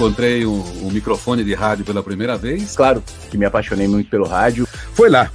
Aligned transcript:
encontrei 0.00 0.46
o, 0.46 0.52
o 0.52 0.90
microfone 0.90 1.44
de 1.44 1.52
rádio 1.52 1.84
pela 1.84 2.02
primeira 2.02 2.38
vez. 2.38 2.74
Claro 2.74 3.04
que 3.30 3.36
me 3.36 3.44
apaixonei 3.44 3.86
muito 3.86 4.08
pelo 4.08 4.26
rádio. 4.26 4.66
Foi 4.94 5.10
lá 5.10 5.30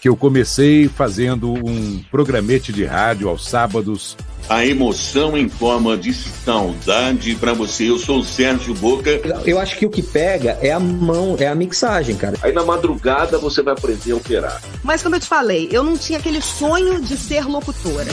que 0.00 0.08
eu 0.08 0.16
comecei 0.16 0.88
fazendo 0.88 1.52
um 1.52 2.02
programete 2.10 2.72
de 2.72 2.84
rádio 2.84 3.28
aos 3.28 3.46
sábados. 3.46 4.16
A 4.48 4.64
emoção 4.64 5.36
em 5.36 5.48
forma 5.48 5.98
de 5.98 6.14
saudade 6.14 7.34
para 7.34 7.52
você. 7.52 7.90
Eu 7.90 7.98
sou 7.98 8.20
o 8.20 8.24
Sérgio 8.24 8.72
Boca. 8.74 9.10
Eu 9.44 9.58
acho 9.58 9.76
que 9.76 9.84
o 9.84 9.90
que 9.90 10.02
pega 10.02 10.56
é 10.62 10.72
a 10.72 10.80
mão, 10.80 11.36
é 11.38 11.46
a 11.46 11.54
mixagem, 11.54 12.16
cara. 12.16 12.38
Aí 12.40 12.52
na 12.52 12.64
madrugada 12.64 13.38
você 13.38 13.60
vai 13.60 13.74
aprender 13.74 14.12
a 14.12 14.16
operar. 14.16 14.62
Mas 14.82 15.02
como 15.02 15.16
eu 15.16 15.20
te 15.20 15.26
falei, 15.26 15.68
eu 15.70 15.82
não 15.82 15.98
tinha 15.98 16.18
aquele 16.18 16.40
sonho 16.40 17.02
de 17.02 17.16
ser 17.18 17.44
locutora. 17.44 18.06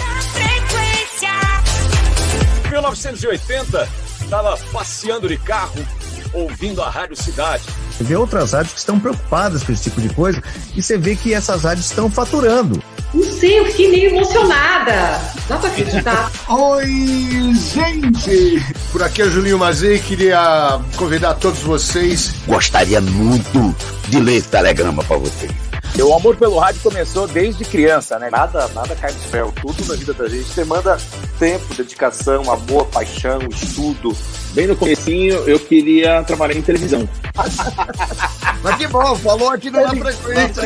1980, 2.72 3.88
estava 4.24 4.58
passeando 4.72 5.28
de 5.28 5.38
carro, 5.38 5.86
ouvindo 6.34 6.82
a 6.82 6.90
Rádio 6.90 7.16
Cidade. 7.16 7.64
Você 7.92 8.04
vê 8.04 8.16
outras 8.16 8.54
rádios 8.54 8.74
que 8.74 8.80
estão 8.80 9.00
preocupadas 9.00 9.64
com 9.64 9.72
esse 9.72 9.84
tipo 9.84 10.02
de 10.02 10.10
coisa 10.10 10.42
e 10.76 10.82
você 10.82 10.98
vê 10.98 11.16
que 11.16 11.34
essas 11.34 11.64
rádios 11.64 11.86
estão 11.88 12.10
faturando. 12.10 12.82
Não 13.14 13.24
sei, 13.24 13.60
eu 13.60 13.66
fiquei 13.68 13.92
meio 13.92 14.10
emocionada. 14.10 15.22
Dá 15.48 15.58
pra 15.58 15.70
acreditar. 15.70 16.32
Oi, 16.50 17.54
gente! 17.54 18.76
Por 18.92 19.04
aqui 19.04 19.22
é 19.22 19.26
o 19.26 19.30
Julinho 19.30 19.60
Mazei, 19.60 20.00
queria 20.00 20.80
convidar 20.96 21.36
todos 21.36 21.60
vocês. 21.62 22.34
Gostaria 22.48 23.00
muito 23.00 23.76
de 24.10 24.20
ler 24.20 24.38
esse 24.38 24.48
telegrama 24.48 25.04
para 25.04 25.18
vocês. 25.18 25.63
O 26.02 26.14
amor 26.14 26.36
pelo 26.36 26.58
rádio 26.58 26.82
começou 26.82 27.28
desde 27.28 27.64
criança, 27.64 28.18
né? 28.18 28.30
Nada, 28.30 28.68
nada 28.70 28.96
cai 28.96 29.12
do 29.12 29.20
céu. 29.30 29.54
Tudo 29.62 29.86
na 29.86 29.96
vida 29.96 30.14
da 30.14 30.28
gente 30.28 30.54
demanda 30.56 30.98
tempo, 31.38 31.74
dedicação, 31.76 32.52
amor, 32.52 32.88
paixão, 32.88 33.40
estudo. 33.50 34.16
Bem 34.54 34.68
no 34.68 34.76
comecinho, 34.76 35.36
eu 35.48 35.60
queria 35.60 36.24
trabalhar 36.24 36.56
em 36.56 36.62
televisão. 36.62 37.08
Mas 38.64 38.76
que 38.78 38.88
bom, 38.88 39.16
falou 39.18 39.50
aqui 39.50 39.70
na 39.70 39.90
frequência. 39.90 40.64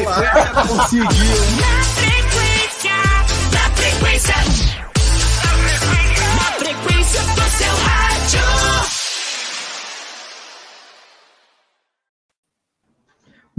Conseguiu. 0.68 1.08
Na 1.60 1.84
frequência, 1.84 2.92
na 3.54 3.76
frequência. 3.76 4.36
Na 6.36 6.52
frequência 6.58 7.22
do 7.22 7.50
seu 7.58 7.76
rádio. 7.76 8.97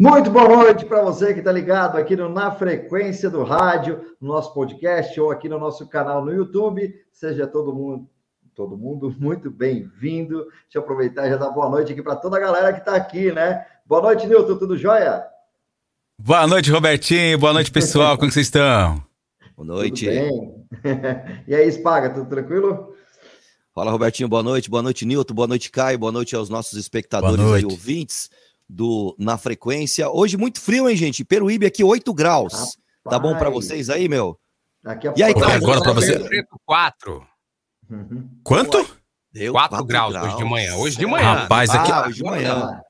Muito 0.00 0.30
boa 0.30 0.46
noite 0.46 0.84
para 0.84 1.02
você 1.02 1.32
que 1.34 1.40
está 1.40 1.50
ligado 1.50 1.96
aqui 1.96 2.14
no 2.14 2.28
Na 2.28 2.52
Frequência 2.52 3.28
do 3.28 3.42
Rádio, 3.42 4.14
no 4.20 4.28
nosso 4.28 4.54
podcast 4.54 5.20
ou 5.20 5.32
aqui 5.32 5.48
no 5.48 5.58
nosso 5.58 5.88
canal 5.88 6.24
no 6.24 6.32
YouTube. 6.32 6.94
Seja 7.10 7.48
todo 7.48 7.74
mundo, 7.74 8.08
todo 8.54 8.78
mundo 8.78 9.12
muito 9.18 9.50
bem-vindo. 9.50 10.44
Deixa 10.44 10.76
eu 10.76 10.82
aproveitar 10.82 11.26
e 11.26 11.30
já 11.30 11.36
dar 11.36 11.50
boa 11.50 11.68
noite 11.68 11.92
aqui 11.92 12.00
para 12.00 12.14
toda 12.14 12.36
a 12.36 12.40
galera 12.40 12.72
que 12.72 12.78
está 12.78 12.94
aqui, 12.94 13.32
né? 13.32 13.66
Boa 13.84 14.00
noite, 14.00 14.24
Nilton, 14.28 14.56
tudo 14.56 14.78
jóia? 14.78 15.24
Boa 16.16 16.46
noite, 16.46 16.70
Robertinho. 16.70 17.36
Boa 17.36 17.52
noite, 17.52 17.72
pessoal. 17.72 18.16
Como 18.16 18.30
vocês 18.30 18.46
estão? 18.46 19.02
Boa 19.56 19.66
noite. 19.66 20.06
Tudo 20.06 20.14
bem? 20.14 21.42
e 21.48 21.56
aí, 21.56 21.72
Spaga, 21.72 22.10
tudo 22.10 22.30
tranquilo? 22.30 22.94
Fala, 23.74 23.90
Robertinho. 23.90 24.28
Boa 24.28 24.44
noite. 24.44 24.70
Boa 24.70 24.82
noite, 24.82 25.04
Nilton. 25.04 25.34
Boa 25.34 25.48
noite, 25.48 25.72
Caio. 25.72 25.98
Boa 25.98 26.12
noite 26.12 26.36
aos 26.36 26.48
nossos 26.48 26.78
espectadores 26.78 27.62
e 27.62 27.66
ouvintes 27.66 28.30
do 28.68 29.16
Na 29.18 29.38
Frequência. 29.38 30.10
Hoje 30.10 30.36
muito 30.36 30.60
frio, 30.60 30.88
hein, 30.88 30.96
gente? 30.96 31.24
Peruíbe 31.24 31.66
aqui, 31.66 31.82
8 31.82 32.12
graus. 32.12 32.52
Rapaz. 32.52 32.76
Tá 33.08 33.18
bom 33.18 33.36
para 33.36 33.48
vocês 33.48 33.88
aí, 33.88 34.08
meu? 34.08 34.38
Daqui 34.82 35.08
a 35.08 35.14
e 35.16 35.22
aí, 35.22 35.34
cara? 35.34 35.54
Agora 35.54 35.80
para 35.80 35.92
você. 35.92 36.18
4. 36.66 37.26
Uhum. 37.90 38.28
Quanto? 38.44 38.86
Deu 39.32 39.52
4, 39.52 39.70
4 39.70 39.86
graus, 39.86 40.12
graus, 40.12 40.26
hoje 40.26 40.36
de 40.36 40.44
manhã. 40.44 40.74
Hoje 40.76 40.98
de 40.98 41.06
manhã. 41.06 41.34
Rapaz, 41.34 41.70
aqui. 41.70 41.92
Ah, 41.92 42.06
hoje 42.06 42.16
de 42.16 42.24
manhã. 42.24 42.80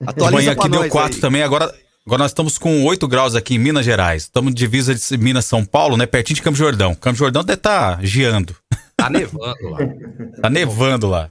De 0.00 0.30
manhã 0.30 0.52
aqui 0.52 0.68
deu 0.68 0.88
4 0.88 1.20
também. 1.20 1.42
Agora, 1.42 1.74
agora 2.06 2.22
nós 2.22 2.30
estamos 2.30 2.58
com 2.58 2.84
8 2.84 3.08
graus 3.08 3.34
aqui 3.34 3.54
em 3.54 3.58
Minas 3.58 3.84
Gerais. 3.84 4.24
Estamos 4.24 4.54
de 4.54 4.58
divisa 4.58 4.94
de 4.94 5.18
Minas 5.18 5.44
São 5.44 5.64
Paulo, 5.64 5.96
né? 5.96 6.06
Pertinho 6.06 6.36
de 6.36 6.42
Campo 6.42 6.56
Jordão. 6.56 6.94
Campo 6.94 7.18
Jordão 7.18 7.42
deve 7.42 7.58
estar 7.58 7.96
tá 7.96 8.04
geando. 8.04 8.56
Tá 8.96 9.10
nevando 9.10 9.70
lá. 9.70 9.78
tá 10.42 10.50
nevando 10.50 11.08
lá. 11.08 11.30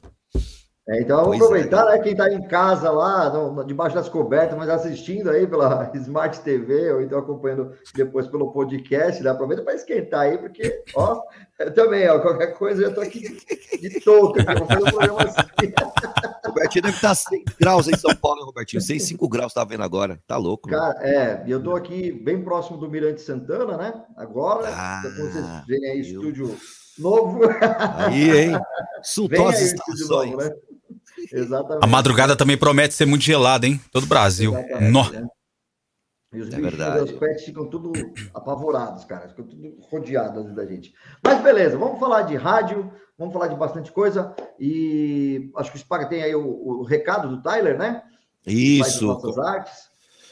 É, 0.90 1.02
então 1.02 1.18
vamos 1.18 1.40
pois 1.40 1.42
aproveitar, 1.42 1.86
é. 1.86 1.98
né? 1.98 2.04
Quem 2.04 2.14
está 2.14 2.32
em 2.32 2.48
casa 2.48 2.90
lá, 2.90 3.30
no, 3.30 3.64
debaixo 3.66 3.94
das 3.94 4.08
cobertas, 4.08 4.58
mas 4.58 4.70
assistindo 4.70 5.30
aí 5.30 5.46
pela 5.46 5.92
Smart 5.96 6.40
TV, 6.40 6.94
ou 6.94 7.02
então 7.02 7.20
acompanhando 7.20 7.74
depois 7.94 8.26
pelo 8.28 8.54
podcast, 8.54 9.22
dá 9.22 9.32
aproveita 9.32 9.64
para 9.64 9.76
esquentar 9.76 10.22
aí, 10.22 10.38
porque, 10.38 10.82
ó, 10.96 11.22
eu 11.60 11.74
também, 11.74 12.08
ó, 12.08 12.20
qualquer 12.20 12.54
coisa 12.54 12.84
eu 12.84 12.94
tô 12.94 13.02
aqui 13.02 13.20
de, 13.20 14.00
touca, 14.00 14.42
aqui, 14.44 14.60
vou 14.60 14.68
fazer 14.68 14.84
um 14.84 14.92
programa 14.92 15.24
assim. 15.24 15.74
Robertinho 16.48 16.84
deve 16.84 16.96
estar 16.96 17.14
6 17.14 17.44
graus 17.60 17.88
em 17.90 17.98
São 17.98 18.16
Paulo, 18.16 18.46
Robertinho. 18.46 18.82
6, 18.82 19.04
5 19.04 19.28
graus, 19.28 19.54
tá 19.54 19.66
vendo 19.66 19.84
agora? 19.84 20.18
Tá 20.26 20.38
louco. 20.38 20.70
Cara, 20.70 20.94
mano. 20.94 21.06
é, 21.06 21.44
e 21.46 21.52
eu 21.52 21.62
tô 21.62 21.76
aqui 21.76 22.14
bem 22.14 22.42
próximo 22.42 22.78
do 22.78 22.90
Mirante 22.90 23.22
Santana, 23.22 23.76
né? 23.76 23.94
Agora, 24.16 24.70
ah, 24.70 25.02
depois 25.04 25.34
vocês 25.34 25.46
veem 25.68 25.92
aí, 25.92 25.98
eu... 25.98 26.22
estúdio 26.22 26.58
novo. 26.98 27.42
Aí, 27.98 28.38
hein? 28.38 28.60
Sultosas 29.04 29.62
estações. 29.62 30.32
Novo, 30.32 30.44
né? 30.44 30.52
Exatamente. 31.32 31.84
A 31.84 31.88
madrugada 31.88 32.36
também 32.36 32.58
promete 32.58 32.94
ser 32.94 33.06
muito 33.06 33.24
gelada, 33.24 33.66
hein? 33.66 33.80
Todo 33.92 34.04
o 34.04 34.08
Brasil. 34.08 34.54
Nó. 34.92 35.10
Né? 35.10 35.28
E 36.34 36.42
os 36.42 36.54
é 36.54 36.58
bichos 36.58 37.02
os 37.04 37.12
pets 37.14 37.46
ficam 37.46 37.66
tudo 37.68 37.94
apavorados, 38.34 39.06
cara. 39.06 39.30
Ficam 39.30 39.46
tudo 39.46 39.78
rodeados 39.90 40.54
da 40.54 40.66
gente. 40.66 40.94
Mas 41.24 41.42
beleza, 41.42 41.78
vamos 41.78 42.00
falar 42.00 42.24
de 42.24 42.36
rádio, 42.36 42.92
vamos 43.18 43.34
falar 43.34 43.48
de 43.48 43.56
bastante 43.56 43.92
coisa. 43.92 44.36
E 44.60 45.50
acho 45.56 45.72
que 45.72 45.78
o 45.78 45.80
Spaga 45.80 46.08
tem 46.08 46.22
aí 46.22 46.36
o, 46.36 46.46
o 46.46 46.84
recado 46.84 47.30
do 47.30 47.42
Tyler, 47.42 47.78
né? 47.78 48.04
Isso. 48.46 49.18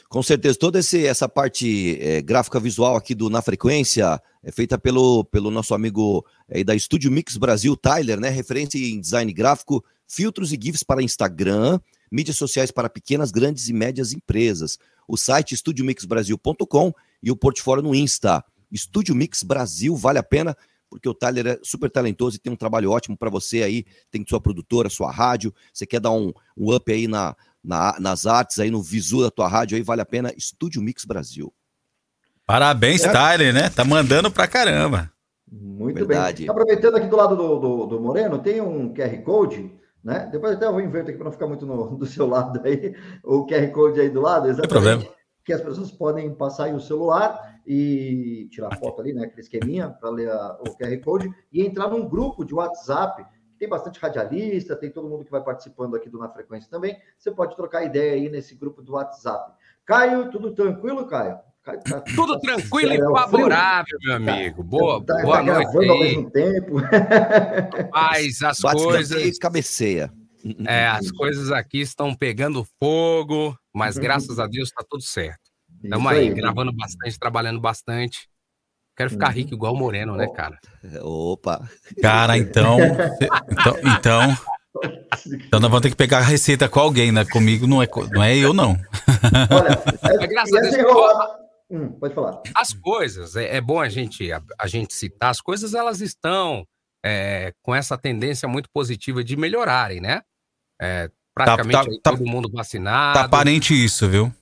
Com 0.10 0.22
certeza, 0.22 0.58
toda 0.58 0.80
esse, 0.80 1.06
essa 1.06 1.28
parte 1.28 1.98
é, 2.02 2.22
gráfica 2.22 2.60
visual 2.60 2.96
aqui 2.96 3.16
do 3.16 3.30
Na 3.30 3.42
Frequência 3.42 4.22
é 4.44 4.52
feita 4.52 4.78
pelo, 4.78 5.24
pelo 5.26 5.50
nosso 5.50 5.74
amigo 5.74 6.26
é, 6.48 6.64
da 6.64 6.76
Estúdio 6.76 7.12
Mix 7.12 7.36
Brasil, 7.38 7.76
Tyler, 7.76 8.20
né? 8.20 8.30
Referência 8.30 8.78
em 8.78 9.00
design 9.00 9.32
gráfico 9.34 9.84
filtros 10.08 10.52
e 10.52 10.60
GIFs 10.62 10.84
para 10.84 11.04
Instagram, 11.04 11.80
mídias 12.12 12.38
sociais 12.38 12.72
para 12.72 12.90
pequenas, 12.90 13.32
grandes 13.32 13.70
e 13.70 13.74
médias 13.74 14.14
empresas. 14.14 14.78
O 15.08 15.18
site 15.18 15.54
estudiomixbrasil.com 15.54 16.94
e 17.22 17.32
o 17.32 17.36
portfólio 17.36 17.84
no 17.84 17.96
Insta. 17.96 18.44
Estúdio 18.72 19.16
Mix 19.16 19.44
Brasil, 19.44 19.96
vale 19.96 20.20
a 20.20 20.24
pena, 20.24 20.56
porque 20.90 21.08
o 21.08 21.14
Tyler 21.14 21.48
é 21.48 21.60
super 21.64 21.90
talentoso 21.90 22.36
e 22.36 22.40
tem 22.40 22.52
um 22.52 22.56
trabalho 22.56 22.92
ótimo 22.92 23.18
para 23.18 23.30
você 23.30 23.64
aí. 23.64 23.86
Tem 24.10 24.24
sua 24.28 24.42
produtora, 24.42 24.90
sua 24.90 25.12
rádio. 25.12 25.54
Você 25.74 25.86
quer 25.86 26.00
dar 26.00 26.12
um, 26.12 26.32
um 26.58 26.74
up 26.74 26.92
aí 26.92 27.08
na, 27.08 27.36
na, 27.64 27.98
nas 28.00 28.26
artes, 28.26 28.60
aí 28.60 28.72
no 28.72 28.82
visu 28.82 29.22
da 29.22 29.32
tua 29.32 29.48
rádio, 29.48 29.76
aí 29.76 29.84
vale 29.84 30.02
a 30.02 30.06
pena. 30.06 30.34
Estúdio 30.36 30.82
Mix 30.82 31.06
Brasil. 31.06 31.54
Parabéns, 32.46 33.04
é. 33.04 33.12
Tyler, 33.12 33.54
né? 33.54 33.70
Tá 33.70 33.84
mandando 33.84 34.30
pra 34.30 34.48
caramba. 34.48 35.12
Muito 35.52 35.96
Verdade. 35.96 36.44
bem. 36.44 36.50
Aproveitando 36.50 36.96
aqui 36.96 37.08
do 37.08 37.16
lado 37.16 37.36
do, 37.36 37.60
do, 37.60 37.86
do 37.88 38.00
Moreno, 38.00 38.40
tem 38.40 38.62
um 38.62 38.94
QR 38.94 39.18
Code 39.24 39.72
né? 40.06 40.30
Depois 40.32 40.54
até 40.54 40.68
eu 40.68 40.72
vou 40.72 40.82
inverter 40.82 41.10
aqui 41.10 41.18
para 41.18 41.26
não 41.26 41.32
ficar 41.32 41.48
muito 41.48 41.66
no, 41.66 41.98
do 41.98 42.06
seu 42.06 42.28
lado 42.28 42.62
aí, 42.64 42.96
o 43.24 43.44
QR 43.48 43.72
Code 43.72 44.00
aí 44.00 44.10
do 44.10 44.22
lado, 44.22 44.48
exatamente. 44.48 45.12
Que 45.44 45.52
as 45.52 45.62
pessoas 45.62 45.92
podem 45.92 46.34
passar 46.36 46.66
aí 46.66 46.74
o 46.76 46.80
celular 46.80 47.60
e 47.66 48.48
tirar 48.52 48.78
foto 48.78 49.02
ali, 49.02 49.14
né? 49.14 49.26
Aquele 49.26 49.42
esqueminha 49.42 49.90
para 49.90 50.12
ler 50.12 50.30
a, 50.30 50.60
o 50.62 50.78
QR 50.78 50.96
Code 51.04 51.30
e 51.52 51.66
entrar 51.66 51.90
num 51.90 52.08
grupo 52.08 52.46
de 52.46 52.54
WhatsApp. 52.54 53.26
Tem 53.58 53.68
bastante 53.68 54.00
radialista, 54.00 54.76
tem 54.76 54.92
todo 54.92 55.10
mundo 55.10 55.26
que 55.26 55.32
vai 55.32 55.44
participando 55.44 55.96
aqui 55.96 56.08
do 56.08 56.20
Na 56.20 56.30
Frequência 56.30 56.70
também. 56.70 56.96
Você 57.18 57.32
pode 57.32 57.56
trocar 57.56 57.84
ideia 57.84 58.14
aí 58.14 58.30
nesse 58.30 58.54
grupo 58.54 58.84
do 58.84 58.94
WhatsApp. 58.94 59.54
Caio, 59.86 60.30
tudo 60.30 60.54
tranquilo, 60.54 61.08
Caio? 61.08 61.40
Tá, 61.66 62.02
Tudo 62.16 62.40
tranquilo 62.40 62.94
e 62.94 63.00
favorável, 63.00 63.98
meu 64.04 64.16
amigo. 64.16 64.64
Boa, 64.64 65.04
tá, 65.04 65.20
boa 65.24 65.38
tá 65.38 65.44
noite. 65.44 65.78
Aí. 65.78 65.90
Ao 65.90 66.00
mesmo 66.00 66.30
tempo. 66.30 66.76
Mas 67.92 68.44
as 68.44 68.60
Bate 68.60 68.84
coisas. 68.84 69.38
cabeceia. 69.40 70.14
É, 70.68 70.86
as 70.86 71.10
coisas 71.10 71.52
aqui 71.52 71.82
estão 71.82 72.14
pegando 72.14 72.68
fogo, 72.80 73.58
mas 73.74 73.98
graças 73.98 74.38
a 74.38 74.46
Deus 74.46 74.70
está 74.70 74.86
tudo 74.88 75.02
certo. 75.02 75.42
Estamos 75.84 76.12
aí, 76.12 76.20
aí, 76.20 76.34
gravando 76.36 76.72
bastante, 76.72 77.18
trabalhando 77.18 77.60
bastante. 77.60 78.30
Quero 78.96 79.10
ficar 79.10 79.30
uhum. 79.30 79.34
rico 79.34 79.54
igual 79.56 79.74
o 79.74 79.78
Moreno, 79.78 80.16
né, 80.16 80.28
cara? 80.28 80.60
Opa! 81.02 81.68
Cara, 82.00 82.38
então. 82.38 82.78
então, 83.52 83.76
então 83.98 84.38
então 85.26 85.60
nós 85.60 85.70
vamos 85.70 85.82
ter 85.82 85.90
que 85.90 85.96
pegar 85.96 86.20
a 86.20 86.22
receita 86.22 86.68
com 86.68 86.80
alguém, 86.80 87.12
né? 87.12 87.26
Comigo 87.26 87.66
não 87.66 87.82
é, 87.82 87.88
não 88.12 88.24
é 88.24 88.38
eu, 88.38 88.54
não. 88.54 88.78
Olha, 89.50 90.22
é, 90.22 90.24
é 90.24 90.28
graças 90.28 90.54
a 90.54 90.62
Deus. 90.62 91.45
Hum, 91.70 91.92
pode 91.94 92.14
falar. 92.14 92.42
As 92.56 92.74
coisas, 92.74 93.36
é, 93.36 93.58
é 93.58 93.62
bom 93.62 93.80
a 93.80 93.90
gente, 93.90 94.32
a, 94.32 94.42
a, 94.60 94.68
gente 94.68 94.94
citar, 94.94 95.32
as 95.32 95.42
coisas 95.42 95.74
elas 95.74 96.00
estão 96.00 96.66
é, 97.04 97.54
com 97.62 97.74
essa 97.74 97.98
tendência 97.98 98.48
muito 98.48 98.70
positiva 98.70 99.24
de 99.24 99.36
melhorarem, 99.36 100.00
né? 100.00 100.22
É, 100.80 101.10
praticamente 101.34 102.02
tá, 102.02 102.12
tá, 102.12 102.18
todo 102.18 102.26
mundo 102.26 102.50
vacinado. 102.52 103.20
Tá 103.20 103.26
aparente 103.26 103.74
isso, 103.74 104.08
viu? 104.08 104.34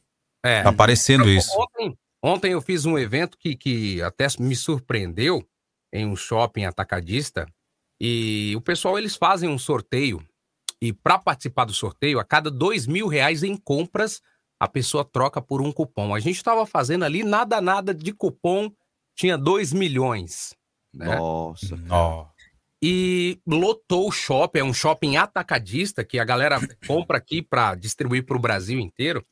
É. 0.43 0.63
Tá 0.63 0.69
aparecendo 0.69 1.29
isso. 1.29 1.49
Ontem, 1.57 1.97
ontem 2.21 2.51
eu 2.51 2.61
fiz 2.61 2.85
um 2.85 2.97
evento 2.97 3.37
que, 3.37 3.55
que 3.55 4.01
até 4.01 4.27
me 4.39 4.55
surpreendeu 4.55 5.47
em 5.93 6.05
um 6.05 6.15
shopping 6.15 6.65
atacadista 6.65 7.47
e 8.01 8.53
o 8.55 8.61
pessoal 8.61 8.97
eles 8.97 9.15
fazem 9.15 9.47
um 9.47 9.57
sorteio 9.57 10.21
E 10.81 10.91
para 10.91 11.17
participar 11.17 11.65
do 11.65 11.73
sorteio, 11.73 12.19
a 12.19 12.25
cada 12.25 12.51
dois 12.51 12.85
mil 12.85 13.07
reais 13.07 13.43
em 13.43 13.55
compras, 13.55 14.21
a 14.63 14.67
pessoa 14.69 15.03
troca 15.03 15.41
por 15.41 15.61
um 15.61 15.73
cupom. 15.73 16.15
A 16.15 16.21
gente 16.21 16.37
estava 16.37 16.65
fazendo 16.65 17.03
ali 17.03 17.21
nada, 17.21 17.59
nada 17.59 17.93
de 17.93 18.13
cupom, 18.13 18.71
tinha 19.13 19.37
dois 19.37 19.73
milhões. 19.73 20.55
Né? 20.93 21.17
Nossa. 21.17 21.77
Ó. 21.89 22.27
E 22.81 23.41
lotou 23.45 24.07
o 24.07 24.11
shopping, 24.11 24.59
é 24.59 24.63
um 24.63 24.73
shopping 24.73 25.17
atacadista 25.17 26.03
que 26.03 26.17
a 26.17 26.23
galera 26.23 26.59
compra 26.87 27.17
aqui 27.17 27.41
para 27.41 27.75
distribuir 27.75 28.25
para 28.25 28.37
o 28.37 28.39
Brasil 28.39 28.79
inteiro. 28.79 29.25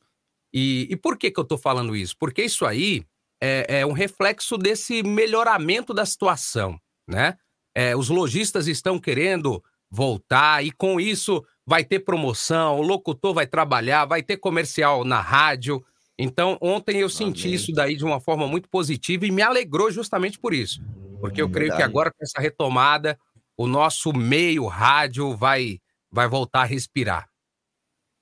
E, 0.52 0.86
e, 0.90 0.96
por 0.96 1.16
que, 1.16 1.30
que 1.30 1.40
eu 1.40 1.44
estou 1.44 1.56
falando 1.56 1.96
isso? 1.96 2.14
Porque 2.18 2.42
isso 2.44 2.66
aí 2.66 3.06
é, 3.42 3.80
é, 3.80 3.86
um 3.86 3.92
reflexo 3.92 4.58
desse 4.58 5.02
melhoramento 5.02 5.94
da 5.94 6.04
situação, 6.04 6.78
né? 7.08 7.38
É, 7.74 7.96
os 7.96 8.10
lojistas 8.10 8.66
estão 8.66 8.98
querendo 8.98 9.64
voltar 9.90 10.62
e 10.62 10.70
com 10.70 11.00
isso 11.00 11.42
vai 11.66 11.84
ter 11.84 12.00
promoção, 12.00 12.78
o 12.78 12.82
locutor 12.82 13.34
vai 13.34 13.46
trabalhar, 13.46 14.04
vai 14.04 14.22
ter 14.22 14.36
comercial 14.36 15.04
na 15.04 15.20
rádio. 15.20 15.84
Então, 16.18 16.58
ontem 16.60 16.98
eu 16.98 17.08
senti 17.08 17.46
Amém. 17.46 17.54
isso 17.54 17.72
daí 17.72 17.96
de 17.96 18.04
uma 18.04 18.20
forma 18.20 18.46
muito 18.46 18.68
positiva 18.68 19.26
e 19.26 19.30
me 19.30 19.42
alegrou 19.42 19.90
justamente 19.90 20.38
por 20.38 20.52
isso. 20.52 20.82
Porque 21.20 21.40
eu 21.40 21.48
creio 21.48 21.74
que 21.76 21.82
agora, 21.82 22.10
com 22.10 22.22
essa 22.22 22.40
retomada, 22.40 23.18
o 23.56 23.66
nosso 23.66 24.12
meio 24.12 24.66
rádio 24.66 25.36
vai, 25.36 25.78
vai 26.10 26.28
voltar 26.28 26.62
a 26.62 26.64
respirar. 26.64 27.28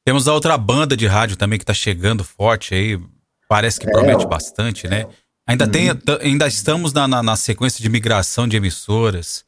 Temos 0.05 0.29
a 0.29 0.35
outra 0.35 0.57
banda 0.59 0.97
de 0.97 1.07
rádio 1.07 1.37
também 1.37 1.59
que 1.59 1.63
está 1.63 1.75
chegando 1.75 2.25
forte 2.25 2.75
aí. 2.75 3.01
Parece 3.49 3.81
que 3.81 3.89
é. 3.89 3.91
promete 3.91 4.27
bastante, 4.27 4.87
né? 4.87 5.07
Ainda, 5.47 5.65
uhum. 5.65 5.71
tem, 5.71 5.89
ainda 6.21 6.47
estamos 6.47 6.93
na, 6.93 7.09
na, 7.09 7.23
na, 7.23 7.37
sequência 7.37 7.83
de 7.83 7.89
migração 7.89 8.47
de 8.47 8.57
emissoras. 8.57 9.45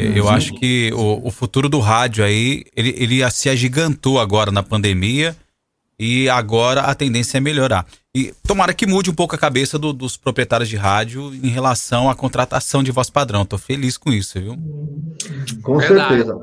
Eu 0.00 0.24
uhum. 0.24 0.30
acho 0.30 0.54
que 0.54 0.92
o, 0.94 1.26
o, 1.26 1.30
futuro 1.30 1.68
do 1.68 1.78
rádio 1.78 2.24
aí, 2.24 2.64
ele, 2.76 2.94
ele 2.96 3.30
se 3.30 3.48
agigantou 3.48 4.20
agora 4.20 4.50
na 4.50 4.62
pandemia 4.62 5.36
e 5.98 6.28
agora 6.28 6.82
a 6.82 6.94
tendência 6.94 7.38
é 7.38 7.40
melhorar. 7.40 7.86
E 8.14 8.32
tomara 8.46 8.72
que 8.72 8.86
mude 8.86 9.10
um 9.10 9.14
pouco 9.14 9.34
a 9.34 9.38
cabeça 9.38 9.78
do, 9.78 9.92
dos 9.92 10.16
proprietários 10.16 10.68
de 10.68 10.76
rádio 10.76 11.32
em 11.34 11.48
relação 11.48 12.08
à 12.08 12.14
contratação 12.14 12.82
de 12.82 12.90
voz 12.90 13.10
padrão. 13.10 13.44
Tô 13.44 13.58
feliz 13.58 13.96
com 13.96 14.10
isso, 14.10 14.40
viu? 14.40 14.56
Com 15.62 15.78
Verdade. 15.78 16.24
certeza. 16.24 16.40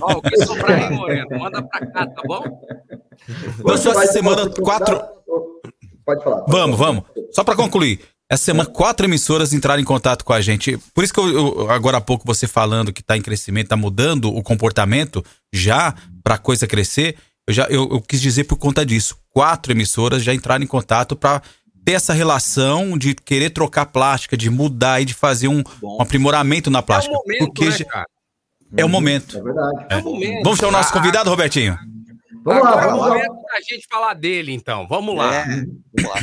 Ó, 0.00 0.12
o 0.18 0.22
que 0.22 0.44
sobrar 0.44 0.70
aí, 0.70 0.90
Moreno, 0.94 1.38
manda 1.38 1.62
pra 1.62 1.86
cá, 1.86 2.06
tá 2.06 2.22
bom? 2.24 2.44
Você 3.58 3.88
essa 3.88 4.12
semana 4.12 4.48
quatro. 4.48 5.00
Pode 6.06 6.24
falar. 6.24 6.40
Pode 6.42 6.50
vamos, 6.52 6.78
falar. 6.78 6.92
vamos. 6.92 7.04
Só 7.32 7.44
para 7.44 7.56
concluir. 7.56 8.00
Essa 8.30 8.44
semana, 8.44 8.68
quatro 8.68 9.06
emissoras 9.06 9.54
entraram 9.54 9.80
em 9.80 9.86
contato 9.86 10.22
com 10.22 10.34
a 10.34 10.40
gente. 10.40 10.76
Por 10.94 11.02
isso 11.02 11.14
que 11.14 11.18
eu, 11.18 11.28
eu 11.28 11.70
agora 11.70 11.96
há 11.96 12.00
pouco 12.00 12.26
você 12.26 12.46
falando 12.46 12.92
que 12.92 13.00
está 13.00 13.16
em 13.16 13.22
crescimento, 13.22 13.64
está 13.64 13.76
mudando 13.76 14.26
o 14.26 14.42
comportamento 14.42 15.24
já 15.50 15.94
para 16.22 16.34
a 16.34 16.38
coisa 16.38 16.66
crescer. 16.66 17.16
Eu, 17.46 17.54
já, 17.54 17.64
eu, 17.70 17.88
eu, 17.90 18.02
quis 18.02 18.20
dizer 18.20 18.44
por 18.44 18.58
conta 18.58 18.84
disso. 18.84 19.16
Quatro 19.30 19.72
emissoras 19.72 20.22
já 20.22 20.34
entraram 20.34 20.62
em 20.62 20.66
contato 20.66 21.16
para 21.16 21.40
ter 21.82 21.92
essa 21.92 22.12
relação 22.12 22.98
de 22.98 23.14
querer 23.14 23.48
trocar 23.48 23.86
plástica, 23.86 24.36
de 24.36 24.50
mudar 24.50 25.00
e 25.00 25.06
de 25.06 25.14
fazer 25.14 25.48
um, 25.48 25.62
um 25.82 26.02
aprimoramento 26.02 26.70
na 26.70 26.82
plástica. 26.82 27.14
É 27.14 27.16
o 27.16 27.22
momento, 27.22 27.46
porque 27.46 27.64
né, 27.70 27.84
cara? 27.84 28.06
É 28.76 28.84
o 28.84 28.88
momento. 28.90 29.38
É 29.38 29.42
verdade. 29.42 29.86
É. 29.88 29.94
É 29.94 29.96
o 29.96 30.04
momento, 30.04 30.42
vamos 30.44 30.58
chamar 30.58 30.68
o 30.68 30.72
nosso 30.72 30.92
convidado, 30.92 31.30
Robertinho? 31.30 31.78
Vamos 32.44 32.62
lá, 32.62 32.86
vamos 32.86 33.06
lá. 33.06 33.18
É 33.18 33.22
a 33.22 33.60
gente 33.62 33.86
falar 33.90 34.12
dele, 34.12 34.52
então. 34.52 34.86
Vamos 34.86 35.16
lá. 35.16 35.34
É. 35.34 35.44
Vamos 35.46 36.10
lá. 36.10 36.20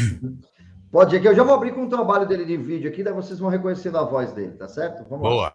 Pode 0.96 1.14
ir 1.14 1.20
que 1.20 1.28
eu 1.28 1.36
já 1.36 1.44
vou 1.44 1.54
abrir 1.54 1.74
com 1.74 1.84
o 1.84 1.90
trabalho 1.90 2.26
dele 2.26 2.46
de 2.46 2.56
vídeo 2.56 2.90
aqui, 2.90 3.04
daí 3.04 3.14
vocês 3.14 3.38
vão 3.38 3.50
reconhecer 3.50 3.94
a 3.94 4.04
voz 4.04 4.32
dele, 4.32 4.54
tá 4.54 4.66
certo? 4.66 5.06
Vamos 5.10 5.28
Boa. 5.28 5.54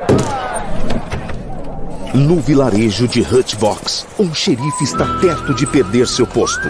lá. 0.00 0.06
No 2.12 2.40
vilarejo 2.40 3.06
de 3.06 3.20
Hutvox, 3.20 4.04
um 4.18 4.34
xerife 4.34 4.82
está 4.82 5.04
perto 5.20 5.54
de 5.54 5.64
perder 5.68 6.08
seu 6.08 6.26
posto. 6.26 6.68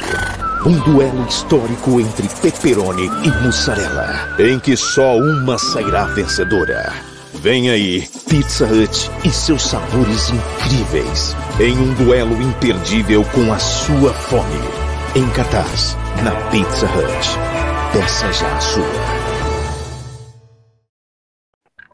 Um 0.67 0.79
duelo 0.81 1.27
histórico 1.27 1.99
entre 1.99 2.29
pepperoni 2.43 3.07
e 3.07 3.43
mussarela, 3.43 4.39
em 4.39 4.61
que 4.61 4.77
só 4.77 5.17
uma 5.17 5.57
sairá 5.57 6.05
vencedora. 6.05 6.93
Vem 7.33 7.71
aí, 7.71 8.07
Pizza 8.29 8.67
Hut 8.67 9.11
e 9.25 9.31
seus 9.31 9.63
sabores 9.63 10.29
incríveis, 10.29 11.35
em 11.59 11.79
um 11.79 11.95
duelo 11.95 12.43
imperdível 12.43 13.25
com 13.33 13.51
a 13.51 13.59
sua 13.59 14.13
fome. 14.13 14.61
Em 15.17 15.27
cartaz, 15.31 15.97
na 16.23 16.33
Pizza 16.51 16.85
Hut. 16.87 17.54
Peça 17.95 18.33
já 18.33 18.57
a 18.57 18.61
sua. 18.61 18.85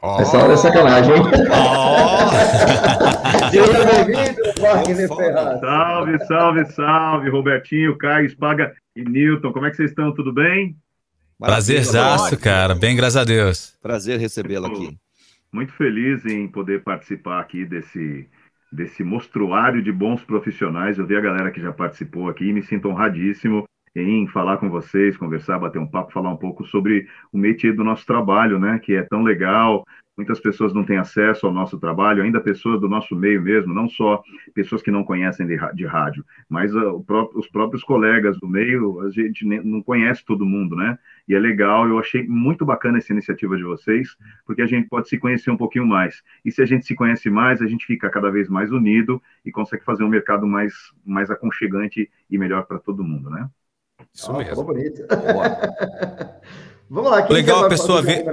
Oh. 0.01 0.19
Essa 0.19 0.37
hora 0.39 0.53
é 0.53 0.57
sacanagem, 0.57 1.13
hein? 1.13 1.21
Oh. 1.51 2.29
Seja 3.51 3.85
bem-vindo, 3.85 4.41
Wagner 4.59 5.07
Ferraz. 5.07 5.59
Salve, 5.59 6.25
salve, 6.25 6.65
salve, 6.71 7.29
Robertinho, 7.29 7.95
Caio, 7.99 8.35
Paga 8.35 8.73
e 8.95 9.03
Newton. 9.03 9.53
Como 9.53 9.67
é 9.67 9.69
que 9.69 9.75
vocês 9.75 9.91
estão? 9.91 10.11
Tudo 10.11 10.33
bem? 10.33 10.75
Prazerzaço, 11.37 12.35
cara. 12.39 12.73
Bem, 12.73 12.95
graças 12.95 13.17
a 13.17 13.23
Deus. 13.23 13.77
Prazer 13.79 14.19
recebê-lo 14.19 14.65
aqui. 14.65 14.97
Muito 15.53 15.71
feliz 15.73 16.25
em 16.25 16.47
poder 16.47 16.81
participar 16.81 17.39
aqui 17.39 17.63
desse, 17.63 18.27
desse 18.73 19.03
mostruário 19.03 19.83
de 19.83 19.91
bons 19.91 20.23
profissionais. 20.23 20.97
Eu 20.97 21.05
vi 21.05 21.15
a 21.15 21.21
galera 21.21 21.51
que 21.51 21.61
já 21.61 21.71
participou 21.71 22.27
aqui 22.27 22.45
e 22.45 22.53
me 22.53 22.63
sinto 22.63 22.89
honradíssimo 22.89 23.67
em 23.95 24.27
falar 24.27 24.57
com 24.57 24.69
vocês, 24.69 25.17
conversar, 25.17 25.59
bater 25.59 25.79
um 25.79 25.87
papo, 25.87 26.13
falar 26.13 26.31
um 26.31 26.37
pouco 26.37 26.65
sobre 26.65 27.07
o 27.31 27.37
métier 27.37 27.75
do 27.75 27.83
nosso 27.83 28.05
trabalho, 28.05 28.57
né, 28.57 28.79
que 28.79 28.93
é 28.93 29.03
tão 29.03 29.23
legal. 29.23 29.85
Muitas 30.15 30.39
pessoas 30.39 30.73
não 30.73 30.83
têm 30.83 30.97
acesso 30.97 31.47
ao 31.47 31.53
nosso 31.53 31.79
trabalho, 31.79 32.21
ainda 32.21 32.39
pessoas 32.39 32.79
do 32.79 32.87
nosso 32.87 33.15
meio 33.15 33.41
mesmo, 33.41 33.73
não 33.73 33.89
só 33.89 34.21
pessoas 34.53 34.81
que 34.81 34.91
não 34.91 35.03
conhecem 35.03 35.47
de, 35.47 35.85
rádio, 35.85 36.23
mas 36.49 36.71
próprio, 37.07 37.39
os 37.39 37.47
próprios 37.47 37.83
colegas 37.83 38.37
do 38.39 38.47
meio, 38.47 38.99
a 39.01 39.09
gente 39.09 39.45
não 39.45 39.81
conhece 39.81 40.23
todo 40.23 40.45
mundo, 40.45 40.75
né? 40.75 40.97
E 41.27 41.33
é 41.33 41.39
legal, 41.39 41.87
eu 41.87 41.97
achei 41.97 42.27
muito 42.27 42.65
bacana 42.65 42.97
essa 42.97 43.13
iniciativa 43.13 43.57
de 43.57 43.63
vocês, 43.63 44.15
porque 44.45 44.61
a 44.61 44.67
gente 44.67 44.87
pode 44.89 45.07
se 45.09 45.17
conhecer 45.17 45.49
um 45.49 45.57
pouquinho 45.57 45.87
mais. 45.87 46.21
E 46.45 46.51
se 46.51 46.61
a 46.61 46.65
gente 46.65 46.85
se 46.85 46.93
conhece 46.93 47.29
mais, 47.29 47.61
a 47.61 47.67
gente 47.67 47.85
fica 47.85 48.09
cada 48.09 48.29
vez 48.29 48.49
mais 48.49 48.71
unido 48.71 49.21
e 49.45 49.51
consegue 49.51 49.83
fazer 49.83 50.03
um 50.03 50.09
mercado 50.09 50.45
mais, 50.45 50.73
mais 51.05 51.31
aconchegante 51.31 52.11
e 52.29 52.37
melhor 52.37 52.65
para 52.67 52.79
todo 52.79 53.03
mundo, 53.03 53.29
né? 53.29 53.49
Isso 54.13 54.31
ah, 54.31 54.37
mesmo. 54.37 54.63
bonito. 54.63 55.03
Vamos 56.89 57.11
lá. 57.11 57.23
Quem 57.23 57.35
legal 57.35 57.65
a 57.65 57.69
pessoa 57.69 58.01
ver. 58.01 58.25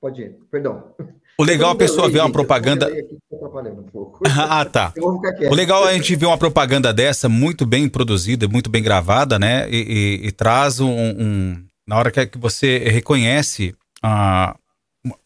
Pode 0.00 0.22
ir, 0.22 0.36
perdão. 0.50 0.92
O 1.38 1.44
legal 1.44 1.70
a 1.70 1.76
pessoa 1.76 2.10
ver 2.10 2.20
uma 2.20 2.30
propaganda. 2.30 2.88
ah, 4.48 4.64
tá. 4.64 4.92
O 5.50 5.54
legal 5.54 5.88
é 5.88 5.92
a 5.92 5.94
gente 5.94 6.14
ver 6.14 6.26
uma 6.26 6.36
propaganda 6.36 6.92
dessa 6.92 7.28
muito 7.28 7.64
bem 7.64 7.88
produzida, 7.88 8.46
muito 8.46 8.68
bem 8.68 8.82
gravada, 8.82 9.38
né? 9.38 9.68
E, 9.70 10.20
e, 10.22 10.26
e 10.28 10.32
traz 10.32 10.80
um, 10.80 10.90
um, 10.90 11.64
Na 11.86 11.96
hora 11.98 12.10
que 12.10 12.38
você 12.38 12.78
reconhece 12.78 13.74
a, 14.02 14.54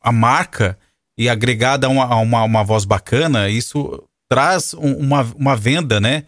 a 0.01 0.13
marca 0.13 0.79
e 1.19 1.29
agregada 1.29 1.87
a 1.87 1.91
uma, 1.91 2.05
a 2.05 2.17
uma, 2.17 2.43
uma 2.45 2.65
voz 2.65 2.85
bacana, 2.85 3.49
isso 3.49 4.03
traz 4.29 4.75
uma, 4.75 5.23
uma 5.37 5.57
venda, 5.57 6.01
né? 6.01 6.25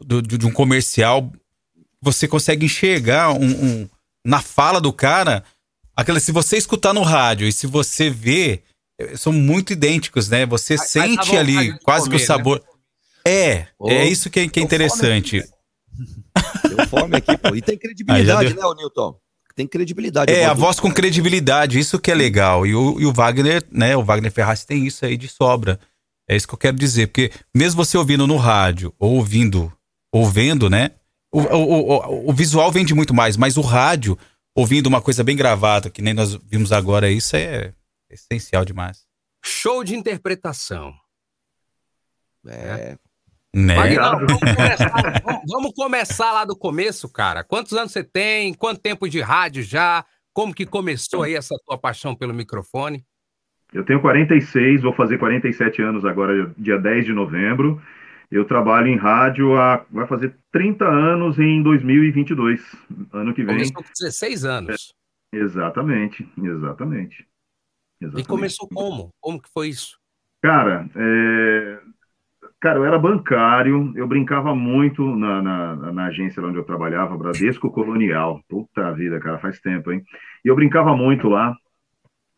Do, 0.00 0.20
de 0.20 0.46
um 0.46 0.52
comercial 0.52 1.30
você 2.02 2.28
consegue 2.28 2.66
enxergar 2.66 3.32
um, 3.32 3.46
um, 3.46 3.88
na 4.24 4.40
fala 4.40 4.80
do 4.80 4.92
cara, 4.92 5.44
aquela 5.96 6.20
se 6.20 6.32
você 6.32 6.56
escutar 6.56 6.92
no 6.92 7.02
rádio 7.02 7.46
e 7.46 7.52
se 7.52 7.66
você 7.66 8.08
vê, 8.08 8.62
eh, 9.00 9.16
são 9.16 9.32
muito 9.32 9.72
idênticos, 9.72 10.28
né? 10.28 10.46
Você 10.46 10.74
a, 10.74 10.78
sente 10.78 11.36
a 11.36 11.40
ali 11.40 11.78
quase 11.80 12.06
comer, 12.06 12.16
que 12.18 12.22
o 12.22 12.26
sabor. 12.26 12.62
Né? 13.26 13.32
É, 13.32 13.66
oh, 13.78 13.90
é 13.90 14.06
isso 14.06 14.30
que 14.30 14.40
é, 14.40 14.48
que 14.48 14.60
é 14.60 14.62
interessante. 14.62 15.42
Deu 16.68 16.86
fome 16.88 17.16
aqui, 17.16 17.36
pô. 17.36 17.54
E 17.54 17.60
tem 17.60 17.76
credibilidade, 17.78 18.54
né, 18.54 18.64
o 18.64 18.74
Newton? 18.74 19.18
Tem 19.54 19.66
credibilidade. 19.66 20.32
É, 20.32 20.44
a 20.44 20.54
voz 20.54 20.78
com 20.78 20.88
credibilidade, 20.88 21.80
isso 21.80 21.98
que 21.98 22.12
é 22.12 22.14
legal. 22.14 22.64
E 22.64 22.76
o, 22.76 23.00
e 23.00 23.04
o 23.04 23.12
Wagner, 23.12 23.64
né, 23.72 23.96
o 23.96 24.04
Wagner 24.04 24.30
Ferraz 24.30 24.64
tem 24.64 24.86
isso 24.86 25.04
aí 25.04 25.16
de 25.16 25.26
sobra. 25.26 25.80
É 26.28 26.36
isso 26.36 26.46
que 26.46 26.54
eu 26.54 26.58
quero 26.58 26.76
dizer, 26.76 27.08
porque 27.08 27.32
mesmo 27.52 27.84
você 27.84 27.98
ouvindo 27.98 28.24
no 28.24 28.36
rádio, 28.36 28.94
ou 28.98 29.14
ouvindo, 29.14 29.72
ou 30.12 30.26
vendo, 30.26 30.70
né, 30.70 30.92
o, 31.30 31.40
o, 31.40 31.90
o, 31.90 32.30
o, 32.30 32.32
visual 32.32 32.70
vende 32.70 32.94
muito 32.94 33.12
mais, 33.12 33.36
mas 33.36 33.56
o 33.56 33.60
rádio, 33.60 34.18
ouvindo 34.54 34.86
uma 34.86 35.02
coisa 35.02 35.22
bem 35.22 35.36
gravada, 35.36 35.90
que 35.90 36.02
nem 36.02 36.14
nós 36.14 36.34
vimos 36.34 36.72
agora, 36.72 37.10
isso 37.10 37.36
é 37.36 37.72
essencial 38.10 38.64
demais. 38.64 39.06
Show 39.44 39.84
de 39.84 39.94
interpretação. 39.94 40.92
É. 42.46 42.96
Né? 43.54 43.74
vamos, 43.96 44.38
começar, 44.38 45.22
vamos, 45.24 45.42
vamos 45.46 45.72
começar 45.74 46.32
lá 46.32 46.44
do 46.44 46.56
começo, 46.56 47.08
cara. 47.10 47.44
Quantos 47.44 47.72
anos 47.72 47.92
você 47.92 48.04
tem? 48.04 48.54
Quanto 48.54 48.80
tempo 48.80 49.08
de 49.08 49.20
rádio 49.20 49.62
já? 49.62 50.04
Como 50.32 50.54
que 50.54 50.64
começou 50.66 51.22
aí 51.24 51.34
essa 51.34 51.54
tua 51.66 51.78
paixão 51.78 52.14
pelo 52.14 52.34
microfone? 52.34 53.04
Eu 53.72 53.84
tenho 53.84 54.00
46, 54.00 54.82
vou 54.82 54.94
fazer 54.94 55.18
47 55.18 55.82
anos 55.82 56.04
agora, 56.04 56.52
dia 56.56 56.78
10 56.78 57.06
de 57.06 57.12
novembro. 57.12 57.82
Eu 58.30 58.44
trabalho 58.44 58.88
em 58.88 58.96
rádio 58.96 59.56
há, 59.56 59.84
vai 59.90 60.06
fazer 60.06 60.36
30 60.52 60.84
anos 60.84 61.38
em 61.38 61.62
2022, 61.62 62.60
ano 63.12 63.34
que 63.34 63.42
vem. 63.42 63.56
Começou 63.56 63.82
com 63.82 63.90
16 63.98 64.44
anos. 64.44 64.94
É, 65.32 65.38
exatamente, 65.38 66.28
exatamente, 66.36 67.26
exatamente. 68.00 68.24
E 68.24 68.24
começou 68.26 68.68
como? 68.68 69.10
Como 69.20 69.40
que 69.40 69.48
foi 69.50 69.68
isso? 69.68 69.98
Cara, 70.42 70.88
é, 70.94 71.80
Cara, 72.60 72.80
eu 72.80 72.84
era 72.84 72.98
bancário, 72.98 73.92
eu 73.94 74.06
brincava 74.08 74.52
muito 74.52 75.04
na, 75.14 75.40
na, 75.40 75.92
na, 75.92 76.06
agência 76.06 76.42
onde 76.42 76.58
eu 76.58 76.64
trabalhava, 76.64 77.16
Bradesco 77.16 77.70
Colonial. 77.70 78.42
Puta 78.48 78.92
vida, 78.94 79.20
cara, 79.20 79.38
faz 79.38 79.60
tempo, 79.60 79.92
hein? 79.92 80.02
E 80.44 80.48
eu 80.48 80.56
brincava 80.56 80.96
muito 80.96 81.28
lá, 81.28 81.54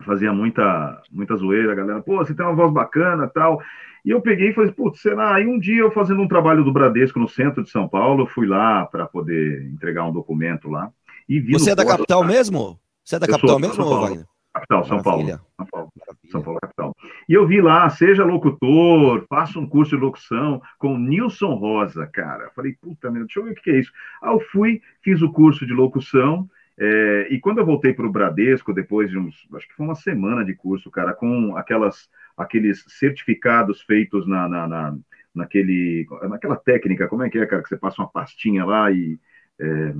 fazia 0.04 0.32
muita, 0.32 1.02
muita 1.10 1.36
zoeira, 1.36 1.72
a 1.72 1.74
galera, 1.74 2.02
pô, 2.02 2.16
você 2.16 2.34
tem 2.34 2.44
uma 2.44 2.54
voz 2.54 2.72
bacana 2.72 3.28
tal. 3.28 3.60
E 4.04 4.10
eu 4.10 4.20
peguei 4.20 4.50
e 4.50 4.54
falei, 4.54 4.72
putz, 4.72 5.00
será? 5.00 5.34
Aí 5.34 5.46
um 5.46 5.58
dia 5.58 5.80
eu 5.80 5.90
fazendo 5.90 6.22
um 6.22 6.28
trabalho 6.28 6.64
do 6.64 6.72
Bradesco 6.72 7.18
no 7.18 7.28
centro 7.28 7.62
de 7.62 7.70
São 7.70 7.88
Paulo, 7.88 8.26
fui 8.26 8.46
lá 8.46 8.86
para 8.86 9.06
poder 9.06 9.66
entregar 9.66 10.04
um 10.04 10.12
documento 10.12 10.68
lá. 10.68 10.90
E 11.28 11.38
vi 11.38 11.52
você 11.52 11.70
é 11.70 11.74
da 11.74 11.84
capital 11.84 12.24
mesmo? 12.24 12.78
Você 13.04 13.16
é 13.16 13.18
da 13.18 13.26
eu 13.26 13.32
capital 13.32 13.58
mesmo, 13.58 13.84
Wagner? 13.84 14.26
Capital, 14.52 14.84
São 14.84 15.02
Paulo. 15.02 15.26
São 15.28 15.66
Paulo. 15.70 15.88
São 16.30 16.42
Paulo, 16.42 16.58
capital. 16.60 16.96
E 17.28 17.34
eu 17.34 17.46
vi 17.46 17.60
lá, 17.60 17.88
seja 17.88 18.24
locutor, 18.24 19.24
faça 19.28 19.58
um 19.58 19.66
curso 19.66 19.96
de 19.96 20.02
locução 20.02 20.60
com 20.78 20.98
Nilson 20.98 21.54
Rosa, 21.54 22.06
cara. 22.06 22.50
Falei, 22.54 22.74
puta 22.80 23.10
merda, 23.10 23.26
deixa 23.26 23.40
eu 23.40 23.44
ver 23.44 23.52
o 23.52 23.54
que 23.54 23.70
é 23.70 23.78
isso. 23.78 23.92
Aí 24.22 24.32
eu 24.32 24.40
fui, 24.40 24.82
fiz 25.02 25.22
o 25.22 25.30
curso 25.30 25.64
de 25.64 25.72
locução, 25.72 26.48
é, 26.80 27.28
e 27.30 27.38
quando 27.38 27.58
eu 27.58 27.66
voltei 27.66 27.92
para 27.92 28.06
o 28.06 28.10
Bradesco, 28.10 28.72
depois 28.72 29.10
de 29.10 29.18
uns, 29.18 29.46
acho 29.54 29.68
que 29.68 29.74
foi 29.74 29.84
uma 29.84 29.94
semana 29.94 30.44
de 30.44 30.54
curso, 30.54 30.90
cara, 30.90 31.12
com 31.12 31.54
aquelas, 31.56 32.08
aqueles 32.36 32.84
certificados 32.88 33.82
feitos 33.82 34.26
na, 34.26 34.48
na, 34.48 34.66
na 34.66 34.96
naquele, 35.34 36.06
naquela 36.22 36.56
técnica, 36.56 37.06
como 37.06 37.22
é 37.22 37.30
que 37.30 37.38
é, 37.38 37.46
cara, 37.46 37.62
que 37.62 37.68
você 37.68 37.76
passa 37.76 38.02
uma 38.02 38.10
pastinha 38.10 38.64
lá 38.64 38.90
e 38.90 39.18
é, 39.60 39.92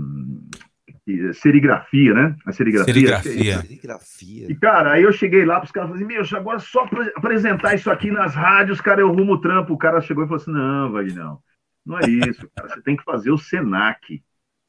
serigrafia, 1.32 2.14
né? 2.14 2.37
A 2.46 2.52
serigrafia. 2.52 2.94
Serigrafia. 2.94 3.60
serigrafia. 3.60 4.50
E, 4.50 4.54
cara, 4.54 4.92
aí 4.92 5.02
eu 5.02 5.12
cheguei 5.12 5.44
lá 5.44 5.56
para 5.56 5.66
os 5.66 5.72
caras 5.72 5.90
e 5.90 5.92
falei 5.92 6.16
assim, 6.18 6.32
meu, 6.32 6.40
agora 6.40 6.58
só 6.58 6.88
apresentar 7.14 7.75
isso 7.75 7.90
aqui 7.90 8.10
nas 8.10 8.34
rádios, 8.34 8.80
cara, 8.80 9.00
eu 9.00 9.12
rumo 9.12 9.34
o 9.34 9.40
trampo. 9.40 9.72
O 9.72 9.78
cara 9.78 10.00
chegou 10.00 10.25
e 10.25 10.26
falou 10.26 10.40
assim, 10.40 10.52
não, 10.52 10.92
vai 10.92 11.06
não. 11.06 11.38
Não 11.84 11.99
é 11.99 12.08
isso, 12.08 12.49
cara, 12.54 12.68
você 12.68 12.82
tem 12.82 12.96
que 12.96 13.04
fazer 13.04 13.30
o 13.30 13.38
Senac. 13.38 14.22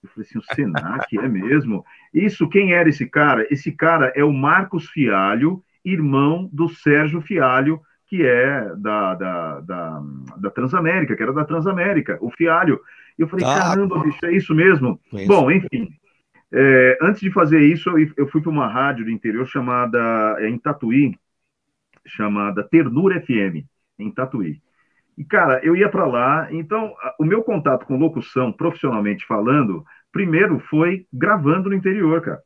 Eu 0.03 0.09
falei 0.09 0.27
assim, 0.27 0.39
o 0.39 0.55
Senac, 0.55 1.17
é 1.17 1.27
mesmo? 1.27 1.85
Isso, 2.13 2.49
quem 2.49 2.73
era 2.73 2.89
esse 2.89 3.05
cara? 3.05 3.47
Esse 3.49 3.71
cara 3.71 4.11
é 4.15 4.23
o 4.23 4.33
Marcos 4.33 4.89
Fialho, 4.89 5.63
irmão 5.83 6.49
do 6.51 6.69
Sérgio 6.69 7.21
Fialho, 7.21 7.81
que 8.07 8.25
é 8.25 8.75
da, 8.75 9.15
da, 9.15 9.59
da, 9.61 10.03
da 10.37 10.49
Transamérica, 10.49 11.15
que 11.15 11.23
era 11.23 11.31
da 11.31 11.45
Transamérica, 11.45 12.17
o 12.21 12.29
Fialho. 12.29 12.79
E 13.17 13.21
eu 13.21 13.27
falei, 13.27 13.45
ah, 13.45 13.55
caramba, 13.55 14.03
bicho, 14.03 14.25
é 14.25 14.33
isso 14.33 14.53
mesmo? 14.53 14.99
Bom, 15.27 15.49
enfim, 15.49 15.89
é, 16.51 16.97
antes 17.01 17.21
de 17.21 17.31
fazer 17.31 17.61
isso, 17.61 17.89
eu 18.17 18.27
fui 18.27 18.41
para 18.41 18.51
uma 18.51 18.67
rádio 18.67 19.05
do 19.05 19.11
interior 19.11 19.45
chamada, 19.47 20.35
é, 20.39 20.49
em 20.49 20.57
Tatuí, 20.57 21.17
chamada 22.05 22.63
Ternura 22.63 23.21
FM, 23.21 23.65
em 23.97 24.11
Tatuí. 24.11 24.61
E, 25.17 25.23
cara, 25.23 25.61
eu 25.63 25.75
ia 25.75 25.87
para 25.87 26.05
lá, 26.05 26.47
então, 26.51 26.93
o 27.19 27.23
meu 27.23 27.43
contato 27.43 27.85
com 27.85 27.97
locução, 27.97 28.51
profissionalmente 28.51 29.25
falando, 29.25 29.85
primeiro 30.11 30.59
foi 30.59 31.05
gravando 31.11 31.69
no 31.69 31.75
interior, 31.75 32.21
cara. 32.21 32.41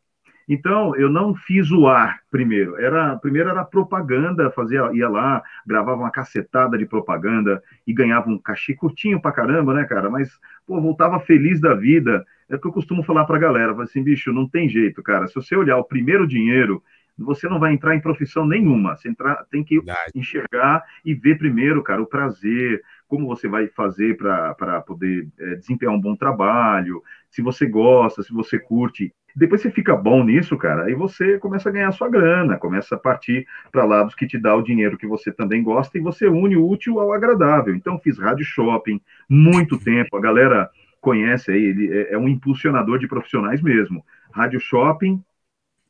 Então, 0.48 0.96
eu 0.96 1.10
não 1.10 1.34
fiz 1.34 1.72
o 1.72 1.88
ar 1.88 2.20
primeiro. 2.30 2.76
Era, 2.78 3.16
primeiro 3.18 3.50
era 3.50 3.64
propaganda, 3.64 4.52
fazia, 4.52 4.92
ia 4.94 5.10
lá, 5.10 5.42
gravava 5.66 6.02
uma 6.02 6.12
cacetada 6.12 6.78
de 6.78 6.86
propaganda 6.86 7.62
e 7.86 7.94
ganhava 7.94 8.30
um 8.30 8.38
cachê 8.38 8.76
curtinho 8.76 9.20
pra 9.20 9.32
caramba, 9.32 9.74
né, 9.74 9.86
cara? 9.86 10.10
Mas, 10.10 10.30
pô, 10.66 10.80
voltava 10.80 11.20
feliz 11.20 11.60
da 11.60 11.74
vida. 11.74 12.24
É 12.48 12.56
o 12.56 12.60
que 12.60 12.68
eu 12.68 12.72
costumo 12.72 13.04
falar 13.04 13.26
pra 13.26 13.40
galera, 13.40 13.76
assim, 13.82 14.04
bicho, 14.04 14.32
não 14.32 14.48
tem 14.48 14.70
jeito, 14.70 15.02
cara. 15.02 15.28
Se 15.28 15.34
você 15.34 15.56
olhar 15.56 15.78
o 15.78 15.84
primeiro 15.84 16.28
dinheiro, 16.28 16.84
você 17.18 17.48
não 17.48 17.60
vai 17.60 17.74
entrar 17.74 17.96
em 17.96 18.02
profissão 18.02 18.46
nenhuma. 18.46 18.96
Você 18.96 19.10
entrar, 19.10 19.44
tem 19.50 19.64
que 19.64 19.82
enxergar 20.14 20.84
e 21.04 21.16
ver 21.16 21.40
primeiro, 21.40 21.82
cara, 21.82 22.04
o 22.04 22.08
prazer, 22.08 22.84
como 23.16 23.28
você 23.28 23.48
vai 23.48 23.68
fazer 23.68 24.18
para 24.18 24.82
poder 24.82 25.30
é, 25.40 25.56
desempenhar 25.56 25.96
um 25.96 26.02
bom 26.02 26.18
trabalho, 26.18 27.02
se 27.32 27.42
você 27.42 27.66
gosta, 27.66 28.22
se 28.22 28.34
você 28.34 28.60
curte. 28.60 29.14
Depois 29.34 29.62
você 29.62 29.72
fica 29.72 29.96
bom 29.96 30.24
nisso, 30.24 30.58
cara, 30.58 30.84
aí 30.84 30.94
você 30.94 31.38
começa 31.40 31.70
a 31.70 31.72
ganhar 31.72 31.92
sua 31.94 32.10
grana, 32.10 32.58
começa 32.58 32.96
a 32.96 32.98
partir 32.98 33.46
para 33.72 33.86
lados 33.86 34.16
que 34.16 34.28
te 34.28 34.38
dá 34.38 34.54
o 34.54 34.62
dinheiro 34.62 34.98
que 34.98 35.08
você 35.08 35.32
também 35.32 35.64
gosta 35.64 35.98
e 35.98 36.02
você 36.02 36.28
une 36.28 36.58
o 36.58 36.70
útil 36.70 37.00
ao 37.00 37.14
agradável. 37.14 37.74
Então, 37.74 38.00
fiz 38.00 38.20
rádio 38.20 38.46
shopping 38.46 39.00
muito 39.30 39.78
tempo, 39.78 40.18
a 40.18 40.22
galera 40.22 40.70
conhece 41.00 41.52
aí, 41.52 41.64
ele 41.64 41.98
é, 41.98 42.14
é 42.14 42.18
um 42.18 42.28
impulsionador 42.28 43.00
de 43.00 43.08
profissionais 43.08 43.62
mesmo. 43.62 44.04
Rádio 44.34 44.60
shopping, 44.60 45.24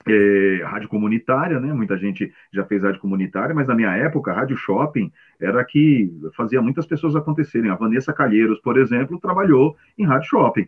é, 0.08 0.64
rádio 0.64 0.90
comunitária, 0.90 1.60
né? 1.60 1.74
Muita 1.74 1.98
gente 1.98 2.32
já 2.54 2.64
fez 2.66 2.84
rádio 2.84 3.02
comunitária, 3.02 3.56
mas 3.56 3.68
na 3.68 3.76
minha 3.76 3.96
época, 3.96 4.34
rádio 4.34 4.56
shopping 4.56 5.12
era 5.40 5.64
que 5.64 6.12
fazia 6.36 6.62
muitas 6.62 6.86
pessoas 6.86 7.16
acontecerem. 7.16 7.72
A 7.72 7.76
Vanessa 7.76 8.14
Calheiros, 8.14 8.60
por 8.60 8.78
exemplo, 8.78 9.20
trabalhou 9.20 9.76
em 9.98 10.06
rádio 10.06 10.30
shopping. 10.30 10.68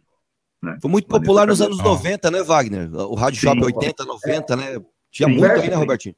Né? 0.61 0.77
Foi 0.81 0.89
muito 0.89 1.07
popular 1.07 1.47
nos 1.47 1.61
anos 1.61 1.77
90, 1.77 2.31
né, 2.31 2.43
Wagner? 2.43 2.89
O 2.93 3.15
Rádio 3.15 3.39
Sim, 3.39 3.47
Shop 3.47 3.63
80, 3.63 4.05
90, 4.05 4.53
é. 4.53 4.55
né? 4.55 4.85
Tinha 5.11 5.29
Sim, 5.29 5.37
muito 5.37 5.51
aí, 5.51 5.69
né, 5.69 5.75
Robertinho? 5.75 6.15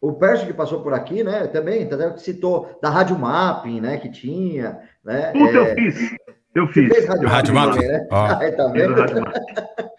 O 0.00 0.12
Pérez 0.12 0.44
que 0.44 0.52
passou 0.52 0.80
por 0.80 0.94
aqui, 0.94 1.24
né, 1.24 1.48
também, 1.48 1.82
entendeu? 1.82 2.16
citou 2.18 2.78
da 2.80 2.88
Rádio 2.88 3.18
Mapping, 3.18 3.80
né, 3.80 3.96
que 3.96 4.08
tinha, 4.08 4.78
né? 5.04 5.32
Puta, 5.32 5.58
é... 5.58 5.72
eu 5.72 5.74
fiz. 5.74 6.16
Eu 6.54 6.66
fiz. 6.68 6.88
Fez 6.88 7.06
rádio, 7.06 7.28
rádio 7.28 7.54
Mapping, 7.54 7.86
né? 7.86 8.06
Ai, 8.10 8.52
tá 8.52 8.66
vendo? 8.68 8.94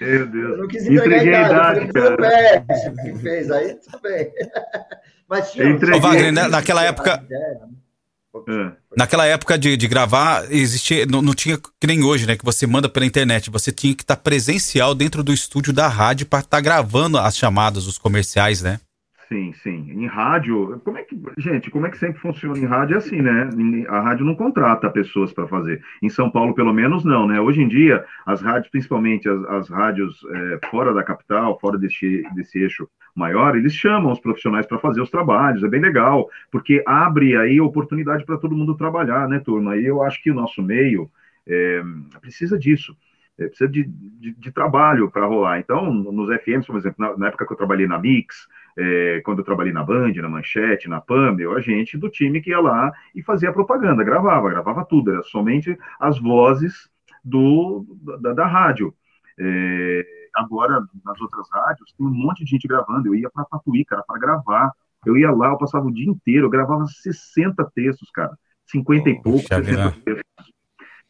Meu 0.01 0.27
Deus. 0.27 0.51
Eu 0.51 0.57
não 0.57 0.67
quis 0.67 0.87
entregar 0.87 1.45
a 1.45 1.51
idade, 1.51 1.79
idade 1.85 1.93
cara. 1.93 2.17
Pérez 2.17 3.01
que 3.01 3.19
fez 3.19 3.51
aí, 3.51 3.75
também. 3.91 4.31
Mas 5.29 5.51
tinha... 5.51 5.75
Ô, 5.95 5.99
Wagner, 5.99 6.33
né, 6.33 6.47
naquela 6.47 6.83
época... 6.83 7.23
É. 7.31 7.79
Naquela 8.95 9.25
época 9.25 9.57
de, 9.57 9.75
de 9.75 9.87
gravar, 9.87 10.51
existia, 10.51 11.05
não, 11.05 11.21
não, 11.21 11.33
tinha 11.33 11.57
que 11.57 11.87
nem 11.87 12.03
hoje, 12.03 12.25
né? 12.25 12.37
Que 12.37 12.45
você 12.45 12.65
manda 12.65 12.87
pela 12.87 13.05
internet. 13.05 13.49
Você 13.49 13.71
tinha 13.71 13.93
que 13.95 14.03
estar 14.03 14.15
tá 14.15 14.21
presencial 14.21 14.93
dentro 14.93 15.23
do 15.23 15.33
estúdio 15.33 15.73
da 15.73 15.87
rádio 15.87 16.27
para 16.27 16.39
estar 16.39 16.57
tá 16.57 16.61
gravando 16.61 17.17
as 17.17 17.35
chamadas, 17.35 17.87
os 17.87 17.97
comerciais, 17.97 18.61
né? 18.61 18.79
Sim, 19.29 19.53
sim. 19.53 19.91
Em 19.91 20.07
rádio, 20.07 20.81
como 20.83 20.97
é 20.97 21.03
que, 21.03 21.15
gente, 21.37 21.69
como 21.69 21.85
é 21.85 21.91
que 21.91 21.99
sempre 21.99 22.19
funciona 22.19 22.57
em 22.57 22.65
rádio? 22.65 22.95
É 22.95 22.97
assim, 22.97 23.21
né? 23.21 23.47
A 23.87 23.99
rádio 23.99 24.25
não 24.25 24.33
contrata 24.33 24.89
pessoas 24.89 25.31
para 25.31 25.47
fazer. 25.47 25.83
Em 26.01 26.09
São 26.09 26.31
Paulo, 26.31 26.55
pelo 26.55 26.73
menos, 26.73 27.05
não, 27.05 27.27
né? 27.27 27.39
Hoje 27.39 27.61
em 27.61 27.67
dia, 27.67 28.03
as 28.25 28.41
rádios, 28.41 28.71
principalmente 28.71 29.29
as, 29.29 29.43
as 29.45 29.69
rádios 29.69 30.25
é, 30.33 30.59
fora 30.71 30.95
da 30.95 31.03
capital, 31.03 31.59
fora 31.59 31.77
desse, 31.77 32.23
desse 32.33 32.57
eixo 32.57 32.89
maior, 33.15 33.55
eles 33.55 33.73
chamam 33.75 34.11
os 34.11 34.19
profissionais 34.19 34.65
para 34.65 34.79
fazer 34.79 34.99
os 34.99 35.11
trabalhos. 35.11 35.63
É 35.63 35.67
bem 35.67 35.81
legal, 35.81 36.27
porque 36.51 36.81
abre 36.87 37.37
aí 37.37 37.61
oportunidade 37.61 38.25
para 38.25 38.37
todo 38.39 38.55
mundo 38.55 38.75
trabalhar, 38.75 39.27
né, 39.29 39.39
turma? 39.39 39.77
E 39.77 39.85
eu 39.85 40.01
acho 40.01 40.23
que 40.23 40.31
o 40.31 40.35
nosso 40.35 40.59
meio 40.63 41.07
é, 41.47 41.83
precisa 42.19 42.57
disso. 42.57 42.97
É, 43.37 43.47
precisa 43.47 43.69
de, 43.69 43.83
de, 43.85 44.33
de 44.33 44.51
trabalho 44.51 45.09
para 45.11 45.25
rolar. 45.25 45.59
Então, 45.59 45.93
nos 45.93 46.29
FMs, 46.41 46.65
por 46.65 46.77
exemplo, 46.77 46.97
na, 46.97 47.15
na 47.15 47.27
época 47.27 47.45
que 47.45 47.53
eu 47.53 47.57
trabalhei 47.57 47.87
na 47.87 47.97
Mix, 47.97 48.47
é, 48.81 49.21
quando 49.25 49.39
eu 49.39 49.43
trabalhei 49.43 49.73
na 49.73 49.83
Band, 49.83 50.13
na 50.13 50.29
Manchete, 50.29 50.87
na 50.87 51.01
PAM, 51.01 51.35
eu, 51.37 51.53
a 51.53 51.59
gente 51.59 51.97
do 51.97 52.09
time 52.09 52.39
que 52.39 52.51
ia 52.51 52.61
lá 52.61 52.93
e 53.13 53.21
fazia 53.21 53.51
propaganda, 53.51 54.05
gravava, 54.05 54.49
gravava 54.49 54.85
tudo, 54.85 55.11
era 55.11 55.23
somente 55.23 55.77
as 55.99 56.17
vozes 56.17 56.89
do, 57.21 57.85
da, 58.21 58.33
da 58.33 58.45
rádio. 58.47 58.93
É, 59.37 60.05
agora, 60.33 60.81
nas 61.03 61.19
outras 61.19 61.45
rádios, 61.51 61.93
tem 61.97 62.07
um 62.07 62.09
monte 62.09 62.45
de 62.45 62.51
gente 62.51 62.67
gravando, 62.69 63.09
eu 63.09 63.15
ia 63.15 63.29
para 63.29 63.43
Tatuí, 63.43 63.83
cara, 63.83 64.01
para 64.07 64.17
gravar, 64.17 64.71
eu 65.05 65.17
ia 65.17 65.29
lá, 65.29 65.49
eu 65.49 65.57
passava 65.57 65.85
o 65.85 65.93
dia 65.93 66.09
inteiro, 66.09 66.45
eu 66.45 66.49
gravava 66.49 66.85
60 66.85 67.69
textos, 67.75 68.09
cara, 68.11 68.31
50 68.67 69.03
oh, 69.03 69.11
e 69.11 69.21
poucos, 69.21 69.47
60 69.47 69.91
textos. 70.05 70.23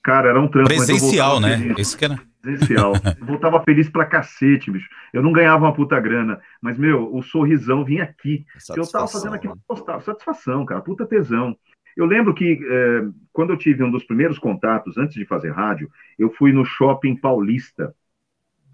Cara, 0.02 0.30
era 0.30 0.42
um 0.42 0.48
trampo. 0.48 0.70
Presencial, 0.70 1.40
né? 1.40 1.76
Esse 1.78 1.96
que 1.96 2.06
era 2.06 2.20
presencial. 2.42 2.94
Voltava 3.22 3.62
feliz 3.64 3.90
pra 3.90 4.06
cacete, 4.06 4.72
bicho. 4.72 4.90
Eu 5.14 5.22
não 5.22 5.32
ganhava 5.32 5.66
uma 5.66 5.74
puta 5.74 6.00
grana, 6.00 6.40
mas, 6.62 6.78
meu, 6.78 7.14
o 7.14 7.22
sorrisão 7.22 7.84
vinha 7.84 8.04
aqui. 8.04 8.46
Eu 8.76 8.90
tava 8.90 9.08
fazendo 9.08 9.36
aquilo 9.36 9.54
que 9.54 9.60
eu 9.60 9.76
gostava. 9.76 10.02
Satisfação, 10.02 10.66
cara, 10.66 10.82
puta 10.82 11.06
tesão. 11.06 11.56
Eu 11.96 12.06
lembro 12.06 12.34
que 12.34 12.60
é, 12.64 13.08
quando 13.34 13.52
eu 13.52 13.58
tive 13.58 13.84
um 13.84 13.92
dos 13.92 14.04
primeiros 14.04 14.40
contatos, 14.40 14.98
antes 14.98 15.16
de 15.16 15.26
fazer 15.26 15.52
rádio, 15.52 15.90
eu 16.18 16.30
fui 16.32 16.54
no 16.54 16.64
Shopping 16.64 17.16
Paulista, 17.16 17.94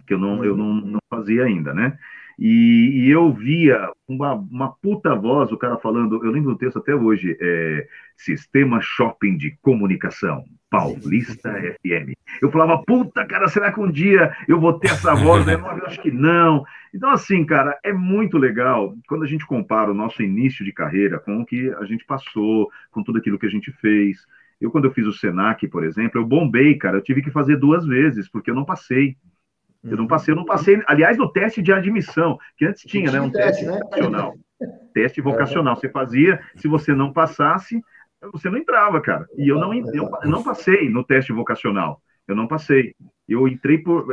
que 0.05 0.13
eu 0.13 0.19
não, 0.19 0.45
eu 0.45 0.55
não, 0.55 0.73
não 0.73 0.99
fazia 1.09 1.43
ainda, 1.43 1.73
né? 1.73 1.97
E, 2.37 3.05
e, 3.05 3.09
eu 3.09 3.31
via 3.31 3.89
uma, 4.07 4.33
uma 4.33 4.71
puta 4.81 5.15
voz, 5.15 5.51
o 5.51 5.57
cara 5.57 5.77
falando, 5.77 6.23
eu 6.23 6.31
lembro 6.31 6.51
do 6.51 6.57
texto 6.57 6.79
até 6.79 6.93
hoje, 6.93 7.37
é, 7.39 7.87
Sistema 8.15 8.79
Shopping 8.81 9.37
de 9.37 9.57
Comunicação, 9.61 10.43
Paulista 10.69 11.53
FM. 11.81 12.13
Eu 12.41 12.51
falava, 12.51 12.83
puta, 12.85 13.25
cara, 13.25 13.47
será 13.47 13.71
que 13.71 13.79
um 13.79 13.89
dia 13.89 14.35
eu 14.47 14.59
vou 14.59 14.73
ter 14.79 14.89
essa 14.89 15.15
voz? 15.15 15.47
Eu 15.47 15.85
acho 15.85 16.01
que 16.01 16.11
não. 16.11 16.65
Então, 16.93 17.09
assim, 17.09 17.45
cara, 17.45 17.79
é 17.83 17.93
muito 17.93 18.37
legal 18.37 18.93
quando 19.07 19.23
a 19.23 19.27
gente 19.27 19.45
compara 19.45 19.91
o 19.91 19.95
nosso 19.95 20.21
início 20.21 20.63
de 20.65 20.73
carreira 20.73 21.19
com 21.19 21.41
o 21.41 21.45
que 21.45 21.73
a 21.75 21.85
gente 21.85 22.05
passou, 22.05 22.69
com 22.91 23.03
tudo 23.03 23.19
aquilo 23.19 23.39
que 23.39 23.45
a 23.45 23.51
gente 23.51 23.71
fez. 23.71 24.25
Eu, 24.59 24.71
quando 24.71 24.85
eu 24.85 24.91
fiz 24.91 25.05
o 25.05 25.13
Senac, 25.13 25.67
por 25.67 25.83
exemplo, 25.83 26.19
eu 26.19 26.25
bombei, 26.25 26.75
cara, 26.75 26.97
eu 26.97 27.03
tive 27.03 27.21
que 27.21 27.31
fazer 27.31 27.57
duas 27.57 27.85
vezes, 27.85 28.29
porque 28.29 28.49
eu 28.49 28.55
não 28.55 28.65
passei. 28.65 29.17
Eu 29.89 29.97
não 29.97 30.07
passei, 30.07 30.33
eu 30.33 30.35
não 30.35 30.45
passei, 30.45 30.81
aliás, 30.87 31.17
no 31.17 31.31
teste 31.31 31.61
de 31.61 31.71
admissão, 31.71 32.37
que 32.57 32.65
antes 32.65 32.83
tinha, 32.83 33.11
né? 33.11 33.21
Um 33.21 33.29
teste, 33.29 33.63
teste 33.63 33.65
né? 33.65 33.79
vocacional. 33.79 34.33
Teste 34.93 35.19
vocacional. 35.19 35.75
Você 35.75 35.89
fazia, 35.89 36.39
se 36.55 36.65
você 36.65 36.95
não 36.95 37.11
passasse, 37.11 37.81
você 38.31 38.49
não 38.49 38.57
entrava, 38.57 39.01
cara. 39.01 39.27
E 39.37 39.49
eu 39.49 39.59
não, 39.59 39.73
eu, 39.73 40.09
eu 40.23 40.29
não 40.29 40.41
passei 40.41 40.89
no 40.89 41.03
teste 41.03 41.33
vocacional. 41.33 42.01
Eu 42.27 42.35
não 42.35 42.47
passei. 42.47 42.95
Eu 43.27 43.47
entrei 43.47 43.77
por. 43.77 44.07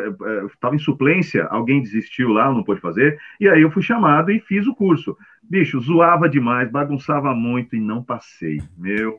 Estava 0.49 0.75
eh, 0.75 0.77
eh, 0.77 0.77
em 0.77 0.79
suplência, 0.79 1.45
alguém 1.47 1.83
desistiu 1.83 2.31
lá, 2.31 2.53
não 2.53 2.65
pôde 2.65 2.81
fazer, 2.81 3.19
e 3.39 3.49
aí 3.49 3.63
eu 3.63 3.71
fui 3.71 3.83
chamado 3.83 4.31
e 4.31 4.41
fiz 4.41 4.67
o 4.67 4.75
curso. 4.75 5.17
Bicho, 5.43 5.81
zoava 5.81 6.29
demais, 6.29 6.71
bagunçava 6.71 7.35
muito 7.35 7.77
e 7.77 7.81
não 7.81 8.03
passei. 8.03 8.61
Meu. 8.77 9.19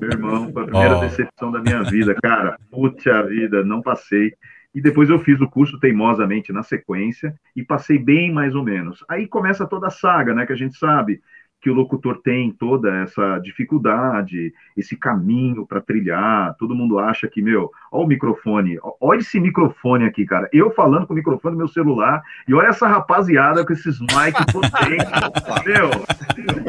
Meu 0.00 0.10
irmão, 0.10 0.52
foi 0.52 0.62
a 0.62 0.66
primeira 0.66 0.98
oh. 0.98 1.00
decepção 1.00 1.50
da 1.50 1.60
minha 1.60 1.82
vida, 1.82 2.14
cara. 2.22 2.56
Puta 2.70 3.24
vida, 3.24 3.64
não 3.64 3.82
passei. 3.82 4.32
E 4.74 4.80
depois 4.80 5.10
eu 5.10 5.18
fiz 5.18 5.40
o 5.40 5.48
curso 5.48 5.78
teimosamente 5.78 6.52
na 6.52 6.62
sequência 6.62 7.34
e 7.54 7.62
passei 7.62 7.98
bem 7.98 8.32
mais 8.32 8.54
ou 8.54 8.64
menos. 8.64 9.04
Aí 9.08 9.26
começa 9.26 9.66
toda 9.66 9.88
a 9.88 9.90
saga, 9.90 10.34
né? 10.34 10.46
Que 10.46 10.52
a 10.52 10.56
gente 10.56 10.76
sabe 10.78 11.20
que 11.62 11.70
o 11.70 11.74
locutor 11.74 12.20
tem 12.22 12.50
toda 12.50 12.92
essa 13.02 13.38
dificuldade, 13.38 14.52
esse 14.76 14.96
caminho 14.96 15.64
para 15.64 15.80
trilhar. 15.80 16.56
Todo 16.58 16.74
mundo 16.74 16.98
acha 16.98 17.28
que, 17.28 17.40
meu, 17.40 17.70
olha 17.90 18.04
o 18.04 18.08
microfone, 18.08 18.78
olha 19.00 19.20
esse 19.20 19.38
microfone 19.38 20.04
aqui, 20.04 20.26
cara. 20.26 20.48
Eu 20.52 20.72
falando 20.72 21.06
com 21.06 21.12
o 21.12 21.16
microfone 21.16 21.54
do 21.54 21.58
meu 21.58 21.68
celular, 21.68 22.20
e 22.48 22.52
olha 22.52 22.66
essa 22.66 22.88
rapaziada 22.88 23.64
com 23.64 23.72
esses 23.72 24.00
mic 24.00 24.34
potentes. 24.52 25.06
meu. 25.64 25.90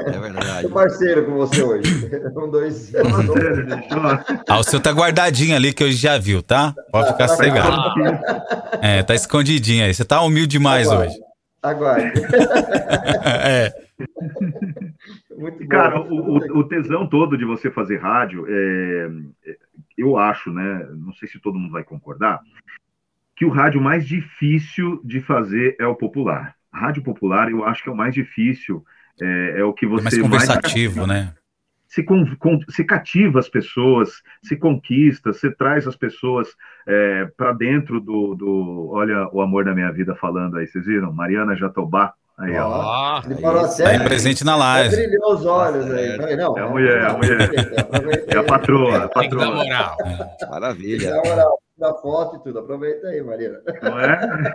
É 0.05 0.19
verdade. 0.19 0.67
Tô 0.67 0.73
parceiro 0.73 1.25
com 1.25 1.33
você 1.33 1.63
hoje. 1.63 2.12
Um, 2.33 2.50
dois. 2.50 2.91
ah, 4.50 4.59
o 4.59 4.63
seu 4.63 4.79
tá 4.79 4.91
guardadinho 4.91 5.55
ali 5.55 5.71
que 5.71 5.83
eu 5.83 5.91
já 5.91 6.17
viu, 6.17 6.41
tá? 6.41 6.73
Pode 6.91 7.07
ficar 7.12 7.27
tá 7.27 7.35
cegado. 7.35 7.93
É, 8.81 9.03
tá 9.03 9.13
escondidinho 9.13 9.85
aí. 9.85 9.93
Você 9.93 10.03
tá 10.03 10.21
humilde 10.21 10.47
demais 10.47 10.88
Aguarde. 10.88 11.13
hoje. 11.13 11.19
Aguarde. 11.62 12.12
é. 13.23 13.71
Muito 15.38 15.67
Cara, 15.67 16.01
o, 16.01 16.38
o, 16.60 16.63
tesão 16.63 17.07
todo 17.07 17.38
de 17.38 17.45
você 17.45 17.69
fazer 17.69 17.98
rádio, 17.98 18.45
é, 18.48 19.10
eu 19.98 20.17
acho, 20.17 20.51
né? 20.51 20.88
Não 20.91 21.13
sei 21.13 21.27
se 21.27 21.39
todo 21.39 21.57
mundo 21.57 21.72
vai 21.72 21.83
concordar, 21.83 22.41
que 23.36 23.45
o 23.45 23.50
rádio 23.50 23.81
mais 23.81 24.07
difícil 24.07 25.01
de 25.03 25.19
fazer 25.19 25.75
é 25.79 25.86
o 25.88 25.95
popular. 25.95 26.55
Rádio 26.72 27.03
popular, 27.03 27.51
eu 27.51 27.63
acho 27.65 27.83
que 27.83 27.89
é 27.89 27.91
o 27.91 27.98
mais 27.98 28.13
difícil, 28.13 28.83
é, 29.22 29.60
é 29.60 29.63
o 29.63 29.74
que 29.74 29.86
você. 29.86 30.01
É 30.01 30.03
mais 30.03 30.22
conversativo, 30.22 31.07
mais... 31.07 31.10
né? 31.27 31.33
Se, 31.88 32.01
com, 32.01 32.25
com, 32.38 32.60
se, 32.69 32.83
cativa 32.83 33.38
as 33.38 33.48
pessoas, 33.48 34.24
se 34.41 34.55
conquista, 34.55 35.31
você 35.31 35.51
traz 35.51 35.88
as 35.88 35.95
pessoas 35.95 36.48
é, 36.88 37.25
para 37.38 37.53
dentro 37.53 38.00
do, 38.00 38.33
do. 38.33 38.89
Olha 38.91 39.29
o 39.31 39.41
amor 39.41 39.63
da 39.63 39.75
minha 39.75 39.91
vida 39.91 40.15
falando 40.15 40.57
aí, 40.57 40.65
vocês 40.65 40.88
viram? 40.88 41.13
Mariana 41.13 41.55
Jatobá, 41.55 42.15
Aí, 42.40 42.56
ó. 42.58 43.22
Ele 43.25 43.36
parou 43.42 43.66
até. 43.66 43.84
Tá 43.84 43.90
aí 43.90 44.00
presente 44.00 44.44
na 44.44 44.56
live. 44.56 44.96
Brilhou 44.96 45.34
os 45.34 45.46
olhos 45.46 45.92
aí. 45.92 46.18
Falei, 46.18 46.36
não, 46.36 46.58
é 46.58 46.62
a 46.62 46.68
mulher, 46.68 47.02
é 47.02 47.06
a 47.06 47.13
mulher. 47.13 47.50
É 48.28 48.38
a 48.38 48.44
patroa. 48.44 49.04
A 49.06 49.10
patroa. 49.10 49.13
Tem 49.22 49.30
que 49.30 49.36
dar 49.36 49.52
moral. 49.52 49.98
Maravilha. 50.50 51.12
Dá 51.12 51.30
moral, 51.30 51.60
da 51.78 51.94
foto 51.96 52.38
e 52.38 52.44
tudo. 52.44 52.60
Aproveita 52.60 53.08
aí, 53.08 53.22
Maria. 53.22 53.62
Não 53.82 54.00
é? 54.00 54.54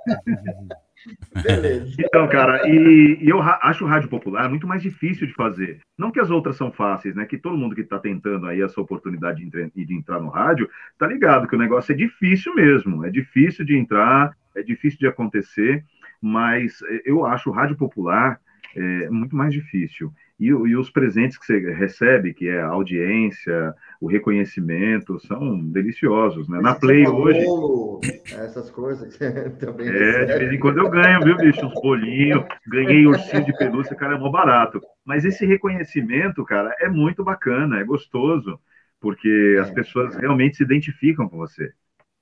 Beleza. 1.42 1.94
Então, 2.00 2.26
cara, 2.28 2.68
e, 2.68 3.18
e, 3.20 3.28
eu 3.28 3.40
acho 3.40 3.84
o 3.84 3.88
rádio 3.88 4.08
popular 4.08 4.48
muito 4.48 4.66
mais 4.66 4.82
difícil 4.82 5.28
de 5.28 5.34
fazer. 5.34 5.78
Não 5.96 6.10
que 6.10 6.18
as 6.18 6.30
outras 6.30 6.56
são 6.56 6.72
fáceis, 6.72 7.14
né? 7.14 7.24
Que 7.24 7.38
todo 7.38 7.56
mundo 7.56 7.76
que 7.76 7.82
está 7.82 7.98
tentando 7.98 8.46
aí 8.46 8.60
essa 8.60 8.80
oportunidade 8.80 9.44
de, 9.44 9.62
entre, 9.62 9.84
de 9.84 9.94
entrar 9.94 10.20
no 10.20 10.28
rádio, 10.28 10.68
tá 10.98 11.06
ligado 11.06 11.46
que 11.46 11.54
o 11.54 11.58
negócio 11.58 11.92
é 11.92 11.94
difícil 11.94 12.52
mesmo. 12.54 13.04
É 13.04 13.10
difícil 13.10 13.64
de 13.64 13.76
entrar, 13.76 14.36
é 14.56 14.62
difícil 14.62 14.98
de 14.98 15.06
acontecer 15.06 15.84
mas 16.20 16.82
é, 16.82 17.02
eu 17.04 17.24
acho 17.24 17.50
o 17.50 17.52
rádio 17.52 17.76
popular 17.76 18.40
é, 18.76 19.10
muito 19.10 19.34
mais 19.34 19.52
difícil. 19.52 20.12
E, 20.38 20.46
e, 20.46 20.76
os 20.76 20.88
presentes 20.88 21.36
que 21.36 21.44
você 21.44 21.58
recebe, 21.72 22.32
que 22.32 22.48
é 22.48 22.60
a 22.60 22.68
audiência, 22.68 23.74
o 24.00 24.06
reconhecimento, 24.06 25.18
são 25.26 25.58
deliciosos, 25.58 26.48
né? 26.48 26.60
Na 26.60 26.76
Play 26.76 27.08
hoje. 27.08 27.44
Bolo, 27.44 28.00
essas 28.24 28.70
coisas 28.70 29.16
também. 29.58 29.88
É, 29.88 30.24
de 30.26 30.38
vez 30.38 30.52
em 30.52 30.60
quando 30.60 30.78
eu 30.78 30.88
ganho, 30.88 31.24
viu, 31.24 31.36
bicho? 31.36 31.66
Uns 31.66 31.74
bolinhos, 31.74 32.44
ganhei 32.68 33.04
ursinho 33.06 33.44
de 33.44 33.56
pelúcia, 33.56 33.96
cara, 33.96 34.14
é 34.14 34.18
mó 34.18 34.30
barato. 34.30 34.80
Mas 35.04 35.24
esse 35.24 35.44
reconhecimento, 35.44 36.44
cara, 36.44 36.72
é 36.78 36.88
muito 36.88 37.24
bacana, 37.24 37.80
é 37.80 37.84
gostoso, 37.84 38.60
porque 39.00 39.56
é. 39.56 39.60
as 39.60 39.70
pessoas 39.70 40.14
realmente 40.14 40.56
se 40.56 40.62
identificam 40.62 41.28
com 41.28 41.36
você. 41.36 41.72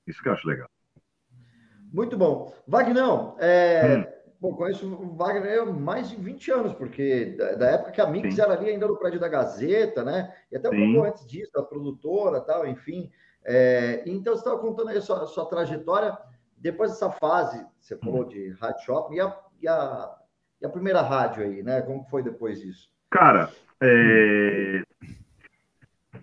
Isso 0.06 0.22
que 0.22 0.28
eu 0.28 0.32
acho 0.32 0.48
legal. 0.48 0.70
Muito 1.96 2.14
bom. 2.14 2.52
Wagnão, 2.68 3.34
é, 3.38 3.96
hum. 3.96 4.04
bom, 4.38 4.54
conheço 4.54 4.86
o 4.86 5.16
Wagner 5.16 5.62
há 5.62 5.64
mais 5.64 6.10
de 6.10 6.16
20 6.16 6.52
anos, 6.52 6.74
porque 6.74 7.34
da, 7.38 7.54
da 7.54 7.70
época 7.70 7.92
que 7.92 8.00
a 8.02 8.06
Mix 8.06 8.34
Sim. 8.34 8.42
era 8.42 8.52
ali 8.52 8.68
ainda 8.68 8.86
no 8.86 8.98
prédio 8.98 9.18
da 9.18 9.28
Gazeta, 9.28 10.04
né? 10.04 10.30
E 10.52 10.56
até 10.58 10.68
um 10.68 10.72
Sim. 10.72 10.92
pouco 10.92 11.08
antes 11.08 11.26
disso, 11.26 11.58
a 11.58 11.62
produtora 11.62 12.42
tal, 12.42 12.66
enfim. 12.66 13.10
É, 13.42 14.02
então, 14.04 14.34
você 14.34 14.40
estava 14.40 14.58
contando 14.58 14.90
aí 14.90 14.98
a 14.98 15.00
sua, 15.00 15.22
a 15.22 15.26
sua, 15.26 15.46
trajetória. 15.46 16.14
Depois 16.58 16.90
dessa 16.90 17.10
fase, 17.10 17.64
você 17.80 17.94
hum. 17.94 18.00
falou 18.04 18.24
de 18.26 18.50
rádio 18.60 18.84
shopping, 18.84 19.14
e 19.14 19.20
a, 19.20 19.38
e, 19.62 19.66
a, 19.66 20.14
e 20.60 20.66
a 20.66 20.68
primeira 20.68 21.00
rádio 21.00 21.44
aí, 21.44 21.62
né? 21.62 21.80
Como 21.80 22.04
foi 22.10 22.22
depois 22.22 22.60
disso? 22.60 22.90
Cara, 23.10 23.48
é, 23.80 24.82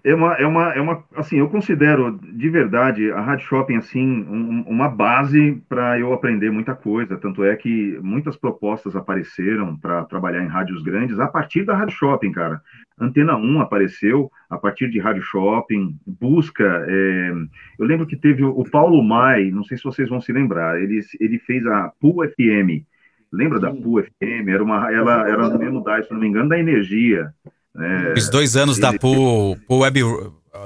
é 0.04 0.14
uma, 0.14 0.34
é 0.34 0.46
uma, 0.46 0.74
é 0.74 0.82
uma, 0.82 1.04
assim, 1.16 1.38
eu 1.38 1.50
considero 1.50 2.20
de 2.22 2.50
verdade 2.50 3.10
a 3.12 3.22
Rádio 3.22 3.48
Shopping 3.48 3.78
assim 3.78 4.06
um, 4.24 4.62
uma 4.68 4.90
base 4.90 5.64
para 5.70 5.98
eu 5.98 6.12
aprender 6.12 6.52
muita 6.52 6.76
coisa. 6.76 7.16
Tanto 7.16 7.42
é 7.42 7.56
que 7.56 7.98
muitas 8.02 8.36
propostas 8.36 8.98
apareceram 8.98 9.78
para 9.78 10.04
trabalhar 10.04 10.44
em 10.44 10.48
rádios 10.48 10.84
grandes 10.84 11.20
a 11.20 11.28
partir 11.28 11.64
da 11.64 11.76
Rádio 11.76 11.96
Shopping, 11.96 12.34
cara. 12.34 12.62
Antena 13.00 13.38
1 13.38 13.62
apareceu 13.62 14.30
a 14.50 14.58
partir 14.58 14.90
de 14.90 15.00
Rádio 15.00 15.24
Shopping, 15.24 15.98
busca. 16.06 16.86
É... 16.86 17.32
eu 17.80 17.86
lembro 17.86 18.06
que 18.06 18.18
teve 18.18 18.44
o 18.44 18.64
Paulo 18.70 19.02
Mai, 19.02 19.52
não 19.52 19.64
sei 19.64 19.78
se 19.78 19.86
vocês 19.86 20.10
vão 20.10 20.20
se 20.20 20.34
lembrar, 20.34 20.82
ele, 20.82 21.00
ele 21.18 21.40
fez 21.40 21.66
a 21.66 21.92
Pool 22.02 22.28
FM. 22.28 22.86
Lembra 23.32 23.58
Sim. 23.58 23.66
da 23.66 23.72
Pool 23.72 24.04
FM? 24.04 24.50
Era 24.50 24.64
uma, 24.64 24.92
ela 24.92 25.28
era 25.30 25.50
no 25.50 25.58
mesmo 25.58 25.82
da, 25.82 26.04
se 26.04 26.12
não 26.12 26.20
me 26.20 26.28
engano, 26.28 26.50
da 26.50 26.60
Energia. 26.60 27.34
É, 27.78 28.14
Fiz 28.14 28.30
dois 28.30 28.56
anos 28.56 28.78
da 28.78 28.94
PU, 28.98 29.58
PU 29.68 29.80
web, 29.80 30.02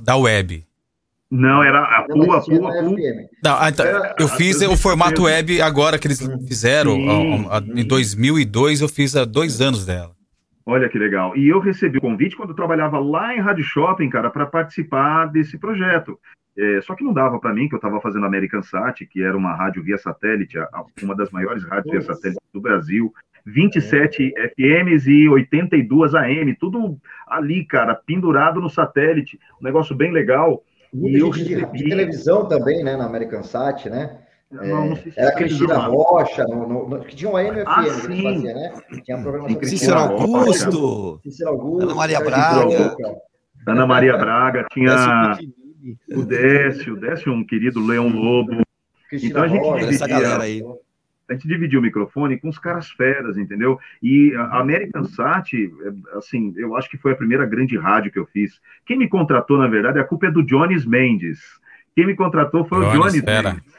da 0.04 0.18
web. 0.18 0.66
Não, 1.30 1.62
era 1.62 1.80
a 1.84 2.04
PU, 2.04 2.32
a 2.32 2.42
PU, 2.42 2.68
a 2.68 2.72
PU. 2.72 2.96
Não, 3.44 3.68
então, 3.68 3.86
eu 4.18 4.28
fiz 4.30 4.62
o 4.62 4.78
formato 4.78 5.24
web 5.24 5.62
agora 5.62 6.00
que 6.00 6.08
eles 6.08 6.20
fizeram, 6.48 6.96
sim, 6.96 7.48
a, 7.50 7.58
a, 7.58 7.60
em 7.60 7.86
2002 7.86 8.82
eu 8.82 8.88
fiz 8.88 9.16
há 9.16 9.26
dois 9.26 9.60
anos 9.60 9.86
dela. 9.86 10.16
Olha 10.66 10.90
que 10.90 11.00
legal. 11.00 11.36
E 11.38 11.48
eu 11.48 11.60
recebi 11.60 11.98
o 11.98 12.02
convite 12.02 12.36
quando 12.36 12.50
eu 12.50 12.56
trabalhava 12.56 13.00
lá 13.00 13.34
em 13.34 13.40
Rádio 13.40 13.64
Shopping, 13.64 14.10
cara, 14.10 14.30
para 14.30 14.46
participar 14.46 15.28
desse 15.28 15.58
projeto. 15.58 16.20
É, 16.58 16.82
só 16.82 16.96
que 16.96 17.04
não 17.04 17.14
dava 17.14 17.40
para 17.40 17.54
mim, 17.54 17.70
que 17.70 17.76
eu 17.76 17.78
estava 17.78 18.02
fazendo 18.02 18.26
American 18.26 18.62
Sat, 18.62 19.06
que 19.06 19.22
era 19.22 19.38
uma 19.38 19.56
rádio 19.56 19.84
via 19.84 19.98
satélite, 19.98 20.58
uma 21.02 21.16
das 21.16 21.30
maiores 21.30 21.64
rádios 21.64 21.92
via 21.92 22.02
satélite 22.02 22.42
do 22.54 22.60
Brasil. 22.60 23.14
27 23.48 24.34
é. 24.38 24.50
FMs 24.50 25.10
e 25.10 25.30
82 25.30 26.14
AM, 26.16 26.54
tudo 26.56 26.98
ali, 27.28 27.64
cara, 27.66 27.96
pendurado 27.96 28.60
no 28.60 28.70
satélite, 28.70 29.40
um 29.62 29.64
negócio 29.64 29.96
bem 29.96 30.12
legal. 30.12 30.64
E 30.94 31.18
eu 31.18 31.30
recebi... 31.30 31.78
de 31.78 31.90
televisão 31.90 32.48
também, 32.48 32.84
né, 32.84 32.98
na 32.98 33.06
American 33.06 33.44
Sat, 33.44 33.90
né? 33.90 34.20
Não, 34.50 34.90
não 34.90 34.96
se 34.96 35.12
era 35.18 35.34
Cristina 35.34 35.78
Rocha, 35.78 36.46
no, 36.46 36.88
no, 36.88 37.00
que 37.02 37.16
tinha 37.16 37.30
um 37.30 37.36
AM 37.36 37.64
ah, 37.66 37.84
FM 37.84 38.08
que 38.08 38.22
fazia, 38.22 38.54
né? 38.54 38.74
Tinha 39.04 39.18
a 39.18 39.22
programação 39.22 39.64
Cícero 39.64 40.00
Augusto, 40.00 41.20
Cícero 41.22 41.50
Augusto, 41.50 41.84
Ana 41.84 41.96
Maria 41.96 42.22
Braga. 42.22 42.98
Ana 43.68 43.86
Maria 43.86 44.18
Braga, 44.18 44.66
tinha 44.72 45.38
o 46.16 46.24
Décio, 46.24 46.94
o 46.94 46.98
Décio, 46.98 47.34
um 47.34 47.46
querido 47.46 47.86
Leão 47.86 48.08
Lobo. 48.08 48.62
Cristina 49.10 49.32
então 49.32 49.44
a 49.44 49.48
gente 49.50 49.62
Rocha, 49.62 49.86
essa 49.86 50.08
galera 50.08 50.44
aí 50.44 50.62
a 51.30 51.34
gente 51.34 51.48
dividiu 51.48 51.80
o 51.80 51.84
microfone 51.84 52.40
com 52.40 52.48
os 52.48 52.58
caras 52.58 52.90
feras, 52.90 53.38
entendeu? 53.38 53.78
E 54.02 54.34
a 54.36 54.60
American 54.60 55.04
Sat, 55.04 55.54
é, 55.56 56.18
assim, 56.18 56.54
eu 56.56 56.76
acho 56.76 56.90
que 56.90 56.98
foi 56.98 57.12
a 57.12 57.18
primeira 57.18 57.46
grande 57.46 57.78
rádio 57.78 58.12
que 58.12 58.20
eu 58.20 58.26
fiz. 58.26 58.62
Quem 58.86 58.98
me 58.98 59.10
contratou, 59.10 59.58
na 59.58 59.68
verdade, 59.68 60.00
a 60.00 60.06
culpa 60.06 60.28
é 60.28 60.32
do 60.32 60.44
Jones 60.44 60.86
Mendes. 60.86 61.40
Quem 61.96 62.06
me 62.06 62.16
contratou 62.16 62.64
foi 62.64 62.80
Jones, 62.80 62.94
o 62.94 62.98
Jones 62.98 63.20
fera. 63.22 63.54
Mendes. 63.54 63.78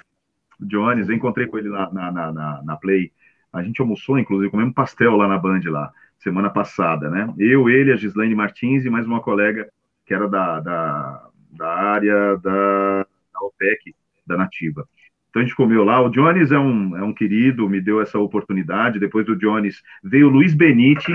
Jones, 0.60 1.08
eu 1.08 1.14
encontrei 1.14 1.46
com 1.46 1.56
ele 1.56 1.70
na, 1.70 1.90
na, 1.90 2.32
na, 2.32 2.62
na, 2.62 2.76
Play. 2.76 3.12
A 3.52 3.62
gente 3.62 3.80
almoçou, 3.80 4.18
inclusive, 4.18 4.50
comemos 4.50 4.74
pastel 4.74 5.16
lá 5.16 5.26
na 5.26 5.38
Band, 5.38 5.60
lá, 5.66 5.90
semana 6.18 6.50
passada, 6.50 7.08
né? 7.08 7.32
Eu, 7.38 7.70
ele, 7.70 7.92
a 7.92 7.96
Gislaine 7.96 8.34
Martins 8.34 8.84
e 8.84 8.90
mais 8.90 9.06
uma 9.06 9.20
colega 9.20 9.68
que 10.04 10.12
era 10.12 10.28
da, 10.28 10.60
da, 10.60 11.28
da 11.52 11.68
área 11.68 12.36
da, 12.38 13.06
da 13.32 13.40
OPEC, 13.40 13.94
da 14.26 14.36
Nativa. 14.36 14.86
Então 15.28 15.42
a 15.42 15.44
gente 15.44 15.56
comeu 15.56 15.84
lá. 15.84 16.00
O 16.00 16.10
Jones 16.10 16.50
é 16.50 16.58
um, 16.58 16.96
é 16.96 17.02
um 17.02 17.12
querido, 17.12 17.68
me 17.68 17.80
deu 17.80 18.00
essa 18.00 18.18
oportunidade. 18.18 18.98
Depois 18.98 19.26
do 19.26 19.36
Jones 19.36 19.82
veio 20.02 20.28
o 20.28 20.30
Luiz 20.30 20.54
Benite, 20.54 21.12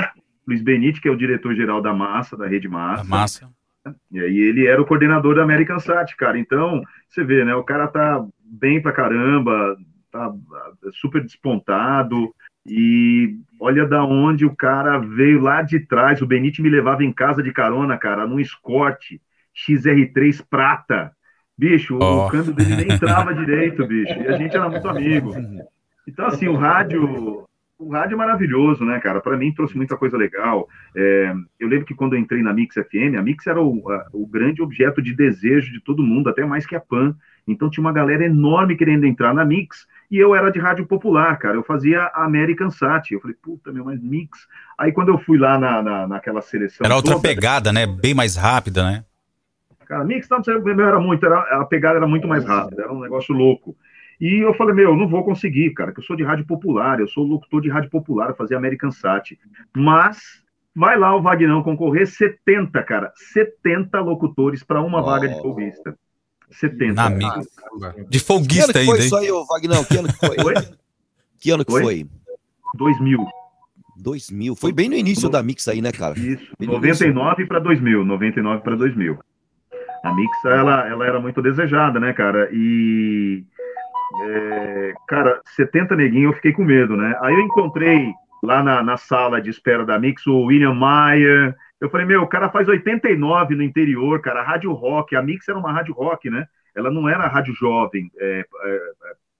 Luiz 0.47 0.61
Benite, 0.61 1.01
que 1.01 1.07
é 1.07 1.11
o 1.11 1.17
diretor-geral 1.17 1.81
da 1.81 1.93
Massa, 1.93 2.37
da 2.37 2.47
Rede 2.47 2.67
Massa. 2.67 3.03
Massa. 3.03 3.49
E 4.11 4.19
aí 4.19 4.37
ele 4.37 4.65
era 4.67 4.81
o 4.81 4.85
coordenador 4.85 5.35
da 5.35 5.43
American 5.43 5.79
Sat, 5.79 6.15
cara. 6.15 6.39
Então, 6.39 6.81
você 7.09 7.23
vê, 7.23 7.43
né? 7.43 7.53
O 7.55 7.63
cara 7.63 7.87
tá 7.87 8.25
bem 8.43 8.81
pra 8.81 8.91
caramba, 8.91 9.75
tá 10.11 10.33
super 10.91 11.21
despontado. 11.21 12.33
E 12.65 13.37
olha 13.59 13.85
da 13.85 14.05
onde 14.05 14.45
o 14.45 14.55
cara 14.55 14.97
veio 14.99 15.41
lá 15.41 15.61
de 15.61 15.79
trás. 15.81 16.21
O 16.21 16.27
Benite 16.27 16.61
me 16.61 16.69
levava 16.69 17.03
em 17.03 17.11
casa 17.11 17.43
de 17.43 17.51
carona, 17.51 17.97
cara, 17.97 18.25
num 18.25 18.39
Escort 18.39 19.17
XR3 19.53 20.45
prata. 20.49 21.11
Bicho, 21.57 21.97
oh. 22.01 22.25
o 22.25 22.29
câmbio 22.29 22.53
dele 22.53 22.75
nem 22.75 22.91
entrava 22.91 23.33
direito, 23.35 23.85
bicho. 23.85 24.13
E 24.13 24.27
a 24.27 24.37
gente 24.37 24.55
era 24.55 24.69
muito 24.69 24.87
amigo. 24.87 25.33
Então, 26.07 26.25
assim, 26.25 26.47
o 26.47 26.55
rádio, 26.55 27.45
o 27.77 27.89
rádio 27.91 28.15
é 28.15 28.17
maravilhoso, 28.17 28.83
né, 28.83 28.99
cara? 28.99 29.21
Para 29.21 29.37
mim 29.37 29.53
trouxe 29.53 29.75
muita 29.75 29.97
coisa 29.97 30.17
legal. 30.17 30.67
É, 30.95 31.33
eu 31.59 31.67
lembro 31.67 31.85
que 31.85 31.93
quando 31.93 32.13
eu 32.13 32.19
entrei 32.19 32.41
na 32.41 32.53
Mix 32.53 32.75
FM, 32.75 33.17
a 33.17 33.21
Mix 33.21 33.45
era 33.45 33.61
o, 33.61 33.89
a, 33.89 34.07
o, 34.13 34.25
grande 34.25 34.61
objeto 34.61 35.01
de 35.01 35.13
desejo 35.13 35.71
de 35.71 35.81
todo 35.81 36.03
mundo, 36.03 36.29
até 36.29 36.45
mais 36.45 36.65
que 36.65 36.75
a 36.75 36.79
Pan. 36.79 37.15
Então 37.47 37.69
tinha 37.69 37.83
uma 37.83 37.91
galera 37.91 38.25
enorme 38.25 38.75
querendo 38.75 39.05
entrar 39.05 39.33
na 39.33 39.43
Mix 39.43 39.85
e 40.09 40.17
eu 40.17 40.33
era 40.33 40.49
de 40.49 40.59
rádio 40.59 40.85
popular, 40.85 41.37
cara. 41.37 41.55
Eu 41.55 41.63
fazia 41.63 42.09
American 42.15 42.69
Sat. 42.69 43.11
Eu 43.11 43.19
falei, 43.19 43.35
puta, 43.41 43.71
meu, 43.71 43.85
mas 43.85 44.01
Mix. 44.01 44.47
Aí 44.77 44.91
quando 44.91 45.09
eu 45.09 45.17
fui 45.17 45.37
lá 45.37 45.57
na, 45.57 45.81
na, 45.81 46.07
naquela 46.07 46.41
seleção. 46.41 46.85
Era 46.85 46.95
outra 46.95 47.15
toda, 47.15 47.27
pegada, 47.27 47.73
né? 47.73 47.85
Bem 47.85 48.13
mais 48.13 48.35
rápida, 48.35 48.83
né? 48.83 49.03
Cara, 49.93 50.03
Mix 50.03 50.27
não, 50.27 50.41
era 50.83 50.99
muito, 50.99 51.23
era, 51.23 51.39
a 51.61 51.65
pegada 51.65 51.97
era 51.97 52.07
muito 52.07 52.27
mais 52.27 52.43
rápida, 52.43 52.81
era 52.81 52.91
um 52.91 52.99
negócio 52.99 53.31
louco. 53.35 53.77
E 54.19 54.43
eu 54.43 54.51
falei, 54.55 54.73
meu, 54.73 54.97
não 54.97 55.07
vou 55.07 55.23
conseguir, 55.23 55.71
cara, 55.75 55.91
que 55.91 55.99
eu 55.99 56.03
sou 56.03 56.15
de 56.15 56.23
rádio 56.23 56.47
popular, 56.47 56.99
eu 56.99 57.07
sou 57.07 57.23
locutor 57.23 57.61
de 57.61 57.69
rádio 57.69 57.91
popular, 57.91 58.29
eu 58.29 58.35
fazia 58.35 58.57
American 58.57 58.89
Sat. 58.89 59.37
Mas 59.75 60.17
vai 60.75 60.97
lá 60.97 61.15
o 61.15 61.21
Vagnão 61.21 61.61
concorrer, 61.61 62.07
70, 62.07 62.81
cara, 62.81 63.13
70 63.33 63.99
locutores 64.01 64.63
para 64.63 64.81
uma 64.81 64.99
oh. 64.99 65.05
vaga 65.05 65.27
de 65.27 65.39
folguista. 65.39 65.95
70. 66.49 66.93
Na 66.95 67.09
mix. 67.11 67.47
De 68.09 68.17
folguista 68.17 68.79
ainda, 68.79 68.81
Que 68.83 68.89
ano 68.89 68.97
que 68.97 68.97
foi 68.97 69.05
isso 69.05 69.15
aí, 69.15 69.31
ô 69.31 69.45
Vagnão? 69.45 69.83
Que 69.83 69.97
ano 69.97 70.07
que 70.07 70.25
foi? 70.25 70.37
Oi? 70.43 70.53
Que 71.39 71.51
ano 71.51 71.63
que 71.63 71.71
foi? 71.71 71.83
foi? 71.83 72.07
2000. 72.77 73.27
2000. 73.97 74.55
Foi 74.55 74.71
bem 74.71 74.89
no 74.89 74.95
início 74.95 75.29
da 75.29 75.43
Mix 75.43 75.67
aí, 75.67 75.83
né, 75.83 75.91
cara? 75.91 76.17
Isso. 76.17 76.51
99 76.59 77.45
para 77.45 77.59
2000. 77.59 78.03
99 78.03 78.63
para 78.63 78.75
2000. 78.75 79.19
A 80.03 80.13
Mix, 80.13 80.45
ela, 80.45 80.87
ela 80.87 81.05
era 81.05 81.19
muito 81.19 81.41
desejada, 81.41 81.99
né, 81.99 82.11
cara? 82.11 82.49
E 82.51 83.45
é, 84.21 84.93
cara, 85.07 85.41
70 85.55 85.95
neguinhos 85.95 86.31
eu 86.31 86.35
fiquei 86.35 86.51
com 86.51 86.63
medo, 86.63 86.95
né? 86.97 87.17
Aí 87.21 87.33
eu 87.33 87.39
encontrei 87.39 88.11
lá 88.43 88.61
na, 88.61 88.83
na 88.83 88.97
sala 88.97 89.41
de 89.41 89.49
espera 89.49 89.85
da 89.85 89.97
Mix 89.97 90.27
o 90.27 90.41
William 90.41 90.73
Mayer. 90.73 91.55
Eu 91.79 91.89
falei, 91.89 92.05
meu, 92.05 92.21
o 92.21 92.27
cara 92.27 92.49
faz 92.49 92.67
89 92.67 93.55
no 93.55 93.63
interior, 93.63 94.21
cara, 94.21 94.43
rádio 94.43 94.71
rock. 94.73 95.15
A 95.15 95.21
Mix 95.21 95.47
era 95.47 95.57
uma 95.57 95.71
rádio 95.71 95.93
rock, 95.93 96.29
né? 96.29 96.45
Ela 96.75 96.91
não 96.91 97.07
era 97.07 97.27
rádio 97.27 97.53
jovem, 97.53 98.11
é, 98.19 98.45
é, 98.65 98.79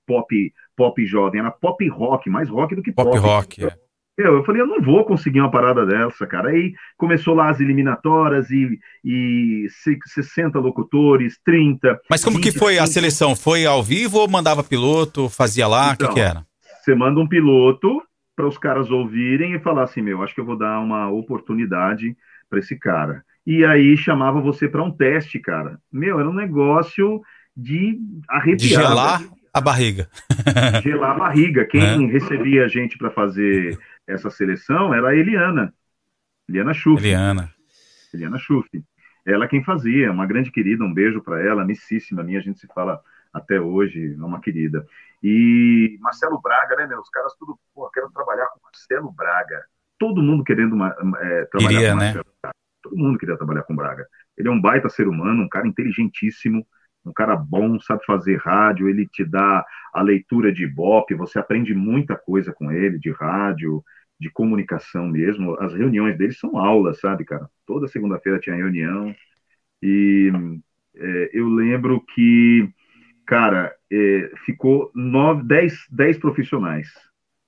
pop, 0.05 0.53
pop 0.75 1.05
jovem, 1.05 1.41
era 1.41 1.51
pop 1.51 1.87
rock, 1.89 2.29
mais 2.29 2.49
rock 2.49 2.75
do 2.75 2.83
que 2.83 2.91
pop. 2.91 3.09
Pop 3.09 3.19
rock, 3.19 3.65
é. 3.65 3.75
Eu, 4.17 4.35
eu 4.35 4.43
falei, 4.43 4.61
eu 4.61 4.67
não 4.67 4.79
vou 4.79 5.03
conseguir 5.05 5.39
uma 5.39 5.49
parada 5.49 5.85
dessa, 5.85 6.27
cara. 6.27 6.49
Aí 6.49 6.73
começou 6.95 7.33
lá 7.33 7.49
as 7.49 7.59
eliminatórias 7.59 8.49
e, 8.51 8.79
e 9.03 9.67
60 10.05 10.59
locutores, 10.59 11.39
30. 11.43 11.99
Mas 12.09 12.23
como 12.23 12.37
20, 12.37 12.43
que 12.43 12.57
foi 12.57 12.73
30. 12.73 12.83
a 12.83 12.87
seleção? 12.87 13.35
Foi 13.35 13.65
ao 13.65 13.81
vivo 13.81 14.19
ou 14.19 14.29
mandava 14.29 14.63
piloto, 14.63 15.29
fazia 15.29 15.67
lá? 15.67 15.89
O 15.89 15.93
então, 15.93 16.07
que, 16.09 16.13
que 16.13 16.19
era? 16.19 16.45
Você 16.81 16.93
manda 16.93 17.19
um 17.19 17.27
piloto 17.27 18.03
para 18.35 18.47
os 18.47 18.57
caras 18.57 18.91
ouvirem 18.91 19.55
e 19.55 19.59
falar 19.59 19.83
assim: 19.83 20.01
meu, 20.01 20.21
acho 20.21 20.35
que 20.35 20.41
eu 20.41 20.45
vou 20.45 20.57
dar 20.57 20.79
uma 20.79 21.09
oportunidade 21.09 22.15
para 22.49 22.59
esse 22.59 22.77
cara. 22.77 23.23
E 23.45 23.65
aí 23.65 23.97
chamava 23.97 24.39
você 24.39 24.67
para 24.67 24.83
um 24.83 24.91
teste, 24.91 25.39
cara. 25.39 25.79
Meu, 25.91 26.19
era 26.19 26.29
um 26.29 26.33
negócio 26.33 27.21
de 27.57 27.99
arrepiar. 28.29 28.57
De 28.57 28.67
gelar 28.67 29.23
a 29.53 29.61
barriga. 29.61 30.09
gelar 30.81 31.11
a 31.11 31.19
barriga. 31.19 31.65
Quem 31.65 31.81
é. 32.09 32.11
recebia 32.11 32.65
a 32.65 32.67
gente 32.67 32.97
para 32.97 33.11
fazer 33.11 33.77
essa 34.07 34.29
seleção 34.29 34.93
era 34.93 35.09
a 35.09 35.15
Eliana. 35.15 35.73
Eliana 36.47 36.73
Schuff. 36.73 37.03
Eliana. 37.03 37.53
Eliana 38.13 38.37
Schuff. 38.37 38.69
Ela 39.25 39.47
quem 39.47 39.63
fazia, 39.63 40.11
uma 40.11 40.25
grande 40.25 40.51
querida, 40.51 40.83
um 40.83 40.93
beijo 40.93 41.21
para 41.21 41.41
ela, 41.41 41.61
amicíssima 41.61 42.23
minha, 42.23 42.39
a 42.39 42.41
gente 42.41 42.59
se 42.59 42.67
fala 42.67 43.01
até 43.33 43.59
hoje, 43.59 44.15
é 44.19 44.23
uma 44.23 44.41
querida. 44.41 44.85
E 45.21 45.97
Marcelo 46.01 46.39
Braga, 46.41 46.75
né, 46.75 46.85
meu? 46.85 46.99
Os 46.99 47.09
caras 47.09 47.33
tudo, 47.39 47.57
pô, 47.73 47.89
quero 47.89 48.11
trabalhar 48.11 48.47
com 48.47 48.59
Marcelo 48.61 49.11
Braga. 49.11 49.63
Todo 49.97 50.21
mundo 50.21 50.43
querendo 50.43 50.73
uma, 50.73 50.89
é, 51.21 51.45
trabalhar 51.45 51.79
Iria, 51.79 51.91
com 51.91 51.97
Marcelo 51.97 52.25
né? 52.25 52.33
Braga. 52.41 52.55
Todo 52.83 52.97
mundo 52.97 53.17
queria 53.17 53.37
trabalhar 53.37 53.63
com 53.63 53.75
Braga. 53.75 54.05
Ele 54.37 54.49
é 54.49 54.51
um 54.51 54.59
baita 54.59 54.89
ser 54.89 55.07
humano, 55.07 55.43
um 55.43 55.49
cara 55.49 55.65
inteligentíssimo, 55.65 56.67
um 57.05 57.13
cara 57.13 57.35
bom, 57.35 57.79
sabe 57.79 58.05
fazer 58.05 58.37
rádio, 58.37 58.89
ele 58.89 59.07
te 59.07 59.25
dá 59.25 59.65
a 59.93 60.01
leitura 60.01 60.51
de 60.53 60.63
Ibope, 60.63 61.15
você 61.15 61.39
aprende 61.39 61.73
muita 61.73 62.15
coisa 62.15 62.53
com 62.53 62.71
ele, 62.71 62.97
de 62.99 63.11
rádio, 63.11 63.83
de 64.19 64.29
comunicação 64.31 65.07
mesmo. 65.07 65.55
As 65.59 65.73
reuniões 65.73 66.17
dele 66.17 66.33
são 66.33 66.57
aulas, 66.57 66.99
sabe, 66.99 67.25
cara? 67.25 67.49
Toda 67.65 67.87
segunda-feira 67.87 68.39
tinha 68.39 68.55
reunião. 68.55 69.13
E 69.81 70.31
é, 70.95 71.29
eu 71.33 71.47
lembro 71.49 72.01
que, 72.13 72.69
cara, 73.27 73.75
é, 73.91 74.31
ficou 74.45 74.91
nove, 74.95 75.43
dez, 75.43 75.85
dez 75.91 76.17
profissionais. 76.17 76.89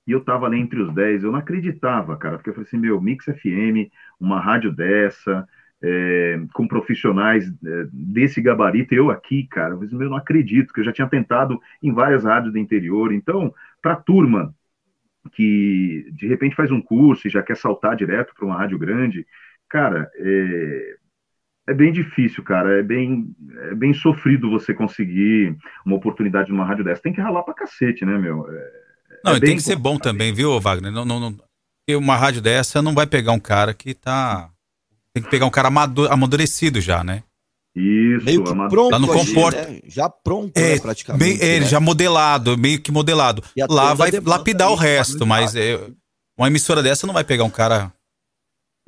E 0.06 0.12
eu 0.12 0.24
tava 0.24 0.46
ali 0.46 0.58
entre 0.58 0.80
os 0.80 0.94
dez, 0.94 1.24
eu 1.24 1.32
não 1.32 1.38
acreditava, 1.38 2.16
cara, 2.16 2.36
porque 2.36 2.50
eu 2.50 2.54
falei 2.54 2.66
assim, 2.68 2.78
meu, 2.78 3.00
Mix 3.00 3.24
FM, 3.26 3.90
uma 4.20 4.40
rádio 4.40 4.72
dessa, 4.72 5.46
é, 5.88 6.40
com 6.52 6.66
profissionais 6.66 7.48
é, 7.64 7.86
desse 7.92 8.42
gabarito, 8.42 8.92
eu 8.92 9.08
aqui, 9.08 9.44
cara, 9.44 9.74
eu 9.74 10.10
não 10.10 10.16
acredito, 10.16 10.72
que 10.72 10.80
eu 10.80 10.84
já 10.84 10.92
tinha 10.92 11.06
tentado 11.06 11.60
em 11.80 11.92
várias 11.92 12.24
rádios 12.24 12.52
do 12.52 12.58
interior. 12.58 13.12
Então, 13.12 13.54
para 13.80 13.92
a 13.92 13.96
turma 13.96 14.52
que 15.32 16.08
de 16.12 16.26
repente 16.26 16.56
faz 16.56 16.72
um 16.72 16.80
curso 16.80 17.26
e 17.26 17.30
já 17.30 17.42
quer 17.42 17.56
saltar 17.56 17.94
direto 17.94 18.34
para 18.34 18.44
uma 18.44 18.58
rádio 18.58 18.78
grande, 18.78 19.24
cara, 19.68 20.10
é, 20.16 20.96
é 21.68 21.74
bem 21.74 21.92
difícil, 21.92 22.42
cara, 22.42 22.80
é 22.80 22.82
bem, 22.82 23.32
é 23.70 23.74
bem 23.74 23.94
sofrido 23.94 24.50
você 24.50 24.74
conseguir 24.74 25.56
uma 25.84 25.96
oportunidade 25.96 26.50
numa 26.50 26.64
rádio 26.64 26.84
dessa. 26.84 27.02
Tem 27.02 27.12
que 27.12 27.20
ralar 27.20 27.44
para 27.44 27.54
cacete, 27.54 28.04
né, 28.04 28.18
meu? 28.18 28.44
É, 28.50 28.70
não, 29.24 29.36
é 29.36 29.40
tem 29.40 29.54
que 29.54 29.62
ser 29.62 29.76
bom 29.76 29.98
também, 29.98 30.32
viu, 30.32 30.58
Wagner? 30.60 30.90
Não, 30.90 31.04
não, 31.04 31.20
não, 31.20 31.36
uma 31.90 32.16
rádio 32.16 32.42
dessa 32.42 32.82
não 32.82 32.92
vai 32.92 33.06
pegar 33.06 33.30
um 33.30 33.40
cara 33.40 33.72
que 33.72 33.94
tá 33.94 34.50
tem 35.16 35.22
que 35.22 35.30
pegar 35.30 35.46
um 35.46 35.50
cara 35.50 35.70
amadurecido 36.10 36.78
já, 36.78 37.02
né? 37.02 37.22
Isso, 37.74 38.26
meio 38.26 38.44
que 38.44 38.54
pronto, 38.68 38.90
lá 38.90 38.98
no 38.98 39.06
comporta... 39.06 39.66
Né? 39.66 39.80
já 39.86 40.10
pronto, 40.10 40.54
é, 40.54 40.74
né, 40.74 40.78
praticamente. 40.78 41.24
Bem, 41.24 41.38
é, 41.40 41.60
né? 41.60 41.66
já 41.66 41.80
modelado, 41.80 42.56
meio 42.58 42.82
que 42.82 42.92
modelado. 42.92 43.42
Lá 43.68 43.94
vai 43.94 44.10
lapidar 44.22 44.70
o 44.70 44.74
resto, 44.74 45.26
mas 45.26 45.56
é, 45.56 45.80
uma 46.36 46.48
emissora 46.48 46.82
dessa 46.82 47.06
não 47.06 47.14
vai 47.14 47.24
pegar 47.24 47.44
um 47.44 47.50
cara. 47.50 47.90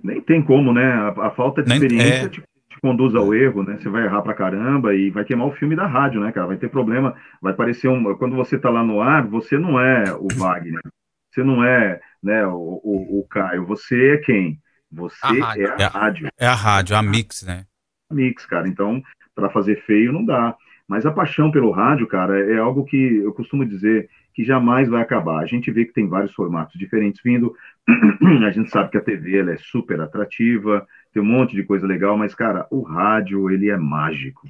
Nem 0.03 0.21
tem 0.21 0.43
como, 0.43 0.71
né? 0.71 0.85
A, 0.85 1.29
a 1.29 1.31
falta 1.31 1.63
de 1.63 1.69
Nem, 1.71 1.79
experiência 1.79 2.27
é... 2.27 2.29
te, 2.29 2.41
te, 2.41 2.81
conduz 2.83 3.15
ao 3.15 3.35
erro, 3.35 3.63
né? 3.63 3.79
Você 3.81 3.89
vai 3.89 4.05
errar 4.05 4.21
pra 4.21 4.35
caramba 4.35 4.95
e 4.95 5.11
vai 5.11 5.25
queimar 5.25 5.47
o 5.47 5.53
filme 5.53 5.75
da 5.75 5.87
rádio, 5.87 6.21
né, 6.21 6.31
cara? 6.31 6.47
Vai 6.47 6.59
ter 6.59 6.69
problema, 6.69 7.15
vai 7.41 7.55
parecer 7.55 7.89
um. 7.89 8.15
Quando 8.17 8.37
você 8.37 8.59
tá 8.59 8.69
lá 8.69 8.85
no 8.85 9.01
ar, 9.01 9.27
você 9.27 9.59
não 9.59 9.81
é 9.81 10.15
o 10.15 10.29
Wagner, 10.35 10.83
você 11.31 11.43
não 11.43 11.65
é 11.65 11.99
né, 12.23 12.47
o, 12.47 12.81
o, 12.83 13.21
o 13.21 13.27
Caio, 13.29 13.65
você 13.65 14.15
é 14.15 14.17
quem? 14.19 14.59
Você 14.91 15.43
a 15.43 15.59
é 15.59 15.67
a 15.67 15.77
é 15.79 15.87
rádio. 15.87 16.29
É 16.39 16.47
a 16.47 16.55
rádio, 16.55 16.97
a 16.97 17.03
mix, 17.03 17.43
né? 17.43 17.67
A 18.11 18.15
mix, 18.15 18.47
cara. 18.47 18.69
Então, 18.69 19.03
para 19.35 19.51
fazer 19.51 19.83
feio 19.85 20.13
não 20.13 20.25
dá. 20.25 20.57
Mas 20.87 21.05
a 21.05 21.13
paixão 21.13 21.51
pelo 21.51 21.71
rádio, 21.71 22.07
cara, 22.07 22.39
é 22.51 22.57
algo 22.57 22.85
que 22.85 23.17
eu 23.17 23.33
costumo 23.35 23.65
dizer 23.67 24.09
que 24.33 24.43
jamais 24.43 24.89
vai 24.89 25.03
acabar. 25.03 25.43
A 25.43 25.47
gente 25.47 25.71
vê 25.71 25.85
que 25.85 25.93
tem 25.93 26.09
vários 26.09 26.33
formatos 26.33 26.79
diferentes 26.79 27.21
vindo. 27.23 27.55
a 28.47 28.51
gente 28.51 28.71
sabe 28.71 28.91
que 28.91 28.97
a 28.97 29.03
TV 29.03 29.39
ela 29.39 29.53
é 29.53 29.59
super 29.59 30.01
atrativa, 30.01 30.87
tem 31.13 31.23
um 31.23 31.27
monte 31.27 31.55
de 31.55 31.63
coisa 31.65 31.87
legal, 31.87 32.17
mas, 32.17 32.35
cara, 32.35 32.67
o 32.71 32.81
rádio, 32.81 33.51
ele 33.51 33.69
é 33.69 33.77
mágico. 33.77 34.49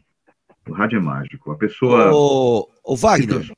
O 0.69 0.73
rádio 0.73 0.99
é 0.99 1.03
mágico. 1.03 1.51
A 1.51 1.57
pessoa. 1.57 2.13
Ô, 2.13 2.69
ô 2.85 2.97
Wagner, 2.97 3.51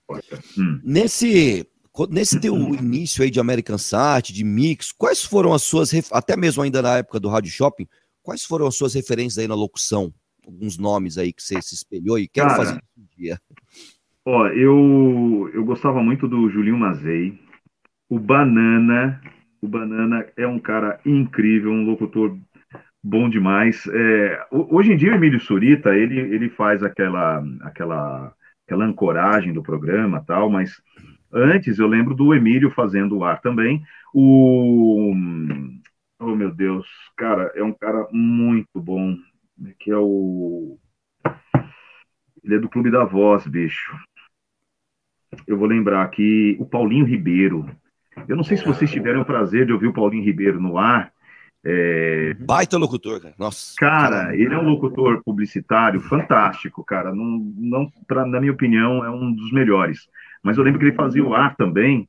hum. 0.56 0.80
nesse 0.82 1.66
Nesse 2.08 2.40
teu 2.40 2.54
início 2.74 3.22
aí 3.22 3.30
de 3.30 3.40
American 3.40 3.78
Sat, 3.78 4.32
de 4.32 4.44
Mix, 4.44 4.92
quais 4.92 5.24
foram 5.24 5.52
as 5.52 5.62
suas, 5.62 5.92
até 6.12 6.36
mesmo 6.36 6.62
ainda 6.62 6.80
na 6.80 6.98
época 6.98 7.20
do 7.20 7.28
Rádio 7.28 7.50
Shopping, 7.50 7.86
quais 8.22 8.44
foram 8.44 8.66
as 8.66 8.76
suas 8.76 8.94
referências 8.94 9.38
aí 9.38 9.48
na 9.48 9.54
locução? 9.54 10.12
Alguns 10.46 10.78
nomes 10.78 11.18
aí 11.18 11.32
que 11.32 11.42
você 11.42 11.60
se 11.60 11.74
espelhou 11.74 12.18
e 12.18 12.28
quero 12.28 12.48
Cara, 12.48 12.58
fazer 12.58 12.80
um 12.96 13.04
dia. 13.16 13.38
Ó, 14.24 14.46
eu, 14.48 15.50
eu 15.54 15.64
gostava 15.64 16.02
muito 16.02 16.28
do 16.28 16.48
Julinho 16.50 16.78
Mazei, 16.78 17.38
o 18.08 18.18
Banana, 18.18 19.20
o 19.62 19.68
Banana 19.68 20.26
é 20.36 20.46
um 20.46 20.58
cara 20.58 21.00
incrível, 21.06 21.70
um 21.70 21.84
locutor 21.84 22.36
bom 23.02 23.28
demais. 23.28 23.86
É, 23.86 24.46
hoje 24.50 24.92
em 24.92 24.96
dia 24.96 25.12
o 25.12 25.14
Emílio 25.14 25.40
Surita, 25.40 25.94
ele, 25.94 26.18
ele 26.18 26.50
faz 26.50 26.82
aquela, 26.82 27.42
aquela, 27.62 28.34
aquela 28.66 28.84
ancoragem 28.84 29.52
do 29.52 29.62
programa 29.62 30.24
tal, 30.26 30.50
mas 30.50 30.82
Antes, 31.32 31.78
eu 31.78 31.86
lembro 31.86 32.14
do 32.14 32.34
Emílio 32.34 32.70
fazendo 32.70 33.18
o 33.18 33.24
ar 33.24 33.40
também. 33.40 33.82
O. 34.12 35.14
Oh, 36.18 36.34
meu 36.34 36.52
Deus, 36.52 36.86
cara, 37.16 37.52
é 37.54 37.62
um 37.62 37.72
cara 37.72 38.06
muito 38.12 38.80
bom. 38.80 39.16
Que 39.78 39.90
é 39.90 39.96
o. 39.96 40.78
Ele 42.42 42.56
é 42.56 42.58
do 42.58 42.68
Clube 42.68 42.90
da 42.90 43.04
Voz, 43.04 43.46
bicho. 43.46 43.96
Eu 45.46 45.56
vou 45.56 45.68
lembrar 45.68 46.02
aqui 46.02 46.56
o 46.58 46.66
Paulinho 46.66 47.04
Ribeiro. 47.04 47.68
Eu 48.26 48.36
não 48.36 48.42
sei 48.42 48.56
se 48.56 48.64
vocês 48.64 48.90
tiveram 48.90 49.20
o 49.20 49.24
prazer 49.24 49.66
de 49.66 49.72
ouvir 49.72 49.86
o 49.86 49.92
Paulinho 49.92 50.24
Ribeiro 50.24 50.60
no 50.60 50.76
ar. 50.76 51.12
É... 51.64 52.34
Baita 52.40 52.78
locutor, 52.78 53.20
cara. 53.20 53.34
Nossa. 53.38 53.74
Cara, 53.78 54.34
ele 54.34 54.54
é 54.54 54.58
um 54.58 54.68
locutor 54.68 55.22
publicitário 55.22 56.00
fantástico, 56.00 56.82
cara. 56.82 57.14
Não, 57.14 57.38
não, 57.56 57.92
pra, 58.06 58.26
na 58.26 58.40
minha 58.40 58.52
opinião, 58.52 59.04
é 59.04 59.10
um 59.10 59.32
dos 59.32 59.52
melhores. 59.52 60.08
Mas 60.42 60.57
eu 60.57 60.64
lembro 60.64 60.79
que 60.79 60.87
ele 60.87 60.94
fazia 60.94 61.24
o 61.24 61.35
ar 61.35 61.57
também. 61.57 62.09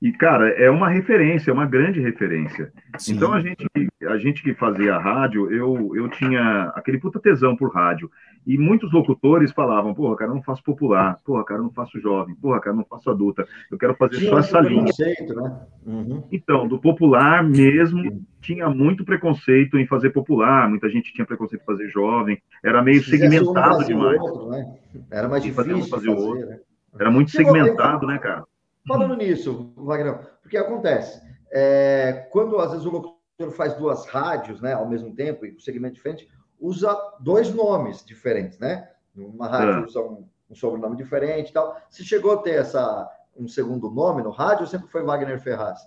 E, 0.00 0.10
cara, 0.10 0.48
é 0.48 0.68
uma 0.68 0.88
referência, 0.88 1.52
é 1.52 1.54
uma 1.54 1.64
grande 1.64 2.00
referência. 2.00 2.72
Sim. 2.98 3.14
Então, 3.14 3.32
a 3.32 3.40
gente, 3.40 3.64
a 4.08 4.18
gente 4.18 4.42
que 4.42 4.52
fazia 4.52 4.98
rádio, 4.98 5.48
eu, 5.52 5.94
eu 5.94 6.08
tinha 6.08 6.72
aquele 6.74 6.98
puta 6.98 7.20
tesão 7.20 7.54
por 7.54 7.72
rádio. 7.72 8.10
E 8.44 8.58
muitos 8.58 8.92
locutores 8.92 9.52
falavam, 9.52 9.94
porra, 9.94 10.16
cara, 10.16 10.32
eu 10.32 10.34
não 10.34 10.42
faço 10.42 10.60
popular, 10.64 11.16
porra, 11.24 11.44
cara, 11.44 11.60
eu 11.60 11.64
não 11.64 11.70
faço 11.70 12.00
jovem, 12.00 12.34
porra, 12.34 12.58
cara, 12.58 12.74
eu 12.74 12.78
não 12.78 12.84
faço 12.84 13.08
adulta, 13.08 13.46
eu 13.70 13.78
quero 13.78 13.94
fazer 13.94 14.16
tinha 14.18 14.30
só 14.30 14.38
essa 14.38 14.60
linha. 14.60 14.92
Né? 14.98 15.60
Uhum. 15.86 16.24
Então, 16.32 16.66
do 16.66 16.80
popular 16.80 17.44
mesmo, 17.44 18.26
tinha 18.40 18.68
muito 18.68 19.04
preconceito 19.04 19.78
em 19.78 19.86
fazer 19.86 20.10
popular, 20.10 20.68
muita 20.68 20.90
gente 20.90 21.12
tinha 21.12 21.24
preconceito 21.24 21.62
em 21.62 21.64
fazer 21.64 21.88
jovem, 21.90 22.42
era 22.64 22.82
meio 22.82 23.04
segmentado 23.04 23.84
demais. 23.84 24.20
Outro, 24.20 24.50
né? 24.50 24.74
Era 25.08 25.28
mais 25.28 25.44
difícil 25.44 25.64
fazer, 25.64 25.78
fazer, 25.88 25.90
fazer 25.90 26.08
outro. 26.08 26.46
Né? 26.46 26.58
Era 26.98 27.10
muito 27.10 27.30
segmentado, 27.30 28.06
né, 28.06 28.18
cara? 28.18 28.44
Falando 28.86 29.16
nisso, 29.16 29.72
Wagner, 29.76 30.18
porque 30.42 30.56
acontece, 30.56 31.22
é, 31.52 32.26
quando 32.30 32.58
às 32.58 32.72
vezes 32.72 32.86
o 32.86 32.90
locutor 32.90 33.50
faz 33.52 33.74
duas 33.74 34.06
rádios, 34.06 34.60
né, 34.60 34.72
ao 34.72 34.88
mesmo 34.88 35.14
tempo, 35.14 35.46
e 35.46 35.52
com 35.52 35.60
segmento 35.60 35.94
diferente, 35.94 36.28
usa 36.60 36.96
dois 37.20 37.54
nomes 37.54 38.04
diferentes, 38.04 38.58
né? 38.58 38.88
Uma 39.16 39.48
rádio 39.48 39.82
é. 39.82 39.84
usa 39.84 40.00
um, 40.00 40.26
um, 40.50 40.54
sobrenome 40.54 40.96
diferente 40.96 41.50
e 41.50 41.52
tal. 41.52 41.76
Se 41.90 42.04
chegou 42.04 42.32
a 42.32 42.36
ter 42.38 42.54
essa, 42.54 43.08
um 43.36 43.46
segundo 43.46 43.90
nome 43.90 44.22
no 44.22 44.30
rádio 44.30 44.62
ou 44.62 44.66
sempre 44.66 44.88
foi 44.88 45.02
Wagner 45.02 45.40
Ferraz? 45.40 45.80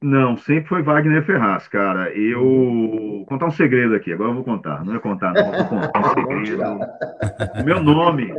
Não, 0.00 0.36
sempre 0.36 0.68
foi 0.68 0.82
Wagner 0.82 1.24
Ferraz, 1.24 1.66
cara. 1.66 2.10
Eu 2.16 2.40
vou 2.40 3.26
contar 3.26 3.46
um 3.46 3.50
segredo 3.50 3.96
aqui, 3.96 4.12
agora 4.12 4.30
eu 4.30 4.34
vou 4.34 4.44
contar. 4.44 4.84
Não 4.84 4.94
é 4.94 5.00
contar, 5.00 5.32
não, 5.32 5.50
vou 5.50 5.64
contar 5.64 6.10
um 6.10 6.14
segredo. 6.44 7.64
meu 7.64 7.82
nome, 7.82 8.32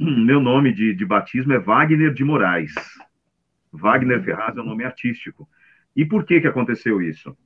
meu 0.24 0.40
nome 0.40 0.72
de, 0.72 0.94
de 0.94 1.04
batismo 1.04 1.52
é 1.52 1.58
Wagner 1.58 2.12
de 2.12 2.24
Moraes. 2.24 2.74
Wagner 3.72 4.22
Ferraz 4.22 4.56
é 4.56 4.60
um 4.60 4.64
nome 4.64 4.84
artístico. 4.84 5.48
E 5.94 6.04
por 6.04 6.24
que 6.24 6.40
que 6.40 6.46
aconteceu 6.46 7.02
isso? 7.02 7.36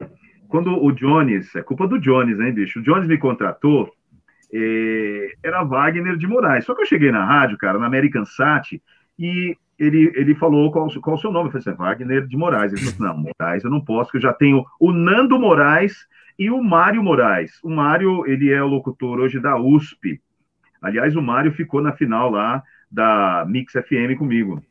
quando 0.54 0.80
o 0.80 0.92
Jones, 0.92 1.52
é 1.56 1.62
culpa 1.62 1.88
do 1.88 1.98
Jones, 1.98 2.38
hein, 2.38 2.52
bicho? 2.52 2.78
O 2.78 2.82
Jones 2.82 3.08
me 3.08 3.18
contratou, 3.18 3.90
é, 4.52 5.32
era 5.42 5.64
Wagner 5.64 6.16
de 6.16 6.28
Moraes. 6.28 6.64
Só 6.64 6.76
que 6.76 6.82
eu 6.82 6.86
cheguei 6.86 7.10
na 7.10 7.24
rádio, 7.24 7.58
cara, 7.58 7.76
na 7.76 7.86
American 7.86 8.24
Sat, 8.24 8.80
e 9.18 9.56
ele, 9.76 10.12
ele 10.14 10.32
falou 10.36 10.70
qual, 10.70 10.88
qual 11.00 11.16
o 11.16 11.18
seu 11.18 11.32
nome. 11.32 11.48
Eu 11.48 11.50
falei 11.50 11.66
assim, 11.66 11.76
Wagner 11.76 12.28
de 12.28 12.36
Moraes. 12.36 12.72
Ele 12.72 12.82
falou 12.82 12.94
assim, 12.94 13.02
não, 13.02 13.32
Moraes 13.36 13.64
eu 13.64 13.70
não 13.70 13.80
posso, 13.80 14.12
porque 14.12 14.18
eu 14.18 14.30
já 14.30 14.32
tenho 14.32 14.64
o 14.78 14.92
Nando 14.92 15.40
Moraes 15.40 16.06
e 16.38 16.48
o 16.50 16.62
Mário 16.62 17.02
Moraes. 17.02 17.58
O 17.60 17.68
Mário, 17.68 18.24
ele 18.24 18.52
é 18.52 18.62
o 18.62 18.68
locutor 18.68 19.18
hoje 19.18 19.40
da 19.40 19.58
USP. 19.58 20.20
Aliás, 20.84 21.16
o 21.16 21.22
Mário 21.22 21.50
ficou 21.50 21.80
na 21.80 21.92
final 21.92 22.30
lá 22.30 22.62
da 22.90 23.42
Mix 23.48 23.72
FM 23.72 24.18
comigo. 24.18 24.62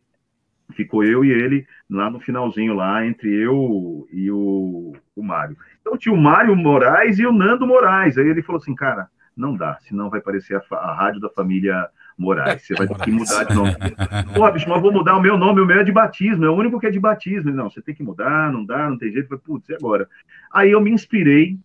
Ficou 0.73 1.04
eu 1.04 1.26
e 1.26 1.32
ele 1.32 1.65
lá 1.89 2.08
no 2.08 2.19
finalzinho, 2.19 2.76
lá 2.76 3.04
entre 3.04 3.34
eu 3.34 4.08
e 4.12 4.30
o, 4.30 4.93
o 5.15 5.23
Mário. 5.23 5.58
Então 5.82 5.97
tinha 5.97 6.13
o 6.13 6.17
Mário 6.17 6.56
Moraes 6.56 7.17
e 7.17 7.26
o 7.26 7.34
Nando 7.34 7.65
Moraes. 7.65 8.15
Aí 8.15 8.28
ele 8.28 8.43
falou 8.43 8.62
assim, 8.62 8.76
cara, 8.76 9.08
não 9.36 9.58
dá, 9.58 9.80
senão 9.82 10.08
vai 10.08 10.21
parecer 10.21 10.56
a, 10.56 10.76
a 10.76 10.93
rádio 10.93 11.19
da 11.19 11.30
família 11.30 11.89
Moraes. 12.15 12.62
Você 12.62 12.76
vai 12.76 12.88
ter 12.88 12.95
que 12.99 13.12
mudar 13.12 13.45
de 13.45 13.56
nome. 13.56 13.73
Pô, 14.36 14.52
bicho, 14.52 14.69
mas 14.69 14.82
vou 14.84 14.91
mudar 14.91 15.17
o 15.17 15.21
meu 15.21 15.36
nome, 15.36 15.62
o 15.62 15.65
meu 15.65 15.80
é 15.80 15.84
de 15.84 15.91
batismo, 15.91 16.45
é 16.45 16.49
o 16.49 16.56
único 16.56 16.80
que 16.80 16.86
é 16.86 16.91
de 16.91 16.99
batismo. 16.99 17.52
Não, 17.52 17.71
você 17.71 17.82
tem 17.82 17.95
que 17.95 18.04
mudar, 18.04 18.52
não 18.52 18.63
dá, 18.63 18.88
não 18.88 18.99
tem 18.99 19.12
jeito. 19.12 19.30
Falei, 19.30 19.43
putz, 19.43 19.67
e 19.67 19.73
agora? 19.73 20.08
Aí 20.54 20.69
eu 20.69 20.80
me 20.80 20.91
inspirei 20.91 21.58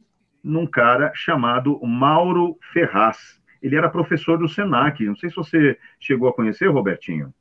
num 0.43 0.67
cara 0.67 1.13
chamado 1.15 1.79
Mauro 1.85 2.57
Ferraz. 2.73 3.38
Ele 3.63 3.77
era 3.77 3.89
professor 3.89 4.39
do 4.39 4.49
Senac. 4.49 5.05
Não 5.05 5.17
sei 5.17 5.31
se 5.31 5.37
você 5.37 5.77
chegou 5.99 6.29
a 6.29 6.33
conhecer, 6.33 6.69
Robertinho. 6.69 7.33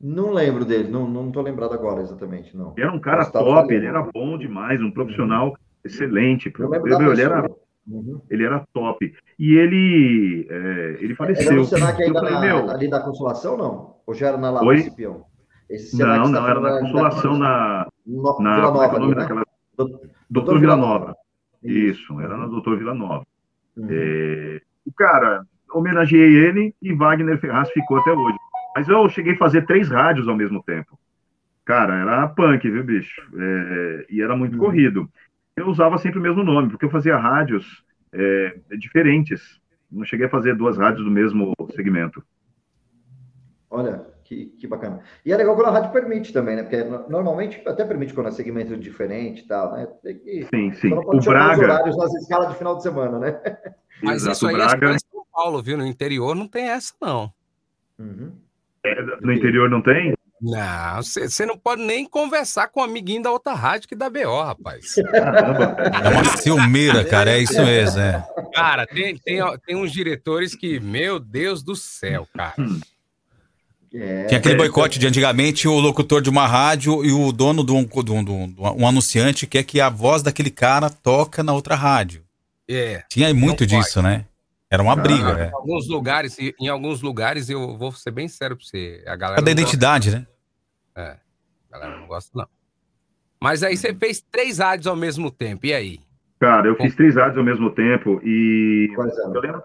Não 0.00 0.32
lembro 0.32 0.64
dele, 0.64 0.90
não, 0.90 1.08
não 1.08 1.30
tô 1.30 1.40
lembrado 1.40 1.72
agora 1.72 2.02
exatamente, 2.02 2.54
não. 2.56 2.74
Ele 2.76 2.86
era 2.86 2.92
um 2.92 3.00
cara 3.00 3.24
top, 3.24 3.72
ele 3.72 3.86
era 3.86 4.02
bom 4.02 4.36
demais, 4.36 4.80
um 4.82 4.90
profissional 4.90 5.48
uhum. 5.48 5.54
excelente. 5.84 6.52
Eu 6.58 6.74
ele, 6.74 7.22
era, 7.22 7.48
uhum. 7.88 8.20
ele 8.28 8.44
era 8.44 8.66
top. 8.72 9.14
E 9.38 9.54
ele, 9.54 10.46
é, 10.50 10.98
ele 11.00 11.14
faleceu. 11.14 11.52
Era 11.52 11.56
no 11.56 11.64
Senac 11.64 12.02
ainda 12.02 12.20
falei, 12.20 12.34
na, 12.34 12.40
meu... 12.40 12.70
ali 12.70 12.90
da 12.90 13.00
Consolação, 13.00 13.56
não? 13.56 13.96
Ou 14.06 14.14
já 14.14 14.28
era 14.28 14.36
na 14.36 14.50
Lava 14.50 14.76
Cipião? 14.76 15.24
não, 15.94 16.28
não, 16.28 16.48
era 16.48 16.60
na 16.60 16.80
Consolação, 16.80 17.38
na, 17.38 17.88
no, 18.06 18.38
na, 18.40 18.56
Vila 18.56 18.72
Nova, 18.72 18.84
é 18.84 18.96
ali, 18.96 19.08
né? 19.08 19.14
daquela... 19.14 19.44
Doutor 20.28 20.60
Vila 20.60 20.76
Nova. 20.76 21.16
Isso, 21.62 22.20
era 22.20 22.36
na 22.36 22.46
Doutor 22.46 22.76
Vila 22.76 22.94
Nova. 22.94 23.24
Uhum. 23.74 23.86
É, 23.88 24.60
o 24.86 24.92
cara, 24.92 25.44
homenageei 25.72 26.36
ele 26.36 26.74
e 26.80 26.92
Wagner 26.92 27.38
Ferraz 27.38 27.70
ficou 27.70 27.98
até 27.98 28.12
hoje. 28.12 28.36
Mas 28.76 28.88
eu 28.88 29.08
cheguei 29.08 29.34
a 29.34 29.38
fazer 29.38 29.66
três 29.66 29.88
rádios 29.88 30.28
ao 30.28 30.36
mesmo 30.36 30.62
tempo. 30.62 30.98
Cara, 31.64 31.94
era 31.94 32.28
punk, 32.28 32.68
viu, 32.68 32.84
bicho? 32.84 33.22
É, 33.36 34.06
e 34.10 34.20
era 34.20 34.36
muito 34.36 34.54
uhum. 34.54 34.60
corrido. 34.60 35.08
Eu 35.56 35.68
usava 35.68 35.96
sempre 35.98 36.18
o 36.18 36.22
mesmo 36.22 36.42
nome, 36.42 36.68
porque 36.68 36.84
eu 36.84 36.90
fazia 36.90 37.16
rádios 37.16 37.84
é, 38.12 38.58
diferentes. 38.78 39.60
Não 39.90 40.04
cheguei 40.04 40.26
a 40.26 40.30
fazer 40.30 40.54
duas 40.56 40.76
rádios 40.76 41.04
do 41.04 41.10
mesmo 41.10 41.54
segmento. 41.74 42.22
Olha, 43.70 44.04
que, 44.24 44.46
que 44.58 44.66
bacana. 44.66 45.00
E 45.24 45.32
é 45.32 45.36
legal 45.36 45.54
quando 45.54 45.68
a 45.68 45.70
rádio 45.70 45.92
permite 45.92 46.32
também, 46.32 46.56
né? 46.56 46.62
Porque 46.62 46.82
normalmente 47.08 47.62
até 47.66 47.84
permite 47.84 48.14
quando 48.14 48.28
é 48.28 48.32
segmento 48.32 48.76
diferente 48.76 49.42
e 49.42 49.46
tal, 49.46 49.72
né? 49.72 49.86
Que, 50.02 50.46
sim, 50.52 50.72
sim. 50.72 50.92
o 50.92 51.20
Braga... 51.20 51.52
os 51.52 51.58
horários 51.58 51.96
nas 51.96 52.14
escalas 52.14 52.48
de 52.50 52.56
final 52.56 52.76
de 52.76 52.82
semana, 52.82 53.18
né? 53.18 53.40
Mas 54.02 54.22
Exato, 54.22 54.36
isso 54.36 54.46
aí 54.48 54.54
Braga... 54.54 54.90
é 54.90 54.98
São 54.98 55.24
Paulo, 55.32 55.62
viu? 55.62 55.76
No 55.76 55.86
interior 55.86 56.34
não 56.34 56.48
tem 56.48 56.68
essa, 56.68 56.92
não. 57.00 57.32
Uhum. 57.98 58.32
É, 58.84 59.02
no 59.20 59.32
interior 59.32 59.70
não 59.70 59.82
tem? 59.82 60.14
Não, 60.40 61.02
você 61.02 61.46
não 61.46 61.56
pode 61.56 61.82
nem 61.82 62.04
conversar 62.06 62.68
com 62.68 62.80
um 62.80 62.84
amiguinho 62.84 63.22
da 63.22 63.30
outra 63.30 63.54
rádio 63.54 63.88
que 63.88 63.94
dá 63.94 64.10
BO, 64.10 64.42
rapaz. 64.42 64.94
Caramba. 65.10 65.76
É 66.04 66.08
uma 66.10 66.24
ciumeira, 66.36 67.04
cara, 67.04 67.30
é 67.30 67.38
isso 67.38 67.62
mesmo, 67.64 68.00
é. 68.00 68.22
Cara, 68.52 68.86
tem, 68.86 69.16
tem, 69.16 69.40
tem 69.64 69.76
uns 69.76 69.90
diretores 69.90 70.54
que, 70.54 70.78
meu 70.80 71.18
Deus 71.18 71.62
do 71.62 71.74
céu, 71.74 72.28
cara. 72.34 72.54
É, 73.96 74.24
Tinha 74.24 74.38
aquele 74.38 74.56
boicote 74.56 74.98
de 74.98 75.06
antigamente, 75.06 75.68
o 75.68 75.78
locutor 75.78 76.20
de 76.20 76.28
uma 76.28 76.48
rádio 76.48 77.04
e 77.04 77.12
o 77.12 77.30
dono 77.30 77.64
de 77.64 77.70
um, 77.70 77.84
de 77.84 78.12
um, 78.12 78.24
de 78.24 78.30
um, 78.32 78.54
um 78.58 78.88
anunciante 78.88 79.46
quer 79.46 79.62
que 79.62 79.80
a 79.80 79.88
voz 79.88 80.20
daquele 80.20 80.50
cara 80.50 80.90
toca 80.90 81.44
na 81.44 81.52
outra 81.52 81.76
rádio. 81.76 82.24
É. 82.68 83.04
Tinha 83.08 83.32
muito 83.32 83.64
disso, 83.64 84.02
né? 84.02 84.24
Era 84.68 84.82
uma 84.82 84.96
briga, 84.96 85.28
ah, 85.28 85.34
né? 85.34 85.46
Em 85.48 85.54
alguns 85.54 85.88
lugares, 85.88 86.36
em 86.38 86.68
alguns 86.68 87.00
lugares, 87.00 87.48
eu 87.48 87.76
vou 87.78 87.92
ser 87.92 88.10
bem 88.10 88.26
sério 88.26 88.56
pra 88.56 88.66
você. 88.66 89.04
A 89.06 89.14
galera. 89.14 89.36
Cada 89.36 89.50
identidade, 89.52 90.10
gosta. 90.10 90.26
né? 90.96 91.04
É. 91.04 91.16
A 91.70 91.78
galera 91.78 92.00
não 92.00 92.08
gosta, 92.08 92.30
não. 92.34 92.48
Mas 93.40 93.62
aí 93.62 93.76
você 93.76 93.94
fez 93.94 94.24
três 94.32 94.58
rádios 94.58 94.88
ao 94.88 94.96
mesmo 94.96 95.30
tempo, 95.30 95.66
e 95.66 95.72
aí? 95.72 96.00
Cara, 96.40 96.66
eu 96.66 96.76
fiz 96.76 96.94
três 96.96 97.14
rádios 97.14 97.38
ao 97.38 97.44
mesmo 97.44 97.70
tempo 97.70 98.20
e. 98.24 98.90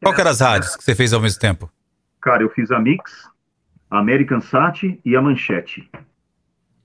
Qual 0.03 0.13
que 0.13 0.21
eram 0.21 0.31
as 0.31 0.39
rádios 0.39 0.75
que 0.75 0.83
você 0.83 0.93
fez 0.93 1.13
ao 1.13 1.21
mesmo 1.21 1.39
tempo? 1.39 1.71
Cara, 2.21 2.43
eu 2.43 2.49
fiz 2.49 2.69
a 2.69 2.79
Mix, 2.79 3.27
a 3.89 3.99
American 3.99 4.41
Sat 4.41 4.99
e 5.03 5.15
a 5.15 5.21
Manchete. 5.21 5.89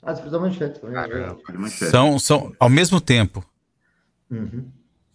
Ah, 0.03 0.15
você 0.15 0.23
fez 0.23 0.35
a 0.35 0.39
Manchete 0.39 0.81
também. 0.81 1.69
São, 1.69 2.19
são 2.19 2.53
ao 2.59 2.69
mesmo 2.69 3.01
tempo. 3.01 3.45
Uhum. 4.31 4.69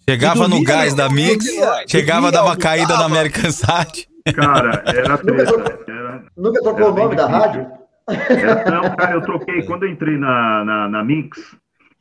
Chegava 0.08 0.48
no 0.48 0.64
gás 0.64 0.94
da 0.96 1.08
Mix, 1.10 1.46
chegava, 1.88 2.32
dava 2.32 2.48
uma 2.48 2.58
caída 2.58 2.98
na 2.98 3.06
American 3.06 3.52
Sat. 3.52 4.08
Cara, 4.36 4.84
era 4.86 5.18
treta. 5.18 5.80
Era, 5.88 6.26
nunca 6.36 6.62
trocou 6.62 6.92
o 6.92 6.96
nome 6.96 7.16
da 7.16 7.28
rádio? 7.28 7.68
Era, 8.08 8.72
não, 8.72 8.96
cara, 8.96 9.14
eu 9.14 9.22
troquei. 9.22 9.62
Quando 9.64 9.84
eu 9.84 9.90
entrei 9.90 10.18
na, 10.18 10.66
na, 10.66 10.90
na 10.90 11.04
Mix, 11.04 11.56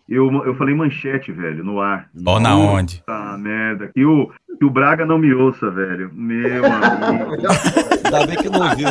eu, 0.09 0.31
eu 0.45 0.55
falei 0.55 0.75
manchete, 0.75 1.31
velho, 1.31 1.63
no 1.63 1.81
ar. 1.81 2.09
Ó, 2.25 2.41
na 2.41 2.57
onde? 2.57 3.03
Tá, 3.05 3.37
merda. 3.39 3.91
Que 3.95 4.05
o, 4.07 4.31
que 4.59 4.65
o 4.65 4.71
Braga 4.71 5.05
não 5.05 5.19
me 5.19 5.35
ouça, 5.35 5.71
velho. 5.71 6.11
Meu 6.15 6.65
amigo. 6.67 7.37
Ainda 8.05 8.27
bem 8.27 8.37
que 8.37 8.49
não 8.49 8.75
viu. 8.75 8.89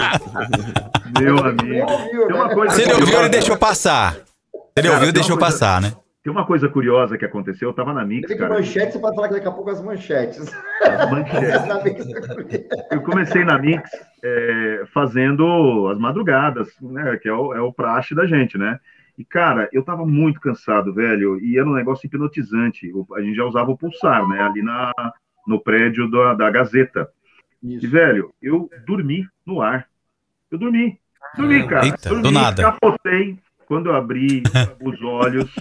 Meu 1.19 1.37
amigo. 1.39 2.27
Tem 2.27 2.35
uma 2.35 2.49
coisa 2.49 2.75
Se 2.75 2.81
ele 2.83 2.93
ouviu, 2.93 3.19
ele 3.19 3.29
deixou 3.29 3.57
passar. 3.57 4.13
Se 4.13 4.21
ele 4.77 4.89
ouviu, 4.89 5.11
deixou 5.11 5.37
coisa... 5.37 5.51
passar, 5.53 5.81
né? 5.81 5.93
Tem 6.23 6.31
uma 6.31 6.45
coisa 6.45 6.67
curiosa 6.67 7.17
que 7.17 7.23
aconteceu, 7.23 7.69
eu 7.69 7.73
tava 7.73 7.93
na 7.93 8.03
Mix, 8.03 8.27
que 8.27 8.35
manchete, 8.35 8.91
você 8.91 8.99
pode 8.99 9.15
falar 9.15 9.29
que 9.29 9.35
daqui 9.35 9.47
a 9.47 9.51
pouco 9.51 9.69
as 9.69 9.81
manchetes. 9.81 10.53
As 10.83 11.09
manchetes. 11.09 12.05
eu 12.91 13.01
comecei 13.01 13.45
na 13.45 13.57
Mix 13.57 13.89
é, 14.21 14.83
fazendo 14.93 15.87
as 15.89 15.97
madrugadas, 15.97 16.67
né, 16.81 17.17
que 17.21 17.29
é 17.29 17.33
o, 17.33 17.53
é 17.53 17.61
o 17.61 17.71
praxe 17.71 18.13
da 18.13 18.25
gente, 18.25 18.57
né? 18.57 18.77
E, 19.17 19.25
cara, 19.25 19.67
eu 19.73 19.83
tava 19.83 20.05
muito 20.05 20.39
cansado, 20.39 20.93
velho, 20.93 21.39
e 21.43 21.57
era 21.57 21.67
um 21.67 21.73
negócio 21.73 22.05
hipnotizante. 22.05 22.91
A 23.15 23.21
gente 23.21 23.35
já 23.35 23.45
usava 23.45 23.71
o 23.71 23.77
pulsar, 23.77 24.27
né, 24.27 24.41
ali 24.41 24.61
na, 24.61 24.91
no 25.47 25.59
prédio 25.59 26.09
da, 26.09 26.35
da 26.35 26.51
Gazeta. 26.51 27.09
Isso. 27.63 27.85
E, 27.85 27.87
velho, 27.87 28.31
eu 28.41 28.69
dormi 28.85 29.27
no 29.45 29.61
ar. 29.61 29.87
Eu 30.51 30.57
dormi. 30.57 30.99
Dormi, 31.35 31.67
cara. 31.67 31.85
Eita, 31.85 32.09
dormi, 32.09 32.23
do 32.23 32.31
nada. 32.31 32.63
capotei. 32.63 33.37
Quando 33.65 33.89
eu 33.89 33.95
abri 33.95 34.43
os 34.79 35.01
olhos, 35.01 35.53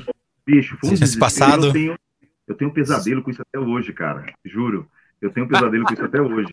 Bicho, 0.46 0.76
foi 0.80 0.90
um 0.90 0.92
Esse 0.92 1.18
passado. 1.18 1.66
Eu 1.66 1.72
tenho, 1.72 1.98
eu 2.46 2.54
tenho 2.54 2.70
um 2.70 2.74
pesadelo 2.74 3.20
com 3.20 3.30
isso 3.30 3.42
até 3.42 3.58
hoje, 3.58 3.92
cara. 3.92 4.26
Juro. 4.44 4.88
Eu 5.20 5.32
tenho 5.32 5.44
um 5.44 5.48
pesadelo 5.48 5.84
com 5.84 5.92
isso 5.92 6.04
até 6.04 6.20
hoje. 6.20 6.48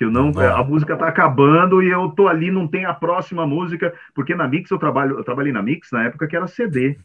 Que 0.00 0.06
eu 0.06 0.10
não. 0.10 0.32
A 0.38 0.64
música 0.64 0.96
tá 0.96 1.08
acabando 1.08 1.82
e 1.82 1.90
eu 1.90 2.08
tô 2.12 2.26
ali, 2.26 2.50
não 2.50 2.66
tem 2.66 2.86
a 2.86 2.94
próxima 2.94 3.46
música, 3.46 3.92
porque 4.14 4.34
na 4.34 4.48
Mix 4.48 4.70
eu 4.70 4.78
trabalho, 4.78 5.18
eu 5.18 5.22
trabalhei 5.22 5.52
na 5.52 5.62
Mix 5.62 5.92
na 5.92 6.04
época 6.04 6.26
que 6.26 6.34
era 6.34 6.46
CD. 6.46 6.98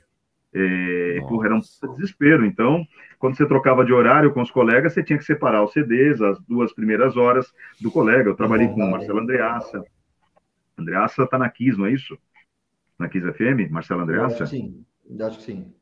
É, 0.54 1.20
porra, 1.28 1.48
era 1.48 1.56
um 1.58 1.60
desespero. 1.60 2.46
Então, 2.46 2.88
quando 3.20 3.36
você 3.36 3.46
trocava 3.46 3.84
de 3.84 3.92
horário 3.92 4.32
com 4.32 4.42
os 4.42 4.50
colegas, 4.50 4.94
você 4.94 5.04
tinha 5.04 5.20
que 5.20 5.26
separar 5.26 5.62
os 5.62 5.74
CDs, 5.74 6.22
as 6.22 6.40
duas 6.48 6.72
primeiras 6.72 7.18
horas 7.18 7.54
do 7.82 7.92
colega. 7.92 8.30
Eu 8.30 8.36
trabalhei 8.36 8.70
com 8.70 8.82
o 8.82 8.90
Marcelo 8.90 9.20
Andreassa. 9.20 9.84
Andreassa 10.78 11.28
tá 11.28 11.38
na 11.38 11.50
Kiss, 11.50 11.78
não 11.78 11.88
é 11.88 11.92
isso? 11.92 12.18
Na 12.98 13.10
Kiss 13.10 13.30
FM? 13.30 13.70
Marcelo 13.72 14.04
Andreassa? 14.04 14.46
Sim, 14.46 14.86
acho 15.20 15.40
que 15.40 15.44
sim. 15.44 15.74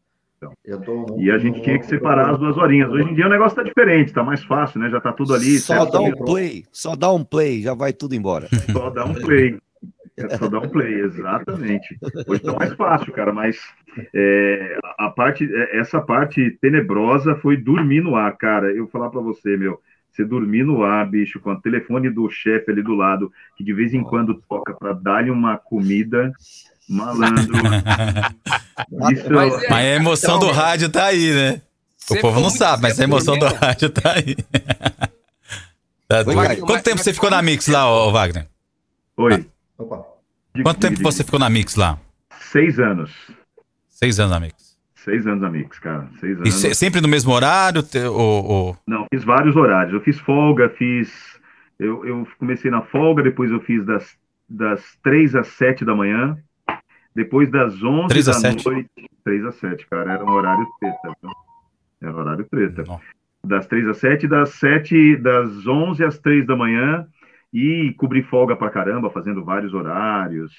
Então, 0.66 1.06
e 1.18 1.32
a 1.32 1.38
gente 1.38 1.62
tinha 1.62 1.78
que 1.80 1.86
separar 1.86 2.32
as 2.32 2.40
duas 2.40 2.58
horinhas. 2.58 2.90
Hoje 2.90 3.10
em 3.10 3.16
dia 3.16 3.28
o 3.28 3.30
negócio 3.30 3.56
tá 3.56 3.64
diferente, 3.64 4.14
tá 4.14 4.24
mais 4.24 4.44
fácil, 4.44 4.80
né? 4.80 4.90
Já 4.90 5.00
tá 5.00 5.12
tudo 5.12 5.34
ali. 5.34 5.60
Só 5.60 5.86
dá 5.86 6.00
um 6.00 6.12
play, 6.12 6.66
só 6.72 6.96
dá 6.96 7.12
um 7.12 7.24
play, 7.24 7.62
já 7.62 7.74
vai 7.74 7.94
tudo 7.94 8.16
embora. 8.16 8.48
Só 8.72 8.90
dá 8.90 9.06
um 9.06 9.14
play. 9.14 9.58
É 10.16 10.38
só 10.38 10.48
dar 10.48 10.60
um 10.60 10.70
play, 10.70 11.02
exatamente. 11.02 11.98
Hoje 12.28 12.42
tá 12.42 12.54
mais 12.54 12.74
fácil, 12.74 13.12
cara, 13.12 13.34
mas 13.34 13.58
é, 14.14 14.78
a 14.98 15.10
parte, 15.10 15.50
é, 15.52 15.80
essa 15.80 16.00
parte 16.00 16.52
tenebrosa 16.62 17.36
foi 17.38 17.58
dormir 17.58 18.02
no 18.02 18.16
ar, 18.16 18.38
cara. 18.38 18.72
Eu 18.72 18.84
vou 18.84 18.88
falar 18.90 19.10
para 19.10 19.22
você, 19.22 19.58
meu, 19.58 19.80
você 20.12 20.24
dormir 20.24 20.64
no 20.64 20.84
ar, 20.84 21.10
bicho, 21.10 21.40
com 21.40 21.52
o 21.52 21.60
telefone 21.60 22.12
do 22.12 22.30
chefe 22.30 22.70
ali 22.70 22.84
do 22.84 22.94
lado, 22.94 23.32
que 23.58 23.64
de 23.64 23.74
vez 23.74 23.94
em 23.94 24.04
quando 24.04 24.40
toca 24.48 24.74
para 24.74 24.94
dar-lhe 24.94 25.32
uma 25.32 25.58
comida, 25.58 26.32
malandro. 26.90 27.56
Isso... 29.12 29.32
Mas, 29.32 29.64
é, 29.64 29.70
mas 29.70 29.86
a 29.86 29.96
emoção 29.96 30.40
do 30.40 30.52
rádio 30.52 30.90
tá 30.90 31.06
aí, 31.06 31.34
né? 31.34 31.62
O 32.10 32.20
povo 32.20 32.40
não 32.40 32.50
sabe, 32.50 32.82
mas 32.82 33.00
a 33.00 33.04
emoção 33.04 33.38
do 33.38 33.46
rádio 33.46 33.90
tá 33.90 34.14
aí. 34.14 34.36
tá 36.08 36.24
Quanto 36.66 36.84
tempo 36.84 36.98
você 36.98 37.14
ficou 37.14 37.30
na 37.30 37.42
Mix 37.42 37.68
lá, 37.68 37.86
Wagner? 38.12 38.48
Oi. 39.18 39.46
Opa. 39.78 40.04
Quanto 40.62 40.80
tempo 40.80 41.02
você 41.02 41.24
ficou 41.24 41.40
na 41.40 41.50
Mix 41.50 41.76
lá? 41.76 41.98
Seis 42.40 42.80
anos. 42.80 43.12
Seis 43.90 44.20
anos 44.20 44.32
na 44.32 44.40
Mix. 44.40 44.78
Seis 44.96 45.26
anos 45.26 45.42
na 45.42 45.50
Mix, 45.50 45.80
cara. 45.80 46.10
Seis 46.20 46.38
anos. 46.38 46.50
E 46.50 46.52
se, 46.52 46.76
sempre 46.76 47.02
no 47.02 47.08
mesmo 47.08 47.32
horário? 47.34 47.84
Ou, 48.12 48.46
ou, 48.46 48.78
Não, 48.88 49.06
fiz 49.14 49.24
vários 49.24 49.56
horários. 49.56 49.94
Eu 49.94 50.02
fiz 50.02 50.20
folga, 50.20 50.70
fiz. 50.70 51.12
Eu, 51.80 52.06
eu 52.06 52.28
comecei 52.38 52.70
na 52.70 52.82
folga, 52.82 53.24
depois 53.24 53.52
eu 53.52 53.60
fiz 53.62 53.86
das, 53.86 54.16
das 54.48 54.82
três 55.04 55.36
às 55.36 55.48
sete 55.48 55.84
da 55.84 55.96
manhã. 55.96 56.38
Depois 57.16 57.50
das 57.50 57.82
onze 57.84 58.08
três 58.10 58.26
da 58.26 58.40
noite. 58.40 58.90
Três 59.24 59.46
às 59.46 59.56
sete, 59.56 59.88
cara. 59.88 60.14
Era 60.14 60.26
um 60.26 60.32
horário 60.32 60.66
treta. 60.80 61.18
Era 62.02 62.12
um 62.12 62.20
horário 62.20 62.46
treta. 62.50 62.84
Não. 62.88 63.00
Das 63.46 63.68
três 63.68 63.88
às 63.88 63.98
sete, 63.98 64.28
das 64.28 64.50
sete, 64.52 65.18
das 65.18 65.68
onze 65.68 66.04
às 66.04 66.18
três 66.18 66.46
da 66.48 66.56
manhã 66.56 67.08
e 67.54 67.94
cobri 67.98 68.24
folga 68.24 68.56
pra 68.56 68.70
caramba, 68.70 69.10
fazendo 69.10 69.44
vários 69.44 69.74
horários. 69.74 70.52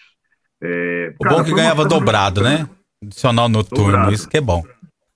É, 0.63 1.15
o 1.19 1.23
cara, 1.23 1.37
bom 1.37 1.43
é 1.43 1.45
que 1.45 1.55
ganhava 1.55 1.85
dobrado, 1.85 2.43
né? 2.43 2.69
Adicional 3.03 3.49
noturno, 3.49 3.93
dobrado. 3.93 4.13
isso 4.13 4.29
que 4.29 4.37
é 4.37 4.41
bom. 4.41 4.63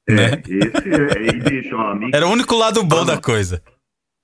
É, 0.08 0.14
né? 0.14 0.42
esse 0.48 0.88
é, 0.88 1.26
e, 1.26 1.40
bicho, 1.40 1.76
ó, 1.76 1.94
Mix, 1.96 2.12
Era 2.14 2.26
o 2.26 2.30
único 2.30 2.54
lado 2.56 2.82
bom 2.82 3.04
da 3.04 3.20
coisa. 3.20 3.62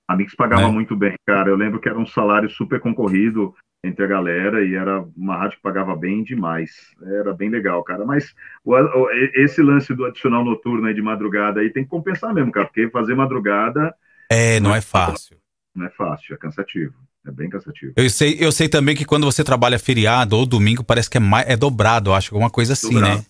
A 0.07 0.15
Mix 0.15 0.35
pagava 0.35 0.63
é. 0.63 0.71
muito 0.71 0.95
bem, 0.95 1.15
cara. 1.25 1.49
Eu 1.49 1.55
lembro 1.55 1.79
que 1.79 1.87
era 1.87 1.97
um 1.97 2.05
salário 2.05 2.49
super 2.49 2.79
concorrido 2.79 3.55
entre 3.85 4.03
a 4.03 4.07
galera 4.07 4.65
e 4.65 4.75
era 4.75 5.05
uma 5.15 5.37
rádio 5.37 5.57
que 5.57 5.63
pagava 5.63 5.95
bem 5.95 6.23
demais. 6.23 6.71
Era 7.01 7.33
bem 7.33 7.49
legal, 7.49 7.83
cara. 7.83 8.03
Mas 8.05 8.33
o, 8.63 8.73
o, 8.73 9.09
esse 9.35 9.61
lance 9.61 9.93
do 9.93 10.05
adicional 10.05 10.43
noturno 10.43 10.87
aí 10.87 10.93
de 10.93 11.01
madrugada 11.01 11.59
aí 11.59 11.69
tem 11.69 11.83
que 11.83 11.89
compensar 11.89 12.33
mesmo, 12.33 12.51
cara, 12.51 12.65
porque 12.65 12.89
fazer 12.89 13.15
madrugada. 13.15 13.93
É, 14.29 14.59
não 14.59 14.73
é 14.73 14.81
fácil. 14.81 15.37
Não 15.73 15.85
é 15.85 15.89
fácil, 15.89 16.33
é 16.33 16.37
cansativo. 16.37 16.93
É 17.27 17.31
bem 17.31 17.49
cansativo. 17.49 17.93
Eu 17.95 18.09
sei, 18.09 18.37
eu 18.39 18.51
sei 18.51 18.69
também 18.69 18.95
que 18.95 19.05
quando 19.05 19.25
você 19.25 19.43
trabalha 19.43 19.79
feriado 19.79 20.37
ou 20.37 20.45
domingo, 20.45 20.83
parece 20.83 21.09
que 21.09 21.17
é, 21.17 21.19
mais, 21.19 21.47
é 21.47 21.57
dobrado, 21.57 22.13
acho, 22.13 22.33
alguma 22.33 22.49
coisa 22.49 22.73
assim, 22.73 22.93
dobrado. 22.93 23.17
né? 23.17 23.25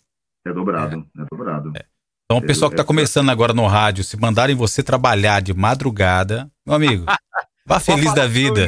É 0.46 0.54
dobrado, 0.54 1.08
é, 1.18 1.22
é 1.22 1.26
dobrado. 1.30 1.72
É. 1.76 1.86
Então, 2.26 2.38
o 2.38 2.42
pessoal 2.46 2.70
que 2.70 2.74
está 2.74 2.84
começando 2.84 3.30
agora 3.30 3.54
no 3.54 3.66
rádio, 3.68 4.04
se 4.04 4.20
mandarem 4.20 4.56
você 4.56 4.82
trabalhar 4.84 5.42
de 5.42 5.54
madrugada, 5.54 6.50
meu 6.66 6.76
amigo, 6.76 7.06
vá 7.66 7.80
feliz 7.80 8.14
da 8.14 8.28
vida. 8.28 8.68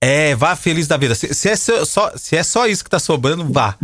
É, 0.00 0.34
vá 0.34 0.54
feliz 0.54 0.86
da 0.86 0.96
vida. 0.96 1.14
Se, 1.14 1.34
se, 1.34 1.48
é 1.48 1.56
só, 1.56 2.12
se 2.16 2.36
é 2.36 2.42
só 2.44 2.66
isso 2.68 2.84
que 2.84 2.90
tá 2.90 3.00
sobrando, 3.00 3.44
vá. 3.52 3.76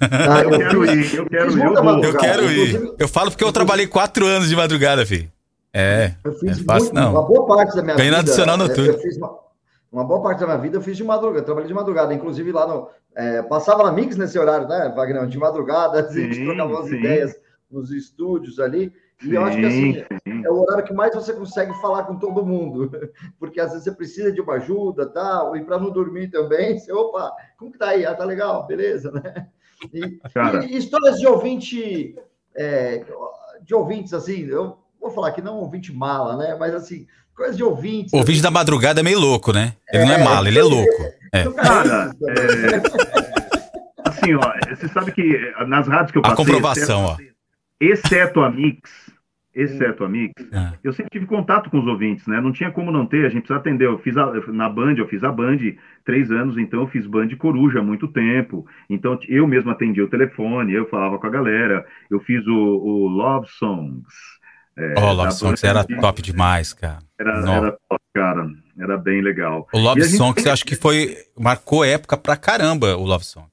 Ah, 0.00 0.42
eu 0.42 0.50
quero 0.58 0.84
ir, 0.84 1.14
eu 1.14 1.26
quero 1.26 1.52
ir. 1.52 1.62
Eu, 1.62 2.02
eu 2.02 2.16
quero 2.18 2.50
ir. 2.50 2.94
Eu 2.98 3.08
falo 3.08 3.30
porque 3.30 3.42
eu 3.42 3.52
trabalhei 3.52 3.86
quatro 3.86 4.26
anos 4.26 4.48
de 4.48 4.56
madrugada, 4.56 5.06
filho. 5.06 5.30
É. 5.72 6.12
Eu 6.22 6.34
fiz 6.34 6.60
é 6.60 6.64
fácil, 6.64 6.92
muito, 6.92 6.94
não. 6.94 7.12
uma 7.12 7.22
boa 7.22 7.46
parte 7.46 7.74
da 7.74 7.82
minha 7.82 7.96
Ganhando 7.96 8.16
vida. 8.16 8.30
adicional 8.30 8.58
no 8.58 8.66
Eu 8.66 8.98
fiz 8.98 9.16
uma, 9.16 9.38
uma, 9.90 10.04
boa 10.04 10.22
parte 10.22 10.40
da 10.40 10.46
minha 10.46 10.58
vida 10.58 10.76
eu 10.76 10.82
fiz 10.82 10.96
de 10.98 11.04
madrugada, 11.04 11.42
trabalhei 11.42 11.68
de 11.68 11.74
madrugada, 11.74 12.12
inclusive 12.12 12.52
lá 12.52 12.66
no. 12.66 12.88
É, 13.14 13.42
passava 13.42 13.82
na 13.82 13.92
Mix 13.92 14.16
nesse 14.16 14.38
horário, 14.38 14.68
né, 14.68 14.92
Wagner? 14.94 15.26
De 15.26 15.38
madrugada, 15.38 16.10
sim, 16.10 16.24
a 16.24 16.32
gente 16.32 16.44
trocava 16.44 16.70
umas 16.70 16.90
ideias 16.90 17.34
nos 17.70 17.90
estúdios 17.90 18.60
ali. 18.60 18.92
E 19.22 19.28
sim, 19.28 19.32
eu 19.34 19.44
acho 19.44 19.56
que 19.56 19.66
assim, 19.66 19.92
sim. 20.26 20.44
é 20.44 20.50
o 20.50 20.60
horário 20.60 20.84
que 20.84 20.92
mais 20.92 21.14
você 21.14 21.32
consegue 21.32 21.72
falar 21.80 22.04
com 22.04 22.16
todo 22.16 22.44
mundo. 22.44 22.90
Porque 23.38 23.60
às 23.60 23.70
vezes 23.70 23.84
você 23.84 23.92
precisa 23.92 24.32
de 24.32 24.40
uma 24.40 24.54
ajuda, 24.54 25.06
tal, 25.06 25.56
e 25.56 25.64
para 25.64 25.78
não 25.78 25.90
dormir 25.90 26.28
também, 26.28 26.78
você, 26.78 26.92
opa, 26.92 27.32
como 27.56 27.72
que 27.72 27.78
tá 27.78 27.88
aí? 27.88 28.04
Ah, 28.04 28.14
tá 28.14 28.24
legal, 28.24 28.66
beleza, 28.66 29.10
né? 29.12 29.46
E, 29.92 30.20
e 30.68 30.76
histórias 30.76 31.18
de 31.18 31.26
ouvinte, 31.26 32.16
é, 32.54 33.04
de 33.62 33.74
ouvintes, 33.74 34.12
assim, 34.12 34.46
eu 34.46 34.78
vou 35.00 35.10
falar 35.10 35.32
que 35.32 35.42
não 35.42 35.58
ouvinte 35.58 35.92
mala, 35.92 36.36
né? 36.36 36.56
Mas 36.58 36.74
assim, 36.74 37.06
coisa 37.34 37.56
de 37.56 37.64
ouvintes. 37.64 38.12
O 38.12 38.18
ouvinte 38.18 38.38
assim. 38.38 38.42
da 38.42 38.50
madrugada 38.50 39.00
é 39.00 39.02
meio 39.02 39.18
louco, 39.18 39.52
né? 39.52 39.74
Ele 39.92 40.04
é, 40.04 40.06
não 40.06 40.14
é 40.14 40.18
mala, 40.18 40.48
ele 40.48 40.58
é 40.58 40.62
louco. 40.62 41.02
É. 41.32 41.50
Cara, 41.50 42.12
é, 42.28 44.08
assim, 44.08 44.34
ó, 44.34 44.52
você 44.68 44.88
sabe 44.88 45.12
que 45.12 45.52
nas 45.66 45.88
rádios 45.88 46.12
que 46.12 46.18
eu 46.18 46.22
passei... 46.22 46.34
A 46.34 46.36
comprovação, 46.36 47.04
exceto, 47.04 47.22
ó. 47.22 47.80
Exceto 47.80 48.40
a 48.40 48.50
Mix, 48.50 49.11
exceto 49.54 50.04
a 50.04 50.08
Mix, 50.08 50.32
é. 50.52 50.72
eu 50.82 50.92
sempre 50.92 51.10
tive 51.10 51.26
contato 51.26 51.68
com 51.70 51.78
os 51.78 51.86
ouvintes, 51.86 52.26
né? 52.26 52.40
Não 52.40 52.52
tinha 52.52 52.70
como 52.70 52.90
não 52.90 53.06
ter, 53.06 53.26
a 53.26 53.28
gente 53.28 53.42
precisa 53.42 53.58
atender. 53.58 53.86
Eu 53.86 53.98
fiz 53.98 54.16
a, 54.16 54.32
na 54.48 54.68
Band, 54.68 54.94
eu 54.96 55.08
fiz 55.08 55.22
a 55.22 55.30
Band 55.30 55.58
três 56.04 56.30
anos, 56.30 56.56
então 56.56 56.80
eu 56.80 56.86
fiz 56.88 57.06
Band 57.06 57.28
Coruja 57.36 57.80
há 57.80 57.82
muito 57.82 58.08
tempo. 58.08 58.66
Então 58.88 59.18
eu 59.28 59.46
mesmo 59.46 59.70
atendia 59.70 60.04
o 60.04 60.08
telefone, 60.08 60.72
eu 60.72 60.88
falava 60.88 61.18
com 61.18 61.26
a 61.26 61.30
galera, 61.30 61.84
eu 62.10 62.20
fiz 62.20 62.46
o, 62.46 62.54
o 62.54 63.08
Love 63.08 63.46
Songs, 63.48 64.06
é, 64.76 64.94
oh, 64.98 65.12
Love 65.12 65.32
Songs 65.32 65.62
era 65.62 65.84
top 65.84 66.22
demais, 66.22 66.72
cara. 66.72 66.98
Era, 67.18 67.38
era, 67.38 67.78
top, 67.88 68.02
cara. 68.14 68.46
Era 68.78 68.96
bem 68.96 69.20
legal. 69.20 69.68
O 69.72 69.78
Love 69.78 70.02
Songs, 70.04 70.44
eu 70.44 70.52
acho 70.52 70.64
que 70.64 70.74
foi. 70.74 71.16
Marcou 71.38 71.84
época 71.84 72.16
pra 72.16 72.36
caramba 72.36 72.96
o 72.96 73.04
Love 73.04 73.24
Songs. 73.24 73.51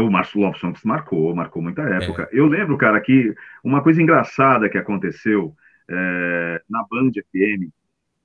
O 0.00 0.40
Love 0.40 0.58
Songs 0.58 0.82
marcou, 0.84 1.34
marcou 1.34 1.62
muita 1.62 1.82
época. 1.82 2.28
É. 2.32 2.38
Eu 2.38 2.46
lembro, 2.46 2.76
cara, 2.76 3.00
que 3.00 3.34
uma 3.62 3.82
coisa 3.82 4.02
engraçada 4.02 4.68
que 4.68 4.78
aconteceu 4.78 5.54
é, 5.88 6.62
na 6.68 6.84
Band 6.90 7.12
FM, 7.12 7.70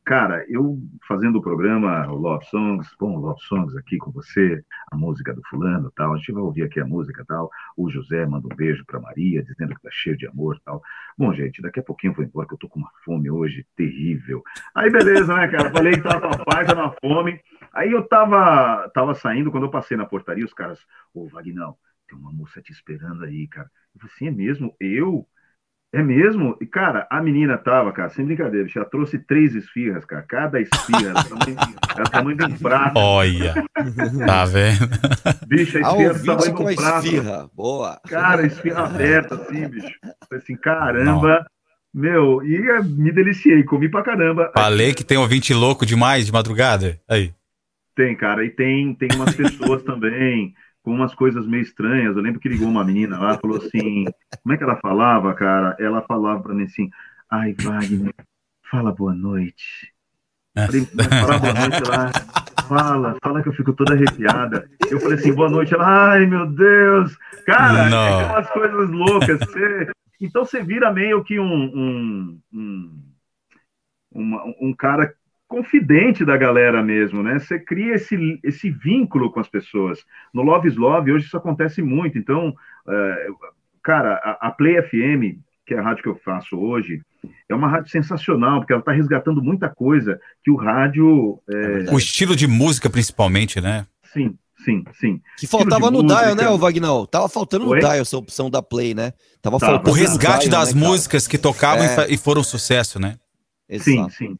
Cara, 0.05 0.45
eu 0.49 0.77
fazendo 1.07 1.37
o 1.37 1.41
programa 1.41 2.05
Love 2.07 2.45
Songs, 2.47 2.89
bom, 2.99 3.17
Love 3.19 3.39
Songs 3.43 3.73
aqui 3.77 3.97
com 3.97 4.11
você, 4.11 4.61
a 4.91 4.97
música 4.97 5.33
do 5.33 5.41
fulano 5.49 5.89
tal, 5.95 6.13
a 6.13 6.17
gente 6.17 6.33
vai 6.33 6.43
ouvir 6.43 6.63
aqui 6.63 6.81
a 6.81 6.85
música 6.85 7.23
tal, 7.25 7.49
o 7.77 7.89
José 7.89 8.25
manda 8.25 8.45
um 8.45 8.55
beijo 8.55 8.83
pra 8.85 8.99
Maria, 8.99 9.41
dizendo 9.41 9.73
que 9.73 9.81
tá 9.81 9.87
cheio 9.89 10.17
de 10.17 10.27
amor 10.27 10.59
tal. 10.65 10.81
Bom, 11.17 11.33
gente, 11.33 11.61
daqui 11.61 11.79
a 11.79 11.83
pouquinho 11.83 12.11
eu 12.11 12.15
vou 12.17 12.25
embora, 12.25 12.45
que 12.45 12.53
eu 12.53 12.57
tô 12.57 12.67
com 12.67 12.79
uma 12.79 12.91
fome 13.05 13.31
hoje 13.31 13.65
terrível. 13.77 14.43
Aí 14.75 14.91
beleza, 14.91 15.33
né, 15.33 15.47
cara, 15.47 15.71
falei 15.71 15.93
que 15.93 16.01
tava 16.01 16.19
com 16.19 16.41
a 16.41 16.45
paz, 16.45 16.67
na 16.67 16.91
fome. 17.01 17.39
Aí 17.71 17.93
eu 17.93 18.05
tava, 18.05 18.89
tava 18.93 19.15
saindo, 19.15 19.51
quando 19.51 19.67
eu 19.67 19.71
passei 19.71 19.95
na 19.95 20.05
portaria, 20.05 20.43
os 20.43 20.53
caras, 20.53 20.85
ô, 21.13 21.29
Vagnão, 21.29 21.77
tem 22.09 22.19
uma 22.19 22.33
moça 22.33 22.61
te 22.61 22.73
esperando 22.73 23.23
aí, 23.23 23.47
cara. 23.47 23.71
Eu 23.95 24.01
falei 24.01 24.13
assim, 24.15 24.27
é 24.27 24.31
mesmo? 24.31 24.75
Eu? 24.81 25.25
É 25.93 26.01
mesmo? 26.01 26.57
E, 26.59 26.65
cara, 26.65 27.05
a 27.07 27.21
menina 27.21 27.55
tava, 27.55 27.91
cara, 27.93 28.09
sem 28.09 28.25
brincadeira, 28.25 28.67
já 28.67 28.83
trouxe 28.83 29.19
três 29.19 29.53
esfirras, 29.53 30.03
cara. 30.03 30.23
Cada 30.23 30.59
esfirra 30.59 31.11
era 31.11 31.23
tamanho, 31.23 31.57
era 31.95 32.03
tamanho 32.05 32.37
de 32.37 32.45
um 32.45 32.57
prato. 32.57 32.97
Olha, 32.97 33.53
tá 34.25 34.45
vendo? 34.45 34.89
Bicho, 35.45 35.77
a 35.77 35.81
esfirra 35.81 36.13
do 36.15 36.25
tamanho 36.25 36.55
de 36.55 36.61
um 36.63 36.75
prato. 36.75 37.05
Esfirra. 37.05 37.49
Boa. 37.53 38.01
Cara, 38.09 38.43
esfirra 38.43 38.85
aberta, 38.85 39.35
assim, 39.35 39.67
bicho. 39.67 39.99
Assim, 40.31 40.55
caramba. 40.55 41.39
Não. 41.39 41.53
Meu, 41.93 42.43
e 42.43 42.59
me 42.85 43.11
deliciei, 43.11 43.61
comi 43.63 43.87
pra 43.87 44.01
caramba. 44.01 44.51
Falei 44.55 44.95
que 44.95 45.03
tem 45.03 45.19
ouvinte 45.19 45.53
louco 45.53 45.85
demais 45.85 46.25
de 46.25 46.31
madrugada. 46.31 46.99
Aí. 47.07 47.31
Tem, 47.95 48.15
cara, 48.15 48.43
e 48.43 48.49
tem, 48.49 48.95
tem 48.95 49.09
umas 49.15 49.35
pessoas 49.35 49.83
também 49.83 50.55
com 50.83 50.91
umas 50.91 51.15
coisas 51.15 51.47
meio 51.47 51.63
estranhas. 51.63 52.15
Eu 52.15 52.21
lembro 52.21 52.39
que 52.39 52.49
ligou 52.49 52.67
uma 52.67 52.83
menina 52.83 53.17
lá, 53.17 53.37
falou 53.37 53.57
assim, 53.57 54.05
como 54.43 54.53
é 54.53 54.57
que 54.57 54.63
ela 54.63 54.75
falava, 54.75 55.33
cara? 55.33 55.75
Ela 55.79 56.01
falava 56.01 56.41
para 56.41 56.53
mim 56.53 56.65
assim, 56.65 56.89
ai, 57.29 57.55
Wagner, 57.59 58.13
fala 58.69 58.91
boa 58.91 59.13
noite. 59.13 59.93
Falei, 60.55 60.85
falar 60.85 61.39
boa 61.39 61.53
noite 61.53 61.89
lá. 61.89 62.11
fala, 62.67 63.17
fala 63.23 63.41
que 63.41 63.49
eu 63.49 63.53
fico 63.53 63.73
toda 63.73 63.93
arrepiada. 63.93 64.69
Eu 64.89 64.99
falei 64.99 65.17
assim, 65.17 65.33
boa 65.33 65.49
noite. 65.49 65.73
Ela, 65.73 66.11
ai 66.11 66.25
meu 66.25 66.45
Deus, 66.45 67.17
cara, 67.45 67.89
Não. 67.89 67.97
é 67.97 68.23
aquelas 68.23 68.49
coisas 68.49 68.89
loucas. 68.91 69.39
Você... 69.39 69.91
Então 70.21 70.45
você 70.45 70.61
vira 70.61 70.91
meio 70.91 71.23
que 71.23 71.39
um, 71.39 71.45
um, 71.45 72.39
um, 72.53 73.03
uma, 74.11 74.43
um 74.61 74.73
cara 74.73 75.13
confidente 75.53 76.25
da 76.25 76.35
galera 76.35 76.81
mesmo, 76.81 77.21
né? 77.21 77.37
Você 77.37 77.59
cria 77.59 77.93
esse, 77.93 78.39
esse 78.43 78.71
vínculo 78.71 79.31
com 79.31 79.39
as 79.39 79.47
pessoas. 79.47 80.03
No 80.33 80.41
Love 80.41 80.67
is 80.67 80.75
Love, 80.75 81.11
hoje 81.11 81.27
isso 81.27 81.37
acontece 81.37 81.79
muito. 81.79 82.17
Então, 82.17 82.55
é, 82.87 83.27
cara, 83.83 84.15
a, 84.15 84.47
a 84.47 84.51
Play 84.51 84.81
FM, 84.81 85.37
que 85.63 85.75
é 85.75 85.77
a 85.77 85.83
rádio 85.83 86.01
que 86.01 86.09
eu 86.09 86.15
faço 86.15 86.57
hoje, 86.57 87.03
é 87.47 87.53
uma 87.53 87.67
rádio 87.67 87.91
sensacional, 87.91 88.61
porque 88.61 88.73
ela 88.73 88.79
está 88.79 88.91
resgatando 88.91 89.43
muita 89.43 89.69
coisa 89.69 90.19
que 90.43 90.49
o 90.49 90.55
rádio. 90.55 91.39
É... 91.47 91.93
O 91.93 91.99
estilo 91.99 92.35
de 92.35 92.47
música, 92.47 92.89
principalmente, 92.89 93.61
né? 93.61 93.85
Sim, 94.11 94.35
sim, 94.65 94.83
sim. 94.99 95.21
Que 95.37 95.45
faltava 95.45 95.91
no 95.91 96.01
música... 96.01 96.19
dial, 96.19 96.35
né, 96.35 96.49
o 96.49 96.57
Vagnão? 96.57 97.05
Tava 97.05 97.29
faltando 97.29 97.67
Oi? 97.67 97.75
no 97.75 97.79
dial 97.79 97.93
essa 97.93 98.17
opção 98.17 98.49
da 98.49 98.63
Play, 98.63 98.95
né? 98.95 99.13
Tava 99.39 99.59
tá. 99.59 99.67
faltando. 99.67 99.91
O 99.91 99.93
resgate 99.93 100.49
dial, 100.49 100.61
das 100.61 100.73
né, 100.73 100.81
músicas 100.81 101.27
que 101.27 101.37
tocavam 101.37 101.85
é. 101.85 102.07
e 102.09 102.17
foram 102.17 102.43
sucesso, 102.43 102.99
né? 102.99 103.17
Sim, 103.79 104.09
sim. 104.09 104.35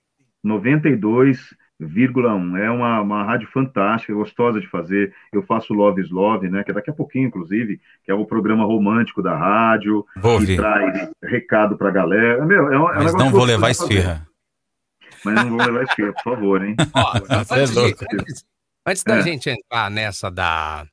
92,1. 0.45 2.59
É 2.59 2.69
uma, 2.69 3.01
uma 3.01 3.23
rádio 3.23 3.47
fantástica, 3.51 4.13
gostosa 4.13 4.59
de 4.59 4.67
fazer. 4.67 5.13
Eu 5.31 5.43
faço 5.43 5.73
Love 5.73 6.01
is 6.01 6.09
Love, 6.09 6.49
né? 6.49 6.63
Que 6.63 6.71
é 6.71 6.73
daqui 6.73 6.89
a 6.89 6.93
pouquinho, 6.93 7.27
inclusive, 7.27 7.79
que 8.03 8.11
é 8.11 8.13
o 8.13 8.25
programa 8.25 8.65
romântico 8.65 9.21
da 9.21 9.35
rádio, 9.35 10.05
vou 10.17 10.39
que 10.39 10.55
traz 10.55 11.11
recado 11.23 11.77
pra 11.77 11.91
galera. 11.91 12.45
Meu, 12.45 12.71
é, 12.71 12.75
é 12.75 13.03
Mas 13.03 13.13
não 13.13 13.29
vou 13.29 13.45
levar 13.45 13.71
esfirra. 13.71 14.27
Mas 15.23 15.35
não 15.35 15.49
vou 15.49 15.65
levar 15.65 15.83
esfirra, 15.83 16.13
por 16.13 16.23
favor, 16.23 16.63
hein? 16.63 16.75
Ó, 16.93 17.13
antes, 17.29 17.51
é 17.51 17.61
antes, 17.61 18.45
antes, 18.85 19.03
da 19.03 19.17
é. 19.17 19.21
gente 19.21 19.49
entrar 19.49 19.89
nessa 19.89 20.29
da, 20.29 20.85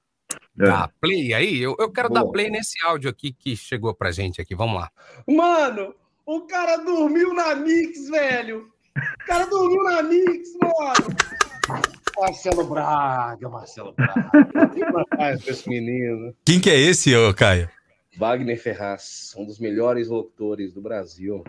é. 0.59 0.65
da 0.65 0.89
play 1.01 1.35
aí, 1.35 1.61
eu, 1.61 1.77
eu 1.79 1.91
quero 1.91 2.09
Boa. 2.09 2.21
dar 2.21 2.31
play 2.31 2.51
nesse 2.51 2.83
áudio 2.85 3.11
aqui 3.11 3.33
que 3.33 3.57
chegou 3.57 3.95
pra 3.95 4.13
gente 4.13 4.41
aqui. 4.41 4.55
Vamos 4.55 4.81
lá. 4.81 4.91
Mano, 5.27 5.95
o 6.25 6.43
cara 6.43 6.77
dormiu 6.77 7.35
na 7.35 7.57
Mix, 7.57 8.09
velho. 8.09 8.71
O 8.97 9.27
cara 9.27 9.47
dormiu 9.47 9.83
na 9.85 10.03
Mix, 10.03 10.51
mano. 10.61 11.17
Marcelo 12.19 12.65
Braga, 12.65 13.49
Marcelo 13.49 13.95
Braga. 13.95 14.31
Que 15.39 15.51
esse 15.51 15.69
menino. 15.69 16.35
Quem 16.45 16.61
que 16.61 16.69
é 16.69 16.79
esse, 16.79 17.15
ô 17.17 17.33
Caio? 17.33 17.69
Wagner 18.19 18.61
Ferraz, 18.61 19.33
um 19.37 19.47
dos 19.47 19.59
melhores 19.59 20.09
locutores 20.09 20.73
do 20.75 20.81
Brasil. 20.81 21.45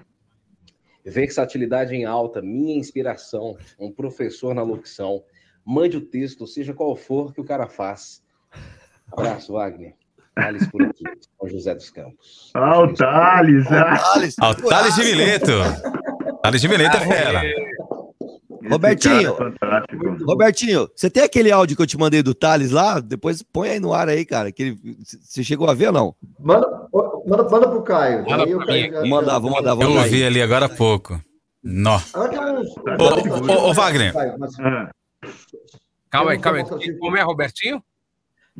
Versatilidade 1.03 1.95
em 1.95 2.05
alta, 2.05 2.41
minha 2.41 2.77
inspiração, 2.77 3.57
um 3.79 3.91
professor 3.91 4.53
na 4.53 4.61
locução. 4.61 5.23
Mande 5.65 5.97
o 5.97 6.01
texto, 6.01 6.45
seja 6.45 6.73
qual 6.73 6.95
for 6.95 7.33
que 7.33 7.41
o 7.41 7.45
cara 7.45 7.67
faz. 7.67 8.23
Abraço, 9.11 9.53
Wagner. 9.53 9.95
Thales 10.35 10.67
por 10.67 10.81
aqui, 10.83 11.03
São 11.37 11.49
José 11.49 11.75
dos 11.75 11.89
Campos. 11.89 12.51
Ah, 12.53 12.79
o 12.79 12.93
Thales! 12.93 13.65
Ah, 14.39 14.51
o 14.51 14.55
Thales 14.69 14.95
de 14.95 15.03
Mileto. 15.03 15.51
Thales 16.41 16.61
de 16.61 16.67
Mileto 16.67 16.97
é 16.97 16.99
fera. 16.99 17.41
Robertinho, 18.69 19.31
é 19.31 20.23
Robertinho, 20.23 20.89
você 20.95 21.09
tem 21.09 21.23
aquele 21.23 21.51
áudio 21.51 21.75
que 21.75 21.81
eu 21.81 21.87
te 21.87 21.97
mandei 21.97 22.21
do 22.21 22.35
Thales 22.35 22.69
lá? 22.71 22.99
Depois 22.99 23.41
põe 23.41 23.69
aí 23.69 23.79
no 23.79 23.91
ar 23.91 24.07
aí, 24.07 24.23
cara. 24.23 24.51
Que 24.51 24.63
ele, 24.63 24.79
você 25.23 25.43
chegou 25.43 25.69
a 25.69 25.73
ver 25.73 25.87
ou 25.87 25.93
não? 25.93 26.15
Manda, 26.39 26.67
manda, 27.25 27.49
manda 27.49 27.67
pro 27.67 27.81
Caio. 27.81 28.23
Manda 28.29 28.43
aí, 28.43 28.65
Caio 28.65 28.99
vou 28.99 29.07
mandar, 29.07 29.39
vou 29.39 29.51
mandar. 29.51 29.73
Vou 29.73 29.83
eu 29.83 29.91
ouvi 29.91 30.23
ali 30.23 30.41
agora 30.41 30.67
há 30.67 30.69
pouco. 30.69 31.19
Nó. 31.63 31.99
Ô, 33.67 33.73
Wagner. 33.73 34.13
Calma 36.09 36.31
aí, 36.31 36.39
calma 36.39 36.59
aí. 36.59 36.97
Como 36.99 37.17
é, 37.17 37.21
Robertinho? 37.21 37.83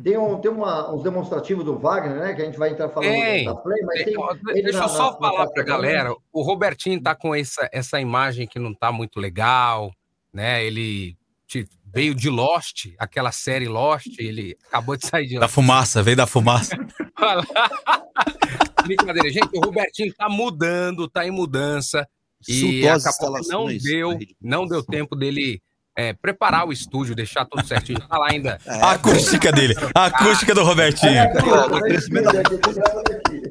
Tem, 0.00 0.16
um, 0.16 0.40
tem 0.40 0.50
uma, 0.50 0.94
uns 0.94 1.02
demonstrativos 1.02 1.64
do 1.64 1.78
Wagner, 1.78 2.18
né? 2.18 2.34
Que 2.34 2.42
a 2.42 2.44
gente 2.46 2.58
vai 2.58 2.70
entrar 2.70 2.88
falando 2.88 3.10
tem, 3.10 3.44
da 3.44 3.54
Play, 3.54 3.82
mas 3.82 4.04
tem. 4.04 4.14
tem 4.14 4.62
deixa 4.62 4.84
eu 4.84 4.88
só 4.88 5.12
na, 5.12 5.18
falar 5.18 5.46
para 5.48 5.62
a 5.62 5.66
galera: 5.66 6.14
o 6.32 6.42
Robertinho 6.42 7.02
tá 7.02 7.14
com 7.14 7.34
essa, 7.34 7.68
essa 7.70 8.00
imagem 8.00 8.46
que 8.46 8.58
não 8.58 8.72
tá 8.72 8.90
muito 8.90 9.20
legal, 9.20 9.92
né? 10.32 10.64
Ele 10.64 11.14
te, 11.46 11.68
veio 11.92 12.14
de 12.14 12.30
Lost, 12.30 12.86
aquela 12.98 13.30
série 13.30 13.68
Lost, 13.68 14.18
ele 14.18 14.56
acabou 14.68 14.96
de 14.96 15.06
sair 15.06 15.26
de 15.26 15.38
Da 15.38 15.48
fumaça, 15.48 16.02
veio 16.02 16.16
da 16.16 16.26
fumaça. 16.26 16.74
Brincadeira, 18.84 19.30
gente, 19.30 19.48
o 19.54 19.60
Robertinho 19.60 20.12
tá 20.14 20.28
mudando, 20.28 21.08
tá 21.08 21.26
em 21.26 21.30
mudança. 21.30 22.08
E 22.48 22.88
acabou 22.88 23.38
não 23.46 23.66
deu, 23.66 24.18
não 24.40 24.66
deu 24.66 24.82
tempo 24.82 25.14
dele 25.14 25.62
é, 25.96 26.12
preparar 26.12 26.66
o 26.66 26.72
estúdio, 26.72 27.14
deixar 27.14 27.44
tudo 27.44 27.66
certinho. 27.66 28.00
Tá 28.00 28.18
lá 28.18 28.30
ainda. 28.30 28.58
A 28.66 28.92
acústica 28.92 29.52
dele, 29.52 29.74
a 29.94 30.06
acústica 30.06 30.54
do 30.54 30.62
Robertinho. 30.62 31.22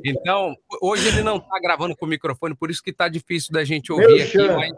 Então, 0.03 0.55
hoje 0.81 1.07
ele 1.07 1.21
não 1.21 1.39
tá 1.39 1.59
gravando 1.61 1.95
com 1.95 2.05
o 2.05 2.09
microfone, 2.09 2.55
por 2.55 2.71
isso 2.71 2.81
que 2.81 2.91
tá 2.91 3.07
difícil 3.07 3.51
da 3.51 3.63
gente 3.63 3.91
ouvir 3.91 4.23
aqui, 4.23 4.37
mas 4.37 4.71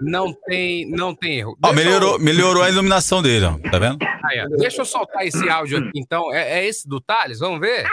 não 0.00 0.32
tem, 0.32 0.88
não 0.90 1.14
tem 1.14 1.38
erro. 1.38 1.56
Ó, 1.62 1.72
melhorou, 1.72 2.14
eu... 2.14 2.18
melhorou 2.18 2.62
a 2.62 2.70
iluminação 2.70 3.22
dele, 3.22 3.46
ó. 3.46 3.58
tá 3.70 3.78
vendo? 3.78 3.98
Aí, 4.24 4.40
ó. 4.40 4.56
Deixa 4.56 4.80
eu 4.80 4.86
soltar 4.86 5.26
esse 5.26 5.48
áudio 5.48 5.78
aqui, 5.78 5.92
então. 5.96 6.32
É, 6.32 6.60
é 6.60 6.66
esse 6.66 6.88
do 6.88 7.00
Thales? 7.00 7.38
Vamos 7.38 7.60
ver? 7.60 7.84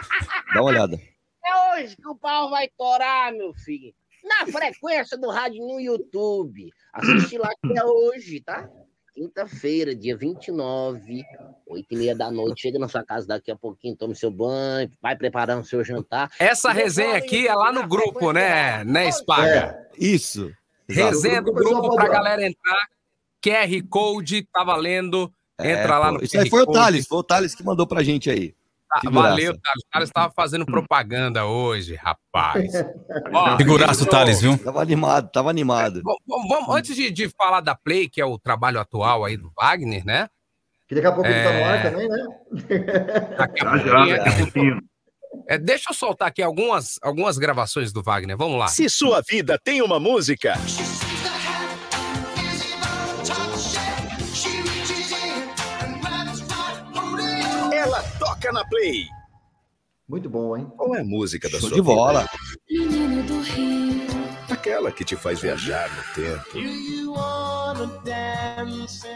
Dá 0.53 0.61
uma 0.61 0.69
olhada. 0.69 0.99
É 1.45 1.81
hoje 1.81 1.95
que 1.95 2.07
o 2.07 2.15
pau 2.15 2.49
vai 2.49 2.69
torar, 2.77 3.33
meu 3.33 3.53
filho. 3.53 3.93
Na 4.23 4.45
frequência 4.45 5.17
do 5.17 5.29
rádio 5.29 5.65
no 5.65 5.79
YouTube. 5.79 6.69
Assiste 6.93 7.37
lá 7.37 7.49
que 7.61 7.77
é 7.77 7.83
hoje, 7.83 8.39
tá? 8.39 8.69
Quinta-feira, 9.13 9.93
dia 9.93 10.15
29, 10.15 11.23
8 11.67 11.87
e 11.91 11.95
meia 11.97 12.15
da 12.15 12.31
noite. 12.31 12.61
Chega 12.61 12.79
na 12.79 12.87
sua 12.87 13.03
casa 13.03 13.27
daqui 13.27 13.51
a 13.51 13.55
pouquinho, 13.55 13.95
tome 13.95 14.15
seu 14.15 14.31
banho, 14.31 14.89
vai 15.01 15.17
preparando 15.17 15.65
seu 15.65 15.83
jantar. 15.83 16.31
Essa 16.39 16.71
resenha 16.71 17.17
aqui 17.17 17.45
é 17.45 17.53
lá 17.53 17.73
no 17.73 17.85
grupo, 17.87 18.31
né, 18.31 18.83
né, 18.85 19.11
Spaga? 19.11 19.89
É, 19.89 19.89
isso. 19.97 20.51
Resenha 20.87 21.41
do 21.41 21.51
grupo 21.51 21.93
pra 21.95 22.07
galera 22.07 22.47
entrar. 22.47 22.87
QR 23.43 23.87
Code, 23.89 24.47
tá 24.51 24.63
valendo. 24.63 25.33
É, 25.57 25.73
Entra 25.73 25.95
é, 25.95 25.97
lá 25.97 26.11
no 26.11 26.23
Isso 26.23 26.39
aí 26.39 26.49
foi 26.49 26.61
o 26.61 26.67
Thales, 26.67 27.07
foi 27.07 27.17
o 27.17 27.23
Thales 27.23 27.53
que 27.53 27.63
mandou 27.63 27.85
pra 27.85 28.03
gente 28.03 28.29
aí. 28.29 28.55
Ah, 28.93 28.99
valeu, 29.09 29.53
Thales. 29.53 29.83
O 29.83 29.89
Thales 29.91 30.09
estava 30.09 30.33
fazendo 30.35 30.65
propaganda 30.65 31.45
hoje, 31.45 31.95
rapaz. 31.95 32.71
Figuraço, 33.57 34.05
Thales, 34.05 34.41
viu? 34.41 34.57
Tava 34.57 34.81
animado, 34.81 35.29
tava 35.31 35.49
animado. 35.49 36.01
Vamos, 36.03 36.49
vamos, 36.49 36.75
antes 36.75 36.95
de, 36.95 37.09
de, 37.09 37.29
falar 37.29 37.61
da 37.61 37.73
Play, 37.73 38.09
que 38.09 38.19
é 38.19 38.25
o 38.25 38.37
trabalho 38.37 38.79
atual 38.79 39.23
aí 39.23 39.37
do 39.37 39.51
Wagner, 39.57 40.05
né? 40.05 40.27
Que 40.87 40.95
daqui 40.95 41.07
a 41.07 41.11
pouco 41.13 41.29
é... 41.29 41.31
ele 41.31 41.43
tá 41.43 41.53
no 41.53 41.65
ar 41.65 41.85
é. 41.85 41.89
também, 41.89 42.09
né? 42.09 42.27
Daqui 43.37 43.65
a 43.65 43.71
pouquinho, 43.71 44.17
daqui 44.17 44.29
a 44.29 44.37
pouquinho. 44.37 44.81
É, 45.47 45.57
deixa 45.57 45.91
eu 45.91 45.93
soltar 45.93 46.27
aqui 46.27 46.41
algumas, 46.41 46.99
algumas 47.01 47.37
gravações 47.37 47.93
do 47.93 48.03
Wagner. 48.03 48.35
Vamos 48.35 48.59
lá. 48.59 48.67
Se 48.67 48.89
sua 48.89 49.21
vida 49.21 49.57
tem 49.63 49.81
uma 49.81 49.99
música. 49.99 50.53
Ela 58.41 58.51
toca 58.51 58.51
na 58.51 58.65
Play. 58.65 59.07
Muito 60.07 60.29
bom, 60.29 60.57
hein? 60.57 60.67
Qual 60.75 60.95
é 60.95 61.01
a 61.01 61.03
música 61.03 61.47
da 61.49 61.59
Show 61.59 61.69
sua 61.69 61.75
de 61.75 61.81
bola. 61.81 62.27
Menino 62.69 63.23
do 63.23 63.39
Rio. 63.41 64.01
Aquela 64.49 64.91
que 64.91 65.05
te 65.05 65.15
faz 65.15 65.39
viajar 65.39 65.89
no 65.95 66.03
tempo. 66.13 66.57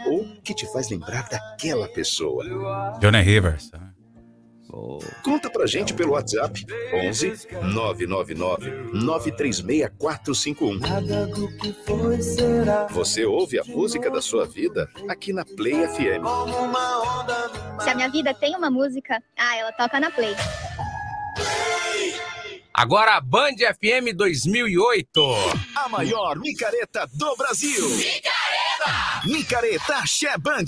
Ou 0.06 0.24
que 0.42 0.54
te 0.54 0.66
faz 0.72 0.88
lembrar 0.88 1.28
daquela 1.28 1.88
pessoa. 1.88 2.44
Johnny 3.00 3.20
Rivers. 3.20 3.70
Conta 5.22 5.50
pra 5.50 5.66
gente 5.66 5.92
pelo 5.94 6.12
WhatsApp 6.12 6.64
11 6.92 7.48
999 7.72 8.70
936 8.92 9.90
451. 9.98 10.80
Você 12.90 13.24
ouve 13.24 13.58
a 13.58 13.64
música 13.64 14.10
da 14.10 14.20
sua 14.20 14.46
vida 14.46 14.88
aqui 15.08 15.32
na 15.32 15.44
Play 15.44 15.86
FM. 15.88 16.22
Se 17.82 17.90
a 17.90 17.94
minha 17.94 18.10
vida 18.10 18.34
tem 18.34 18.56
uma 18.56 18.70
música, 18.70 19.22
ah, 19.36 19.56
ela 19.56 19.72
toca 19.72 19.98
na 20.00 20.10
Play. 20.10 20.34
Agora 22.72 23.20
Band 23.20 23.56
FM 23.56 24.14
2008. 24.14 25.20
A 25.76 25.88
maior 25.88 26.36
micareta 26.38 27.08
do 27.14 27.34
Brasil. 27.36 27.88
Micareta! 27.88 29.26
Micareta 29.26 30.06
Xé 30.06 30.36
Band. 30.36 30.66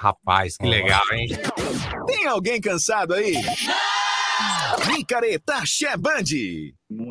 Rapaz, 0.00 0.56
que 0.56 0.64
legal, 0.64 1.02
hein? 1.12 1.26
Tem 2.06 2.28
alguém 2.28 2.60
cansado 2.60 3.14
aí? 3.14 3.34
Micareta 4.86 5.66
Xé 5.66 5.96
Band. 5.96 6.22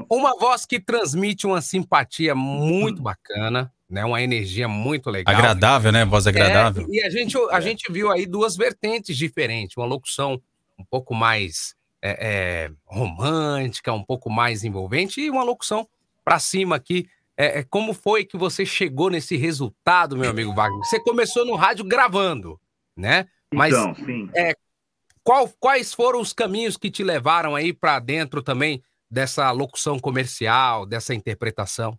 Uma 0.09 0.39
voz 0.39 0.65
que 0.65 0.79
transmite 0.79 1.45
uma 1.45 1.61
simpatia 1.61 2.33
muito 2.33 3.01
bacana, 3.01 3.69
né? 3.89 4.05
Uma 4.05 4.21
energia 4.21 4.69
muito 4.69 5.09
legal. 5.09 5.35
Agradável, 5.35 5.91
né? 5.91 6.05
Voz 6.05 6.27
agradável. 6.27 6.87
É, 6.89 6.95
e 6.95 7.03
a 7.03 7.09
gente, 7.09 7.37
a 7.51 7.59
gente 7.59 7.91
viu 7.91 8.09
aí 8.09 8.25
duas 8.25 8.55
vertentes 8.55 9.17
diferentes. 9.17 9.75
Uma 9.75 9.85
locução 9.85 10.41
um 10.79 10.85
pouco 10.85 11.13
mais 11.13 11.75
é, 12.01 12.11
é, 12.11 12.71
romântica, 12.85 13.91
um 13.91 14.03
pouco 14.03 14.29
mais 14.29 14.63
envolvente, 14.63 15.19
e 15.19 15.29
uma 15.29 15.43
locução 15.43 15.85
para 16.23 16.39
cima 16.39 16.77
aqui, 16.77 17.05
é, 17.35 17.59
é, 17.59 17.63
como 17.63 17.93
foi 17.93 18.23
que 18.23 18.37
você 18.37 18.65
chegou 18.65 19.09
nesse 19.09 19.35
resultado, 19.35 20.15
meu 20.15 20.29
amigo 20.29 20.55
Wagner? 20.55 20.79
Você 20.85 21.01
começou 21.01 21.45
no 21.45 21.55
rádio 21.55 21.83
gravando, 21.83 22.57
né? 22.97 23.25
Mas 23.53 23.73
então, 23.73 23.95
sim. 23.95 24.29
É, 24.35 24.53
qual, 25.23 25.49
quais 25.59 25.93
foram 25.93 26.19
os 26.19 26.33
caminhos 26.33 26.77
que 26.77 26.89
te 26.89 27.03
levaram 27.03 27.55
aí 27.55 27.73
para 27.73 27.99
dentro 27.99 28.41
também 28.41 28.81
dessa 29.09 29.51
locução 29.51 29.99
comercial, 29.99 30.85
dessa 30.85 31.13
interpretação? 31.13 31.97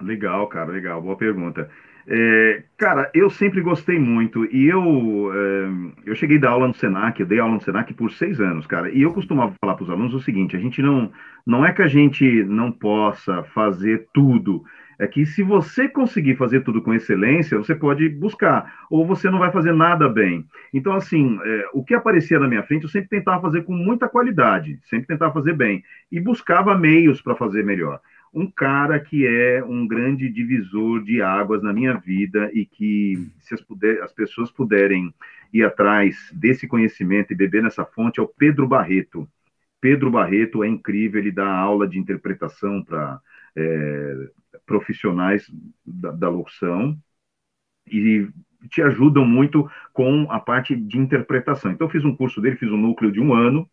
Legal, 0.00 0.46
cara, 0.48 0.70
legal, 0.70 1.00
boa 1.00 1.16
pergunta. 1.16 1.70
É, 2.06 2.64
cara, 2.76 3.10
eu 3.14 3.30
sempre 3.30 3.60
gostei 3.60 3.98
muito 3.98 4.44
e 4.46 4.66
eu 4.66 5.30
é, 5.32 6.10
eu 6.10 6.14
cheguei 6.16 6.36
da 6.36 6.50
aula 6.50 6.66
no 6.66 6.74
Senac, 6.74 7.20
eu 7.20 7.26
dei 7.26 7.38
aula 7.38 7.54
no 7.54 7.60
Senac 7.60 7.94
por 7.94 8.10
seis 8.10 8.40
anos, 8.40 8.66
cara. 8.66 8.90
E 8.90 9.02
eu 9.02 9.12
costumava 9.12 9.54
falar 9.60 9.76
para 9.76 9.84
os 9.84 9.90
alunos 9.90 10.14
o 10.14 10.20
seguinte: 10.20 10.56
a 10.56 10.58
gente 10.58 10.82
não 10.82 11.12
não 11.46 11.64
é 11.64 11.72
que 11.72 11.82
a 11.82 11.86
gente 11.86 12.44
não 12.44 12.72
possa 12.72 13.44
fazer 13.44 14.08
tudo, 14.12 14.64
é 15.02 15.06
que 15.08 15.26
se 15.26 15.42
você 15.42 15.88
conseguir 15.88 16.36
fazer 16.36 16.60
tudo 16.60 16.80
com 16.80 16.94
excelência, 16.94 17.58
você 17.58 17.74
pode 17.74 18.08
buscar, 18.08 18.86
ou 18.88 19.04
você 19.04 19.28
não 19.28 19.38
vai 19.40 19.50
fazer 19.50 19.72
nada 19.72 20.08
bem. 20.08 20.46
Então, 20.72 20.92
assim, 20.94 21.38
é, 21.44 21.64
o 21.72 21.82
que 21.82 21.92
aparecia 21.92 22.38
na 22.38 22.46
minha 22.46 22.62
frente, 22.62 22.84
eu 22.84 22.88
sempre 22.88 23.08
tentava 23.08 23.42
fazer 23.42 23.64
com 23.64 23.72
muita 23.74 24.08
qualidade, 24.08 24.78
sempre 24.84 25.08
tentava 25.08 25.32
fazer 25.32 25.54
bem 25.54 25.82
e 26.10 26.20
buscava 26.20 26.78
meios 26.78 27.20
para 27.20 27.34
fazer 27.34 27.64
melhor 27.64 28.00
um 28.34 28.50
cara 28.50 28.98
que 28.98 29.26
é 29.26 29.62
um 29.62 29.86
grande 29.86 30.28
divisor 30.30 31.02
de 31.02 31.20
águas 31.20 31.62
na 31.62 31.72
minha 31.72 31.94
vida 31.94 32.50
e 32.54 32.64
que, 32.64 33.28
se 33.40 33.52
as, 33.52 33.60
puder, 33.60 34.02
as 34.02 34.12
pessoas 34.12 34.50
puderem 34.50 35.12
ir 35.52 35.62
atrás 35.62 36.16
desse 36.32 36.66
conhecimento 36.66 37.32
e 37.32 37.36
beber 37.36 37.62
nessa 37.62 37.84
fonte, 37.84 38.20
é 38.20 38.22
o 38.22 38.28
Pedro 38.28 38.66
Barreto. 38.66 39.28
Pedro 39.82 40.10
Barreto 40.10 40.64
é 40.64 40.68
incrível, 40.68 41.20
ele 41.20 41.30
dá 41.30 41.46
aula 41.46 41.86
de 41.86 41.98
interpretação 41.98 42.82
para 42.82 43.20
é, 43.56 44.14
profissionais 44.66 45.50
da, 45.84 46.10
da 46.10 46.28
locução 46.28 46.96
e 47.86 48.28
te 48.70 48.80
ajudam 48.82 49.24
muito 49.24 49.68
com 49.92 50.30
a 50.30 50.38
parte 50.38 50.76
de 50.76 50.98
interpretação. 50.98 51.72
Então, 51.72 51.88
fiz 51.88 52.04
um 52.04 52.14
curso 52.14 52.40
dele, 52.40 52.56
fiz 52.56 52.70
um 52.70 52.76
núcleo 52.76 53.10
de 53.10 53.20
um 53.20 53.34
ano, 53.34 53.68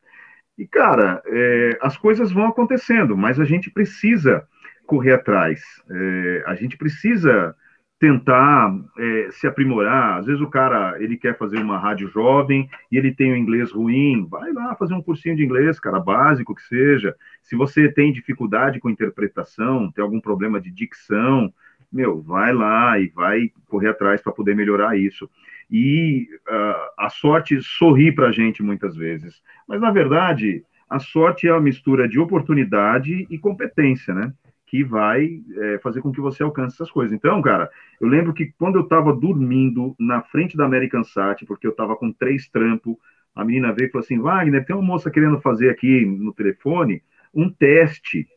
e, 0.57 0.67
cara, 0.67 1.21
é, 1.25 1.77
as 1.81 1.95
coisas 1.95 2.31
vão 2.31 2.47
acontecendo, 2.47 3.15
mas 3.15 3.39
a 3.39 3.45
gente 3.45 3.71
precisa 3.71 4.45
correr 4.85 5.13
atrás. 5.13 5.61
É, 5.89 6.43
a 6.47 6.55
gente 6.55 6.75
precisa 6.75 7.55
tentar 7.99 8.73
é, 8.97 9.29
se 9.31 9.45
aprimorar. 9.45 10.19
Às 10.19 10.25
vezes 10.25 10.41
o 10.41 10.49
cara 10.49 10.95
ele 11.01 11.17
quer 11.17 11.37
fazer 11.37 11.57
uma 11.59 11.77
rádio 11.77 12.07
jovem 12.07 12.69
e 12.91 12.97
ele 12.97 13.13
tem 13.13 13.31
o 13.33 13.37
inglês 13.37 13.71
ruim, 13.71 14.25
vai 14.29 14.51
lá 14.53 14.73
fazer 14.75 14.93
um 14.93 15.01
cursinho 15.01 15.35
de 15.35 15.43
inglês, 15.43 15.79
cara, 15.79 15.99
básico 15.99 16.55
que 16.55 16.63
seja. 16.63 17.15
Se 17.43 17.55
você 17.55 17.91
tem 17.91 18.13
dificuldade 18.13 18.79
com 18.79 18.89
interpretação, 18.89 19.91
tem 19.91 20.03
algum 20.03 20.21
problema 20.21 20.61
de 20.61 20.71
dicção, 20.71 21.53
meu, 21.91 22.21
vai 22.21 22.53
lá 22.53 22.99
e 22.99 23.07
vai 23.07 23.51
correr 23.67 23.89
atrás 23.89 24.21
para 24.21 24.31
poder 24.31 24.55
melhorar 24.55 24.97
isso 24.97 25.29
e 25.69 26.27
uh, 26.49 26.91
a 26.97 27.09
sorte 27.09 27.61
sorri 27.61 28.11
para 28.11 28.29
a 28.29 28.31
gente 28.31 28.63
muitas 28.63 28.95
vezes. 28.95 29.41
Mas, 29.67 29.79
na 29.79 29.91
verdade, 29.91 30.63
a 30.89 30.99
sorte 30.99 31.47
é 31.47 31.53
uma 31.53 31.61
mistura 31.61 32.07
de 32.07 32.19
oportunidade 32.19 33.27
e 33.29 33.37
competência, 33.37 34.13
né? 34.13 34.33
Que 34.69 34.83
vai 34.83 35.41
é, 35.57 35.79
fazer 35.79 35.99
com 36.01 36.11
que 36.11 36.21
você 36.21 36.43
alcance 36.43 36.75
essas 36.75 36.91
coisas. 36.91 37.11
Então, 37.11 37.41
cara, 37.41 37.69
eu 37.99 38.07
lembro 38.07 38.33
que 38.33 38.53
quando 38.57 38.75
eu 38.75 38.83
estava 38.83 39.11
dormindo 39.11 39.95
na 39.99 40.21
frente 40.21 40.55
da 40.55 40.65
American 40.65 41.03
Sat, 41.03 41.43
porque 41.45 41.65
eu 41.65 41.71
estava 41.71 41.95
com 41.95 42.11
três 42.11 42.47
trampos, 42.47 42.95
a 43.35 43.43
menina 43.43 43.73
veio 43.73 43.87
e 43.87 43.91
falou 43.91 44.03
assim: 44.03 44.19
Wagner, 44.19 44.65
tem 44.65 44.75
uma 44.75 44.85
moça 44.85 45.09
querendo 45.09 45.41
fazer 45.41 45.69
aqui 45.69 46.05
no 46.05 46.33
telefone 46.33 47.01
um 47.33 47.49
teste 47.49 48.27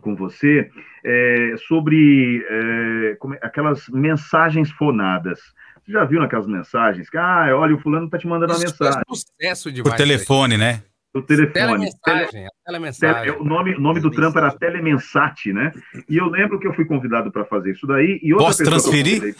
com 0.00 0.14
você 0.14 0.70
é, 1.04 1.54
sobre 1.68 2.44
é, 2.48 3.16
como, 3.18 3.34
é, 3.34 3.40
aquelas 3.42 3.88
mensagens 3.88 4.70
fonadas. 4.70 5.40
Você 5.84 5.92
já 5.92 6.04
viu 6.04 6.20
naquelas 6.20 6.46
mensagens 6.46 7.10
que, 7.10 7.16
ah, 7.16 7.48
olha, 7.54 7.74
o 7.74 7.78
fulano 7.78 8.08
tá 8.08 8.18
te 8.18 8.26
mandando 8.26 8.52
Isso 8.52 8.62
uma 8.62 8.70
mensagem. 8.70 9.02
sucesso 9.08 9.72
demais. 9.72 9.90
Por 9.90 9.96
telefone, 9.96 10.56
né? 10.56 10.82
O 11.14 11.22
telefone. 11.22 11.52
Telemensagem, 11.52 12.46
telemensagem. 12.64 13.32
O 13.32 13.44
nome, 13.44 13.74
o 13.74 13.80
nome 13.80 14.00
do 14.00 14.10
trampo 14.10 14.38
era 14.38 14.52
Telemensat, 14.52 15.52
né? 15.52 15.72
E 16.08 16.16
eu 16.16 16.26
lembro 16.26 16.58
que 16.60 16.66
eu 16.66 16.72
fui 16.72 16.84
convidado 16.84 17.32
para 17.32 17.44
fazer 17.44 17.72
isso 17.72 17.86
daí. 17.86 18.20
E 18.22 18.32
outra 18.32 18.46
Posso 18.46 18.62
transferir? 18.64 19.34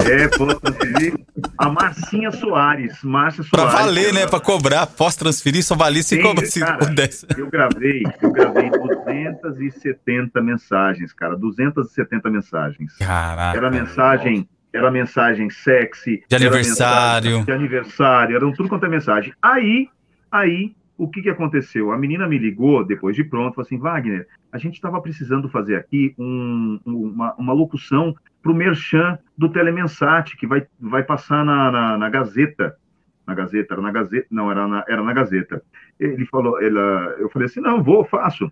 É, 0.00 0.28
posso 0.28 0.58
transferir. 0.60 1.14
A 1.58 1.68
Marcinha 1.68 2.30
Soares. 2.30 3.02
Márcia 3.02 3.42
Soares. 3.42 3.70
Pra 3.70 3.82
valer, 3.82 4.14
né? 4.14 4.26
Pra 4.26 4.40
cobrar. 4.40 4.86
Posso 4.86 5.18
transferir? 5.18 5.62
Só 5.62 5.76
valia 5.76 6.02
se, 6.02 6.22
como, 6.22 6.44
se 6.46 6.64
pudesse. 6.78 7.26
Eu 7.36 7.50
gravei, 7.50 8.02
eu 8.22 8.30
gravei 8.30 8.70
270 8.70 10.40
mensagens, 10.40 11.12
cara. 11.12 11.36
270 11.36 12.30
mensagens. 12.30 12.96
Caraca. 12.96 13.58
Era 13.58 13.70
mensagem 13.70 14.48
era 14.72 14.90
mensagem 14.90 15.48
sexy, 15.48 16.22
de 16.28 16.36
aniversário, 16.36 17.42
de 17.42 17.52
aniversário, 17.52 18.36
eram 18.36 18.52
tudo 18.52 18.68
quanto 18.68 18.84
é 18.84 18.88
mensagem. 18.88 19.32
Aí, 19.42 19.88
aí, 20.30 20.74
o 20.98 21.08
que, 21.08 21.22
que 21.22 21.30
aconteceu? 21.30 21.92
A 21.92 21.96
menina 21.96 22.26
me 22.26 22.36
ligou 22.36 22.84
depois 22.84 23.14
de 23.14 23.22
pronto, 23.22 23.54
falou 23.54 23.64
assim, 23.64 23.78
Wagner, 23.78 24.26
a 24.50 24.58
gente 24.58 24.74
estava 24.74 25.00
precisando 25.00 25.48
fazer 25.48 25.76
aqui 25.76 26.12
um, 26.18 26.80
uma, 26.84 27.34
uma 27.36 27.52
locução 27.52 28.14
para 28.42 28.50
o 28.50 28.54
Merchan 28.54 29.16
do 29.36 29.48
Telemensat, 29.48 30.36
que 30.36 30.46
vai, 30.46 30.66
vai 30.78 31.04
passar 31.04 31.44
na, 31.44 31.70
na, 31.70 31.98
na, 31.98 32.10
Gazeta. 32.10 32.76
Na 33.24 33.32
Gazeta, 33.32 33.74
era 33.74 33.82
na 33.82 33.92
Gazeta, 33.92 34.26
não, 34.28 34.50
era 34.50 34.66
na, 34.66 34.84
era 34.88 35.02
na 35.02 35.12
Gazeta. 35.12 35.62
Ele 36.00 36.26
falou, 36.26 36.60
ela, 36.60 37.14
eu 37.20 37.30
falei 37.30 37.46
assim, 37.46 37.60
não, 37.60 37.80
vou, 37.80 38.04
faço. 38.04 38.50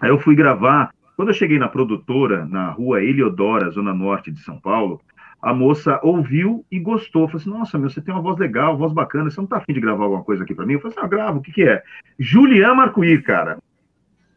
Aí 0.00 0.10
eu 0.10 0.18
fui 0.18 0.36
gravar. 0.36 0.94
Quando 1.16 1.28
eu 1.28 1.34
cheguei 1.34 1.58
na 1.58 1.68
produtora, 1.68 2.46
na 2.46 2.70
rua 2.70 3.02
Eliodora, 3.02 3.70
Zona 3.70 3.92
Norte 3.92 4.30
de 4.30 4.40
São 4.40 4.60
Paulo, 4.60 5.00
a 5.44 5.52
moça 5.52 6.00
ouviu 6.02 6.64
e 6.70 6.80
gostou. 6.80 7.28
Falou 7.28 7.40
assim: 7.40 7.50
Nossa, 7.50 7.78
meu, 7.78 7.90
você 7.90 8.00
tem 8.00 8.14
uma 8.14 8.22
voz 8.22 8.38
legal, 8.38 8.78
voz 8.78 8.94
bacana, 8.94 9.30
você 9.30 9.38
não 9.38 9.46
tá 9.46 9.58
afim 9.58 9.74
de 9.74 9.80
gravar 9.80 10.04
alguma 10.04 10.24
coisa 10.24 10.42
aqui 10.42 10.54
para 10.54 10.64
mim? 10.64 10.74
Eu 10.74 10.80
falei 10.80 10.96
assim: 10.96 11.06
Ah, 11.06 11.08
gravo, 11.08 11.38
o 11.38 11.42
que, 11.42 11.52
que 11.52 11.62
é? 11.62 11.82
Julian 12.18 12.74
Marcuí, 12.74 13.20
cara. 13.20 13.58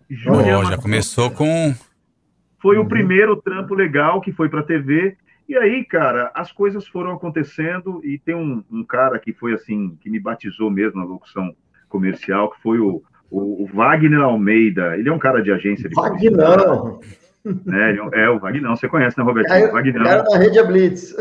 Julian 0.09 0.59
oh, 0.59 0.65
já 0.65 0.77
começou 0.77 1.31
com. 1.31 1.73
Foi 2.61 2.77
uhum. 2.77 2.83
o 2.83 2.87
primeiro 2.87 3.37
trampo 3.37 3.73
legal 3.73 4.19
que 4.19 4.33
foi 4.33 4.49
para 4.49 4.63
TV. 4.63 5.15
E 5.47 5.55
aí, 5.55 5.85
cara, 5.85 6.29
as 6.35 6.51
coisas 6.51 6.85
foram 6.85 7.13
acontecendo 7.13 8.01
e 8.03 8.19
tem 8.19 8.35
um, 8.35 8.61
um, 8.69 8.83
cara 8.83 9.17
que 9.17 9.31
foi 9.31 9.53
assim, 9.53 9.97
que 10.01 10.09
me 10.09 10.19
batizou 10.19 10.69
mesmo 10.69 10.99
na 10.99 11.05
locução 11.05 11.55
comercial, 11.87 12.51
que 12.51 12.61
foi 12.61 12.79
o, 12.79 13.01
o, 13.31 13.63
o 13.63 13.65
Wagner 13.67 14.19
Almeida. 14.19 14.97
Ele 14.97 15.07
é 15.07 15.13
um 15.13 15.19
cara 15.19 15.41
de 15.41 15.53
agência 15.53 15.87
de 15.87 15.95
Wagner! 15.95 16.33
Né? 17.65 17.97
É, 18.13 18.23
é, 18.23 18.29
o 18.29 18.39
Vagnão, 18.39 18.75
você 18.75 18.87
conhece, 18.87 19.17
né, 19.17 19.23
Robertinho? 19.23 19.59
Caiu, 19.59 19.71
Vagnão. 19.71 20.03
Caiu 20.03 20.23
na 20.23 20.37
rede 20.37 20.59
a 20.59 20.63
Blitz. 20.63 21.15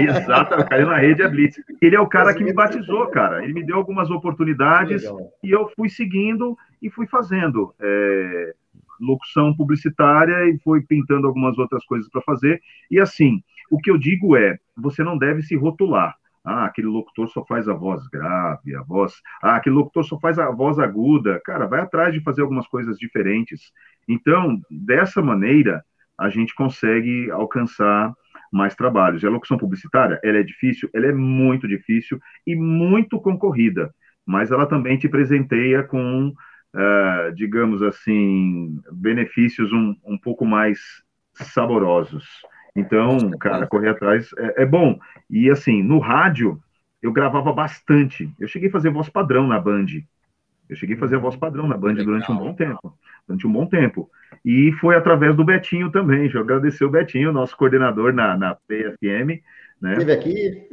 exato, 0.00 0.68
caiu 0.68 0.86
na 0.86 0.98
rede 0.98 1.22
a 1.22 1.28
Blitz. 1.28 1.60
Ele 1.80 1.96
é 1.96 2.00
o 2.00 2.06
cara 2.06 2.34
que 2.34 2.44
me 2.44 2.52
batizou, 2.52 3.06
cara. 3.08 3.42
Ele 3.44 3.52
me 3.52 3.64
deu 3.64 3.76
algumas 3.76 4.10
oportunidades 4.10 5.02
Legal. 5.02 5.32
e 5.42 5.50
eu 5.50 5.68
fui 5.76 5.88
seguindo 5.88 6.56
e 6.80 6.90
fui 6.90 7.06
fazendo. 7.06 7.74
É, 7.80 8.54
locução 9.00 9.54
publicitária 9.54 10.48
e 10.48 10.58
fui 10.58 10.80
pintando 10.82 11.26
algumas 11.26 11.58
outras 11.58 11.84
coisas 11.84 12.08
para 12.08 12.22
fazer. 12.22 12.60
E 12.90 12.98
assim, 12.98 13.42
o 13.70 13.78
que 13.78 13.90
eu 13.90 13.98
digo 13.98 14.36
é, 14.36 14.58
você 14.76 15.02
não 15.02 15.18
deve 15.18 15.42
se 15.42 15.56
rotular. 15.56 16.16
Ah, 16.46 16.66
aquele 16.66 16.86
locutor 16.86 17.28
só 17.28 17.44
faz 17.44 17.68
a 17.68 17.74
voz 17.74 18.06
grave, 18.06 18.76
a 18.76 18.82
voz. 18.82 19.14
Ah, 19.42 19.56
aquele 19.56 19.74
locutor 19.74 20.04
só 20.04 20.18
faz 20.20 20.38
a 20.38 20.48
voz 20.50 20.78
aguda. 20.78 21.40
Cara, 21.44 21.66
vai 21.66 21.80
atrás 21.80 22.14
de 22.14 22.22
fazer 22.22 22.42
algumas 22.42 22.68
coisas 22.68 22.96
diferentes. 22.98 23.72
Então, 24.08 24.60
dessa 24.70 25.20
maneira, 25.20 25.84
a 26.16 26.30
gente 26.30 26.54
consegue 26.54 27.28
alcançar 27.32 28.14
mais 28.52 28.76
trabalhos. 28.76 29.22
E 29.22 29.26
a 29.26 29.30
locução 29.30 29.58
publicitária, 29.58 30.20
ela 30.22 30.38
é 30.38 30.42
difícil, 30.44 30.88
ela 30.94 31.06
é 31.06 31.12
muito 31.12 31.66
difícil 31.66 32.20
e 32.46 32.54
muito 32.54 33.20
concorrida, 33.20 33.92
mas 34.24 34.52
ela 34.52 34.66
também 34.66 34.96
te 34.96 35.08
presenteia 35.08 35.82
com, 35.82 36.28
uh, 36.28 37.34
digamos 37.34 37.82
assim, 37.82 38.80
benefícios 38.92 39.72
um, 39.72 39.96
um 40.04 40.16
pouco 40.16 40.46
mais 40.46 40.78
saborosos. 41.34 42.24
Então, 42.76 43.30
cara, 43.38 43.66
correr 43.66 43.88
atrás 43.88 44.30
é, 44.38 44.62
é, 44.62 44.66
bom. 44.66 44.98
E 45.30 45.50
assim, 45.50 45.82
no 45.82 45.98
rádio, 45.98 46.60
eu 47.02 47.12
gravava 47.12 47.52
bastante. 47.52 48.30
Eu 48.38 48.46
cheguei 48.46 48.68
a 48.68 48.72
fazer 48.72 48.90
voz 48.90 49.08
padrão 49.08 49.46
na 49.46 49.58
Band. 49.58 49.86
Eu 50.68 50.76
cheguei 50.76 50.96
a 50.96 50.98
fazer 50.98 51.16
a 51.16 51.20
voz 51.20 51.36
padrão 51.36 51.66
na 51.66 51.76
Band 51.76 51.94
Legal. 51.94 52.06
durante 52.06 52.32
um 52.32 52.36
bom 52.36 52.52
tempo. 52.52 52.98
Durante 53.26 53.46
um 53.46 53.52
bom 53.52 53.66
tempo. 53.66 54.10
E 54.44 54.72
foi 54.80 54.96
através 54.96 55.34
do 55.34 55.44
Betinho 55.44 55.90
também. 55.90 56.20
Deixa 56.20 56.38
eu 56.38 56.42
agradecer 56.42 56.84
o 56.84 56.90
Betinho, 56.90 57.32
nosso 57.32 57.56
coordenador 57.56 58.12
na, 58.12 58.36
na 58.36 58.54
PFM. 58.54 59.42
Né? 59.80 59.94
Teve 59.96 60.12
aqui? 60.12 60.68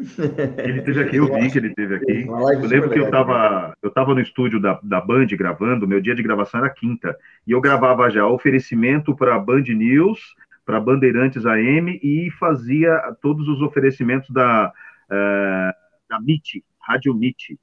Ele 0.63 0.81
teve 0.81 1.01
aqui, 1.01 1.17
eu 1.17 1.25
vi 1.33 1.51
que 1.51 1.57
ele 1.57 1.73
teve 1.73 1.95
aqui. 1.95 2.25
Eu 2.25 2.67
lembro 2.67 2.89
que 2.89 2.99
eu 2.99 3.05
estava 3.05 3.73
eu 3.81 3.91
tava 3.91 4.13
no 4.13 4.21
estúdio 4.21 4.61
da, 4.61 4.79
da 4.81 5.01
Band 5.01 5.27
gravando, 5.27 5.87
meu 5.87 5.99
dia 5.99 6.15
de 6.15 6.23
gravação 6.23 6.61
era 6.61 6.69
quinta, 6.69 7.17
e 7.45 7.51
eu 7.51 7.59
gravava 7.59 8.09
já 8.09 8.25
oferecimento 8.25 9.13
para 9.13 9.35
a 9.35 9.39
Band 9.39 9.63
News, 9.63 10.35
para 10.65 10.79
Bandeirantes 10.79 11.45
AM 11.45 11.99
e 12.01 12.31
fazia 12.39 13.15
todos 13.21 13.47
os 13.47 13.61
oferecimentos 13.61 14.29
da, 14.29 14.71
uh, 15.09 15.73
da 16.09 16.17
MIT, 16.17 16.63
Rádio 16.79 17.13
MIT, 17.13 17.59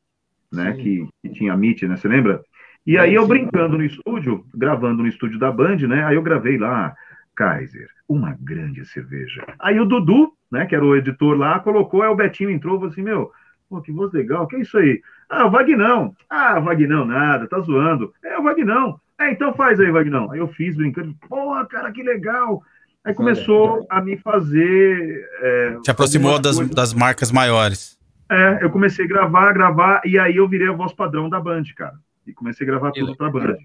né? 0.53 0.73
Que, 0.75 1.09
que, 1.23 1.29
tinha 1.31 1.55
MIT, 1.55 1.89
né? 1.89 1.97
Você 1.97 2.09
lembra? 2.09 2.43
E 2.87 2.99
aí 2.99 3.15
eu 3.15 3.27
brincando 3.27 3.77
no 3.77 3.85
estúdio, 3.85 4.45
gravando 4.55 5.03
no 5.03 5.09
estúdio 5.09 5.39
da 5.39 5.53
Band, 5.53 5.77
né? 5.87 6.05
Aí 6.05 6.17
eu 6.17 6.23
gravei 6.23 6.59
lá 6.59 6.95
Kaiser, 7.35 7.89
uma 8.09 8.37
grande 8.41 8.85
cerveja. 8.85 9.45
Aí 9.59 9.79
o 9.79 9.85
Dudu, 9.85 10.33
né, 10.51 10.67
que 10.67 10.75
era 10.75 10.85
o 10.85 10.97
editor 10.97 11.37
lá, 11.37 11.59
colocou, 11.61 12.03
aí 12.03 12.09
o 12.09 12.17
Betinho 12.17 12.51
entrou 12.51 12.75
e 12.75 12.79
falou 12.79 12.93
assim, 12.93 13.03
meu, 13.03 13.31
pô, 13.69 13.81
que 13.81 13.93
voz 13.93 14.13
legal, 14.13 14.47
que 14.47 14.57
é 14.57 14.61
isso 14.61 14.77
aí? 14.77 15.01
Ah, 15.29 15.47
o 15.47 15.51
Vagnão. 15.51 16.15
Ah, 16.29 16.59
Vagnão 16.59 17.05
nada, 17.05 17.47
tá 17.47 17.61
zoando. 17.61 18.13
É, 18.23 18.37
o 18.39 18.43
Vagnão. 18.43 19.01
É, 19.19 19.31
então 19.31 19.55
faz 19.55 19.79
aí, 19.79 19.91
Vagnão. 19.91 20.31
Aí 20.33 20.39
eu 20.39 20.49
fiz 20.49 20.77
brincando, 20.77 21.15
porra, 21.29 21.65
cara, 21.67 21.93
que 21.93 22.03
legal. 22.03 22.63
Aí 23.05 23.15
começou 23.15 23.87
a 23.89 24.01
me 24.01 24.17
fazer. 24.19 25.29
É, 25.41 25.79
Te 25.83 25.91
aproximou 25.91 26.39
das, 26.39 26.59
das 26.71 26.93
marcas 26.93 27.33
maiores. 27.33 27.99
É, 28.31 28.63
eu 28.63 28.71
comecei 28.71 29.05
a 29.05 29.09
gravar, 29.09 29.53
gravar, 29.53 30.03
e 30.05 30.19
aí 30.19 30.37
eu 30.37 30.49
virei 30.49 30.69
a 30.69 30.73
voz 30.73 30.93
padrão 30.93 31.29
da 31.29 31.41
Band, 31.41 31.65
cara. 31.77 31.99
E 32.27 32.33
comecei 32.33 32.65
a 32.67 32.71
gravar 32.71 32.93
tudo 32.93 33.17
pra 33.17 33.31
Band. 33.31 33.57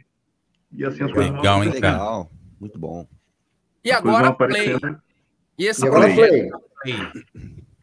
E 0.72 0.84
assim 0.84 1.04
as 1.04 1.12
coisas 1.12 1.32
Legal, 1.32 1.64
hein, 1.64 1.72
cara? 1.80 1.94
Legal. 1.94 2.32
Muito 2.60 2.80
bom. 2.80 3.08
E 3.84 3.92
agora 3.92 4.34
Play. 4.34 4.76
E 5.58 5.68
essa 5.68 5.86
E 5.86 5.90
agora 5.90 6.08
Play? 6.14 6.52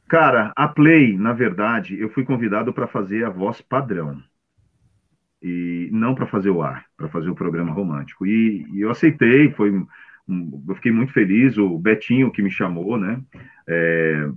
Cara, 0.09 0.53
a 0.57 0.69
Play, 0.69 1.17
na 1.17 1.33
verdade, 1.33 1.99
eu 1.99 2.11
fui 2.11 2.25
convidado 2.25 2.73
para 2.73 2.87
fazer 2.87 3.25
a 3.25 3.31
voz 3.31 3.61
padrão. 3.61 4.23
E 5.41 5.89
não 5.93 6.15
para 6.15 6.27
fazer 6.27 6.51
o 6.51 6.63
ar, 6.63 6.87
para 6.97 7.09
fazer 7.09 7.31
o 7.31 7.35
programa 7.35 7.73
romântico. 7.73 8.27
E, 8.27 8.67
e 8.73 8.81
eu 8.81 8.91
aceitei, 8.91 9.51
foi 9.53 9.71
eu 10.29 10.75
fiquei 10.77 10.93
muito 10.93 11.13
feliz, 11.13 11.59
o 11.59 11.79
Betinho 11.79 12.31
que 12.31 12.43
me 12.43 12.51
chamou, 12.51 12.97
né, 12.97 13.21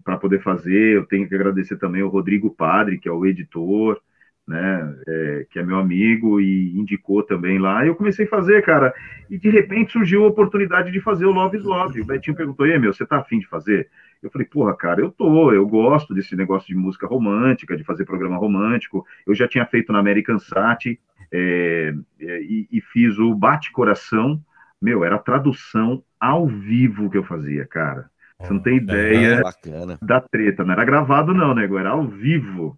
para 0.04 0.18
poder 0.18 0.42
fazer. 0.42 0.96
Eu 0.96 1.06
tenho 1.06 1.28
que 1.28 1.36
agradecer 1.36 1.78
também 1.78 2.02
o 2.02 2.10
Rodrigo 2.10 2.50
Padre, 2.50 2.98
que 2.98 3.08
é 3.08 3.12
o 3.12 3.26
editor, 3.26 4.00
né, 4.48 4.96
é, 5.08 5.48
que 5.50 5.60
é 5.60 5.64
meu 5.64 5.78
amigo 5.78 6.40
e 6.40 6.78
indicou 6.78 7.24
também 7.24 7.58
lá. 7.60 7.84
E 7.84 7.88
eu 7.88 7.96
comecei 7.96 8.26
a 8.26 8.30
fazer, 8.30 8.64
cara, 8.64 8.94
e 9.30 9.38
de 9.38 9.50
repente 9.50 9.92
surgiu 9.92 10.24
a 10.24 10.28
oportunidade 10.28 10.92
de 10.92 11.00
fazer 11.00 11.26
o 11.26 11.32
Love 11.32 11.58
is 11.58 11.64
Love. 11.64 12.02
O 12.02 12.06
Betinho 12.06 12.36
perguntou: 12.36 12.66
"E 12.68 12.78
meu, 12.78 12.94
você 12.94 13.06
tá 13.06 13.18
afim 13.18 13.40
de 13.40 13.48
fazer?" 13.48 13.90
Eu 14.26 14.32
falei, 14.32 14.48
porra, 14.48 14.76
cara, 14.76 15.02
eu 15.02 15.12
tô, 15.12 15.54
eu 15.54 15.68
gosto 15.68 16.12
desse 16.12 16.36
negócio 16.36 16.68
de 16.68 16.76
música 16.76 17.06
romântica, 17.06 17.78
de 17.78 17.84
fazer 17.84 18.06
programa 18.06 18.38
romântico. 18.38 19.06
Eu 19.26 19.36
já 19.36 19.48
tinha 19.48 19.66
feito 19.68 19.94
na 19.94 20.00
American 20.00 20.40
Sat 20.40 21.00
é, 21.32 21.94
é, 22.20 22.42
e, 22.42 22.68
e 22.72 22.82
fiz 22.82 23.20
o 23.20 23.36
Bate 23.36 23.72
Coração. 23.72 24.42
Meu, 24.82 25.04
era 25.04 25.18
tradução 25.18 26.04
ao 26.20 26.48
vivo 26.48 27.10
que 27.10 27.18
eu 27.18 27.24
fazia, 27.24 27.66
cara. 27.66 28.06
Você 28.42 28.52
não 28.54 28.60
tem 28.62 28.78
ideia 28.78 29.42
bacana. 29.42 29.98
da 30.02 30.20
treta. 30.20 30.64
Não 30.64 30.74
era 30.74 30.84
gravado, 30.84 31.34
não, 31.34 31.56
nego, 31.56 31.78
era 31.78 31.92
ao 31.92 32.06
vivo. 32.06 32.78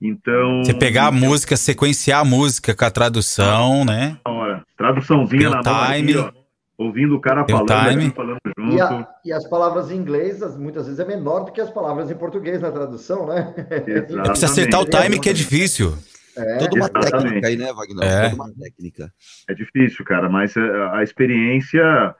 Então. 0.00 0.62
Você 0.62 0.74
pegar 0.74 1.06
a 1.06 1.12
música, 1.12 1.56
sequenciar 1.56 2.20
a 2.20 2.24
música 2.24 2.74
com 2.74 2.84
a 2.84 2.90
tradução, 2.90 3.84
né? 3.84 4.18
Hora. 4.24 4.62
Traduçãozinha 4.76 5.48
Real 5.48 5.62
na 5.62 5.72
mão 5.72 5.82
aqui, 5.82 5.94
time. 6.06 6.16
ó, 6.18 6.30
ouvindo 6.76 7.16
o 7.16 7.20
cara 7.20 7.44
Real 7.46 7.66
falando, 7.66 7.90
time. 7.90 8.10
falando 8.10 8.38
E, 8.46 8.62
junto. 8.70 8.82
a- 8.82 9.08
e 9.24 9.32
as 9.32 9.48
palavras 9.48 9.90
em 9.90 9.96
inglês, 9.96 10.42
as- 10.42 10.58
muitas 10.58 10.84
vezes, 10.84 11.00
é 11.00 11.04
menor 11.06 11.44
do 11.46 11.52
que 11.52 11.60
as 11.62 11.70
palavras 11.70 12.10
em 12.10 12.14
português 12.16 12.60
na 12.60 12.70
tradução, 12.70 13.26
né? 13.26 13.54
É 13.70 13.80
preciso 13.80 14.44
acertar 14.44 14.80
o 14.80 14.84
time 14.84 15.18
que 15.18 15.30
é 15.30 15.32
difícil. 15.32 15.94
É, 16.36 16.58
Toda 16.58 16.76
uma 16.76 16.86
Exatamente. 16.86 17.10
técnica 17.10 17.48
aí, 17.48 17.56
né, 17.56 17.72
Wagner? 17.72 18.04
É. 18.04 18.30
Toda 18.30 18.42
uma 18.42 18.54
técnica. 18.54 19.12
É 19.48 19.54
difícil, 19.54 20.04
cara, 20.04 20.28
mas 20.28 20.56
é, 20.56 20.88
a 20.92 21.02
experiência 21.02 22.14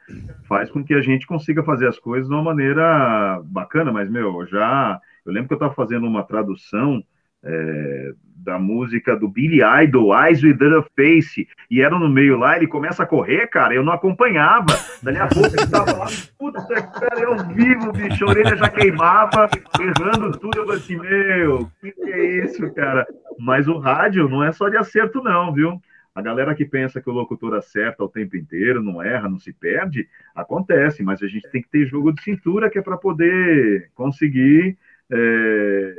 faz 0.49 0.71
com 0.71 0.85
que 0.85 0.95
a 0.95 1.01
gente 1.01 1.27
consiga 1.27 1.63
fazer 1.63 1.89
as 1.89 1.99
coisas 1.99 2.29
de 2.29 2.35
uma 2.35 2.43
maneira 2.43 3.41
bacana. 3.45 3.93
Mas, 3.93 4.11
meu, 4.11 4.41
eu 4.41 4.47
já. 4.47 5.01
Eu 5.25 5.33
lembro 5.33 5.49
que 5.49 5.55
eu 5.55 5.59
estava 5.59 5.75
fazendo 5.75 6.07
uma 6.07 6.23
tradução 6.23 7.03
é, 7.45 8.13
da 8.45 8.59
música 8.59 9.17
do 9.17 9.27
Billy 9.27 9.61
Idol, 9.83 10.13
Eyes 10.15 10.43
Without 10.43 10.77
a 10.77 10.83
Face, 10.95 11.49
e 11.71 11.81
era 11.81 11.99
no 11.99 12.09
meio 12.09 12.37
lá, 12.37 12.57
ele 12.57 12.67
começa 12.67 13.03
a 13.03 13.07
correr, 13.07 13.47
cara, 13.47 13.75
eu 13.75 13.83
não 13.83 13.93
acompanhava. 13.93 14.67
Dali 15.03 15.19
a 15.19 15.27
pouco 15.27 15.49
ele 15.49 15.67
tava 15.67 15.97
lá, 15.97 16.07
puta, 16.39 16.63
cara, 16.63 17.21
eu 17.21 17.37
vivo, 17.55 17.93
bicho, 17.93 18.25
a 18.25 18.29
orelha 18.29 18.57
já 18.57 18.69
queimava, 18.69 19.49
errando 19.81 20.39
tudo. 20.39 20.59
Eu 20.59 20.67
falei 20.67 20.81
assim, 20.81 20.97
meu, 20.97 21.71
que 21.81 21.93
que 21.93 22.13
é 22.13 22.45
isso, 22.45 22.71
cara? 22.75 23.07
Mas 23.39 23.67
o 23.67 23.79
rádio 23.79 24.29
não 24.29 24.45
é 24.45 24.53
só 24.53 24.69
de 24.69 24.77
acerto, 24.77 25.23
não, 25.23 25.53
viu? 25.53 25.81
A 26.15 26.23
galera 26.23 26.55
que 26.55 26.65
pensa 26.65 27.01
que 27.01 27.11
o 27.11 27.13
locutor 27.13 27.55
acerta 27.55 28.05
o 28.05 28.09
tempo 28.09 28.37
inteiro, 28.37 28.81
não 28.81 29.03
erra, 29.03 29.29
não 29.29 29.39
se 29.39 29.53
perde, 29.53 30.07
acontece, 30.35 31.03
mas 31.03 31.21
a 31.23 31.27
gente 31.27 31.51
tem 31.51 31.61
que 31.61 31.69
ter 31.69 31.87
jogo 31.87 32.13
de 32.13 32.23
cintura 32.23 32.71
que 32.71 32.79
é 32.79 32.83
para 32.83 32.97
poder 32.97 33.91
conseguir 33.95 34.77
é, 35.11 35.95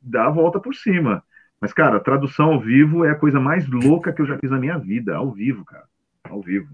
dar 0.00 0.26
a 0.26 0.30
volta 0.30 0.60
por 0.60 0.74
cima. 0.74 1.22
Mas, 1.60 1.72
cara, 1.72 1.98
tradução 2.00 2.52
ao 2.52 2.60
vivo 2.60 3.04
é 3.04 3.10
a 3.10 3.16
coisa 3.16 3.40
mais 3.40 3.68
louca 3.68 4.12
que 4.12 4.22
eu 4.22 4.26
já 4.26 4.38
fiz 4.38 4.50
na 4.50 4.58
minha 4.58 4.78
vida, 4.78 5.16
ao 5.16 5.32
vivo, 5.32 5.64
cara. 5.64 5.84
Ao 6.24 6.40
vivo. 6.40 6.68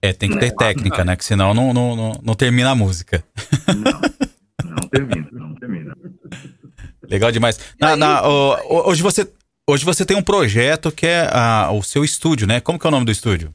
É, 0.00 0.12
tem 0.12 0.30
que 0.30 0.38
ter 0.38 0.52
técnica, 0.52 1.04
né? 1.04 1.16
Que 1.16 1.24
senão 1.24 1.52
não, 1.52 1.72
não, 1.72 1.96
não, 1.96 2.12
não 2.22 2.34
termina 2.34 2.70
a 2.70 2.74
música. 2.74 3.22
Não 4.64 4.88
termina, 4.88 5.28
não 5.32 5.54
termina. 5.54 5.96
Legal 7.08 7.32
demais. 7.32 7.74
Na- 7.80 7.96
na- 7.96 8.22
hoje, 8.26 9.02
você, 9.02 9.28
hoje 9.66 9.84
você 9.84 10.04
tem 10.04 10.16
um 10.16 10.22
projeto 10.22 10.92
que 10.92 11.06
é 11.06 11.28
ah, 11.32 11.70
o 11.72 11.82
seu 11.82 12.04
estúdio, 12.04 12.46
né? 12.46 12.60
Como 12.60 12.78
que 12.78 12.86
é 12.86 12.88
o 12.88 12.90
nome 12.92 13.06
do 13.06 13.12
estúdio? 13.12 13.52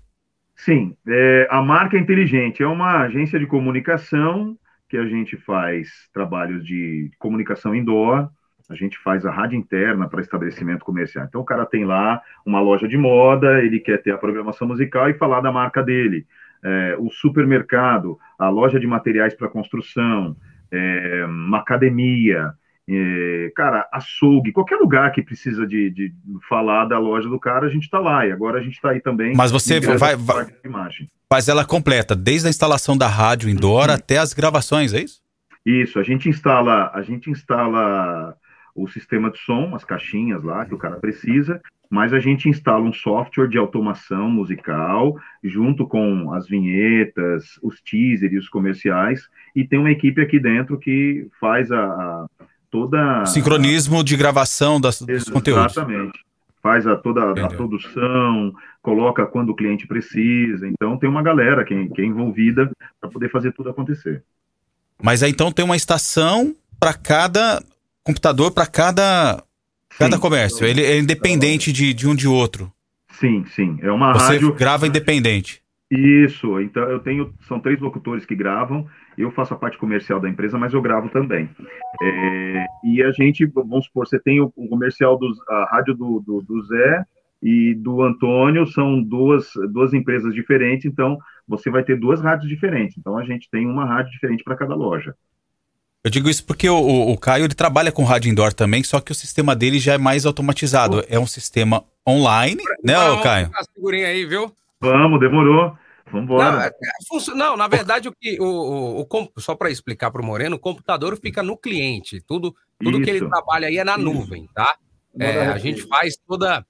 Sim, 0.55 0.95
é, 1.07 1.47
a 1.49 1.61
Marca 1.61 1.97
Inteligente 1.97 2.63
é 2.63 2.67
uma 2.67 3.01
agência 3.03 3.37
de 3.37 3.45
comunicação 3.45 4.57
que 4.89 4.97
a 4.97 5.05
gente 5.05 5.35
faz 5.37 5.89
trabalhos 6.13 6.65
de 6.65 7.11
comunicação 7.19 7.75
indoor, 7.75 8.29
a 8.69 8.75
gente 8.75 8.97
faz 8.99 9.25
a 9.25 9.31
rádio 9.31 9.57
interna 9.57 10.07
para 10.07 10.21
estabelecimento 10.21 10.85
comercial. 10.85 11.25
Então 11.25 11.41
o 11.41 11.45
cara 11.45 11.65
tem 11.65 11.85
lá 11.85 12.21
uma 12.45 12.59
loja 12.61 12.87
de 12.87 12.97
moda, 12.97 13.59
ele 13.63 13.79
quer 13.79 14.01
ter 14.01 14.11
a 14.11 14.17
programação 14.17 14.67
musical 14.67 15.09
e 15.09 15.13
falar 15.13 15.41
da 15.41 15.51
marca 15.51 15.83
dele. 15.83 16.25
É, 16.63 16.95
o 16.97 17.09
supermercado, 17.09 18.17
a 18.39 18.47
loja 18.49 18.79
de 18.79 18.87
materiais 18.87 19.33
para 19.33 19.49
construção, 19.49 20.35
é, 20.71 21.25
uma 21.27 21.59
academia, 21.59 22.53
é, 22.89 23.51
cara, 23.55 23.87
açougue, 23.91 24.51
qualquer 24.53 24.77
lugar 24.77 25.11
que 25.11 25.21
precisa 25.21 25.67
de, 25.67 25.89
de 25.89 26.13
falar 26.47 26.85
da 26.85 26.97
loja 26.97 27.27
do 27.27 27.39
cara, 27.39 27.65
a 27.65 27.69
gente 27.69 27.83
está 27.83 27.99
lá. 27.99 28.25
E 28.25 28.31
agora 28.31 28.59
a 28.59 28.61
gente 28.63 28.75
está 28.75 28.91
aí 28.91 29.01
também. 29.01 29.33
Mas 29.35 29.51
você 29.51 29.79
vai- 29.81 30.15
vai-. 30.15 30.47
Faz 31.29 31.49
ela 31.49 31.65
completa, 31.65 32.15
desde 32.15 32.47
a 32.47 32.49
instalação 32.49 32.97
da 32.97 33.07
rádio 33.07 33.49
indoor 33.49 33.89
Uhum. 33.89 33.95
até 33.95 34.17
as 34.17 34.33
gravações, 34.33 34.93
é 34.93 35.01
isso? 35.01 35.21
Isso, 35.65 35.97
a 35.99 36.03
gente 36.03 36.29
instala, 36.29 36.91
a 36.93 37.01
gente 37.01 37.29
instala 37.29 38.35
o 38.75 38.87
sistema 38.87 39.29
de 39.29 39.39
som, 39.39 39.75
as 39.75 39.83
caixinhas 39.85 40.43
lá 40.43 40.65
que 40.65 40.73
o 40.73 40.77
cara 40.77 40.95
precisa, 40.97 41.61
mas 41.89 42.11
a 42.11 42.19
gente 42.19 42.49
instala 42.49 42.83
um 42.83 42.93
software 42.93 43.47
de 43.47 43.57
automação 43.57 44.29
musical 44.29 45.15
junto 45.43 45.85
com 45.87 46.33
as 46.33 46.47
vinhetas, 46.47 47.59
os 47.61 47.79
teasers 47.81 48.33
e 48.33 48.37
os 48.37 48.49
comerciais, 48.49 49.27
e 49.55 49.63
tem 49.67 49.77
uma 49.77 49.91
equipe 49.91 50.19
aqui 50.21 50.39
dentro 50.39 50.79
que 50.79 51.27
faz 51.39 51.71
a, 51.71 51.83
a- 51.83 52.25
toda 52.71 53.23
Sincronismo 53.27 54.03
de 54.03 54.17
gravação 54.17 54.81
das, 54.81 54.99
dos 55.01 55.29
conteúdos. 55.29 55.73
Exatamente. 55.77 56.19
Faz 56.63 56.87
a, 56.87 56.95
toda 56.95 57.31
a 57.31 57.47
produção, 57.49 58.53
coloca 58.81 59.25
quando 59.27 59.49
o 59.49 59.55
cliente 59.55 59.85
precisa. 59.85 60.67
Então 60.67 60.97
tem 60.97 61.09
uma 61.09 61.21
galera 61.21 61.63
que, 61.63 61.89
que 61.89 62.01
é 62.01 62.05
envolvida 62.05 62.71
para 62.99 63.09
poder 63.11 63.29
fazer 63.29 63.51
tudo 63.51 63.69
acontecer. 63.69 64.23
Mas 65.01 65.21
aí 65.21 65.29
então 65.29 65.51
tem 65.51 65.63
uma 65.65 65.75
estação 65.75 66.55
para 66.79 66.93
cada 66.93 67.61
computador, 68.03 68.51
para 68.51 68.67
cada, 68.67 69.43
cada 69.97 70.19
comércio. 70.19 70.65
Ele 70.65 70.83
é 70.83 70.97
independente 70.97 71.71
de, 71.71 71.93
de 71.93 72.07
um 72.07 72.15
de 72.15 72.27
outro. 72.27 72.71
Sim, 73.11 73.45
sim. 73.45 73.77
É 73.81 73.91
uma 73.91 74.13
Você 74.13 74.33
rádio. 74.33 74.53
grava 74.53 74.87
independente. 74.87 75.61
Isso, 75.89 76.59
então 76.59 76.83
eu 76.89 76.99
tenho, 76.99 77.31
são 77.47 77.59
três 77.59 77.79
locutores 77.79 78.25
que 78.25 78.35
gravam, 78.35 78.87
eu 79.15 79.29
faço 79.29 79.53
a 79.53 79.57
parte 79.57 79.77
comercial 79.77 80.19
da 80.19 80.27
empresa, 80.27 80.57
mas 80.57 80.73
eu 80.73 80.81
gravo 80.81 81.07
também. 81.09 81.47
É, 82.01 82.65
e 82.83 83.03
a 83.03 83.11
gente, 83.11 83.45
vamos 83.45 83.85
supor, 83.85 84.07
você 84.07 84.19
tem 84.19 84.41
o, 84.41 84.51
o 84.55 84.67
comercial 84.67 85.19
dos, 85.19 85.37
a 85.47 85.65
rádio 85.69 85.93
do, 85.93 86.19
do, 86.19 86.41
do 86.41 86.63
Zé 86.63 87.05
e 87.43 87.75
do 87.75 88.01
Antônio, 88.01 88.65
são 88.65 89.03
duas, 89.03 89.51
duas 89.71 89.93
empresas 89.93 90.33
diferentes, 90.33 90.85
então 90.85 91.17
você 91.47 91.69
vai 91.69 91.83
ter 91.83 91.99
duas 91.99 92.21
rádios 92.21 92.49
diferentes. 92.49 92.97
Então 92.97 93.15
a 93.15 93.23
gente 93.23 93.47
tem 93.51 93.67
uma 93.67 93.85
rádio 93.85 94.11
diferente 94.13 94.43
para 94.43 94.55
cada 94.55 94.73
loja. 94.73 95.13
Eu 96.03 96.11
digo 96.11 96.29
isso 96.29 96.43
porque 96.45 96.69
o, 96.69 96.75
o, 96.77 97.11
o 97.13 97.17
Caio 97.17 97.45
ele 97.45 97.53
trabalha 97.53 97.91
com 97.91 98.03
rádio 98.03 98.29
indoor 98.29 98.53
também, 98.53 98.83
só 98.83 98.99
que 98.99 99.11
o 99.11 99.15
sistema 99.15 99.55
dele 99.55 99.79
já 99.79 99.93
é 99.93 99.97
mais 99.97 100.25
automatizado. 100.25 101.03
É 101.07 101.17
um 101.17 101.25
sistema 101.27 101.83
online, 102.07 102.61
né, 102.83 102.99
ô 103.09 103.21
Caio? 103.21 103.49
A 103.55 103.63
figurinha 103.73 104.07
aí, 104.07 104.25
viu? 104.25 104.51
Vamos, 104.81 105.19
demorou. 105.19 105.77
Vamos 106.11 106.27
Não, 106.27 106.35
embora. 106.35 106.65
é- 106.65 106.67
é 106.67 106.91
funcio- 107.07 107.33
não, 107.33 107.55
na 107.55 107.67
verdade, 107.69 108.09
o 108.09 108.13
que 108.19 108.37
o, 108.39 108.43
o- 108.45 109.01
o 109.01 109.41
só 109.41 109.55
para 109.55 109.71
explicar 109.71 110.11
para 110.11 110.21
o 110.21 110.25
Moreno, 110.25 110.57
o 110.57 110.59
computador 110.59 111.17
fica 111.17 111.41
no 111.41 111.55
cliente. 111.57 112.19
Tudo, 112.27 112.53
tudo 112.83 113.01
que 113.01 113.09
ele 113.09 113.19
Isso. 113.19 113.29
trabalha 113.29 113.69
aí 113.69 113.77
é 113.77 113.83
na 113.85 113.97
nuvem, 113.97 114.47
tá? 114.53 114.75
É, 115.17 115.47
a 115.47 115.57
gente 115.57 115.83
faz 115.83 116.17
toda. 116.27 116.65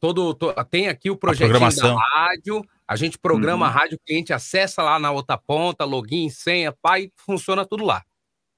Todo, 0.00 0.32
to- 0.32 0.54
tem 0.70 0.88
aqui 0.88 1.10
o 1.10 1.16
projetinho 1.16 1.52
da 1.52 1.58
programação. 1.58 1.96
rádio, 1.96 2.64
a 2.86 2.96
gente 2.96 3.18
programa 3.18 3.66
Uhum. 3.66 3.72
a 3.72 3.74
rádio, 3.74 3.96
o 3.96 4.00
cliente 4.06 4.32
acessa 4.32 4.80
lá 4.82 4.98
na 4.98 5.10
outra 5.10 5.36
ponta, 5.36 5.84
login, 5.84 6.30
senha, 6.30 6.72
pai, 6.72 7.10
funciona 7.16 7.66
tudo 7.66 7.84
lá. 7.84 8.02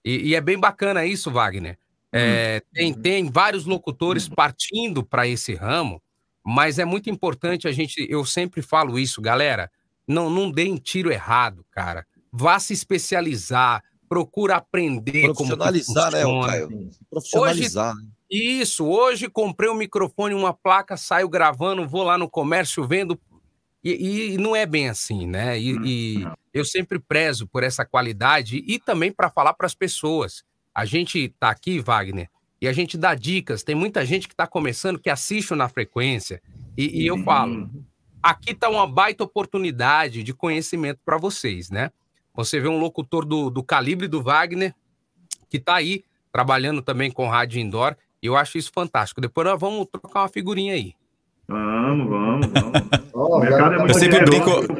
E, 0.04 0.30
e 0.30 0.34
é 0.34 0.40
bem 0.40 0.58
bacana 0.58 1.04
isso, 1.04 1.30
Wagner. 1.30 1.78
É, 2.12 2.60
tem, 2.72 2.92
tem 2.92 3.30
vários 3.30 3.66
locutores 3.66 4.28
partindo 4.28 5.04
para 5.04 5.28
esse 5.28 5.54
ramo, 5.54 6.02
mas 6.44 6.78
é 6.78 6.84
muito 6.84 7.08
importante 7.08 7.68
a 7.68 7.72
gente. 7.72 8.06
Eu 8.08 8.24
sempre 8.24 8.62
falo 8.62 8.98
isso, 8.98 9.20
galera. 9.20 9.70
Não, 10.08 10.28
não 10.28 10.50
deem 10.50 10.76
tiro 10.76 11.12
errado, 11.12 11.64
cara. 11.70 12.04
vá 12.32 12.58
se 12.58 12.72
especializar, 12.72 13.82
procura 14.08 14.56
aprender 14.56 15.26
Profissionalizar, 15.26 16.10
né, 16.10 16.22
Caio? 16.22 16.90
Profissionalizar. 17.08 17.94
Hoje, 17.94 18.08
isso, 18.28 18.86
hoje 18.86 19.28
comprei 19.28 19.70
um 19.70 19.74
microfone, 19.74 20.34
uma 20.34 20.52
placa, 20.52 20.96
saio 20.96 21.28
gravando, 21.28 21.88
vou 21.88 22.02
lá 22.02 22.18
no 22.18 22.28
comércio, 22.28 22.86
vendo. 22.86 23.20
E, 23.82 24.34
e 24.34 24.38
não 24.38 24.54
é 24.54 24.66
bem 24.66 24.88
assim, 24.88 25.26
né? 25.26 25.58
E, 25.58 25.74
hum, 25.74 25.84
e 25.84 26.26
eu 26.52 26.64
sempre 26.64 26.98
prezo 26.98 27.46
por 27.46 27.62
essa 27.62 27.84
qualidade 27.84 28.62
e 28.66 28.78
também 28.78 29.10
para 29.10 29.30
falar 29.30 29.54
para 29.54 29.66
as 29.66 29.74
pessoas. 29.74 30.44
A 30.74 30.84
gente 30.84 31.34
tá 31.40 31.50
aqui, 31.50 31.80
Wagner, 31.80 32.28
e 32.60 32.68
a 32.68 32.72
gente 32.72 32.98
dá 32.98 33.14
dicas. 33.14 33.62
Tem 33.62 33.74
muita 33.74 34.04
gente 34.04 34.28
que 34.28 34.34
está 34.34 34.46
começando 34.46 34.98
que 34.98 35.08
assiste 35.08 35.54
na 35.54 35.68
frequência. 35.68 36.42
E, 36.76 37.02
e 37.02 37.06
eu 37.06 37.18
falo, 37.24 37.70
aqui 38.22 38.52
está 38.52 38.68
uma 38.68 38.86
baita 38.86 39.24
oportunidade 39.24 40.22
de 40.22 40.34
conhecimento 40.34 41.00
para 41.04 41.16
vocês, 41.16 41.70
né? 41.70 41.90
Você 42.34 42.60
vê 42.60 42.68
um 42.68 42.78
locutor 42.78 43.24
do, 43.24 43.50
do 43.50 43.62
calibre 43.62 44.06
do 44.06 44.22
Wagner 44.22 44.74
que 45.48 45.56
está 45.56 45.76
aí 45.76 46.04
trabalhando 46.30 46.80
também 46.80 47.10
com 47.10 47.28
rádio 47.28 47.60
indoor 47.60 47.96
e 48.22 48.26
eu 48.26 48.36
acho 48.36 48.58
isso 48.58 48.70
fantástico. 48.72 49.20
Depois 49.20 49.46
nós 49.46 49.58
vamos 49.58 49.86
trocar 49.90 50.22
uma 50.22 50.28
figurinha 50.28 50.74
aí. 50.74 50.94
Vamos, 51.50 52.08
vamos, 52.08 52.46
vamos. 52.46 52.80
o 53.12 53.40
mercado 53.40 53.74
é 53.74 53.78
muito 53.78 53.98
sempre 53.98 54.24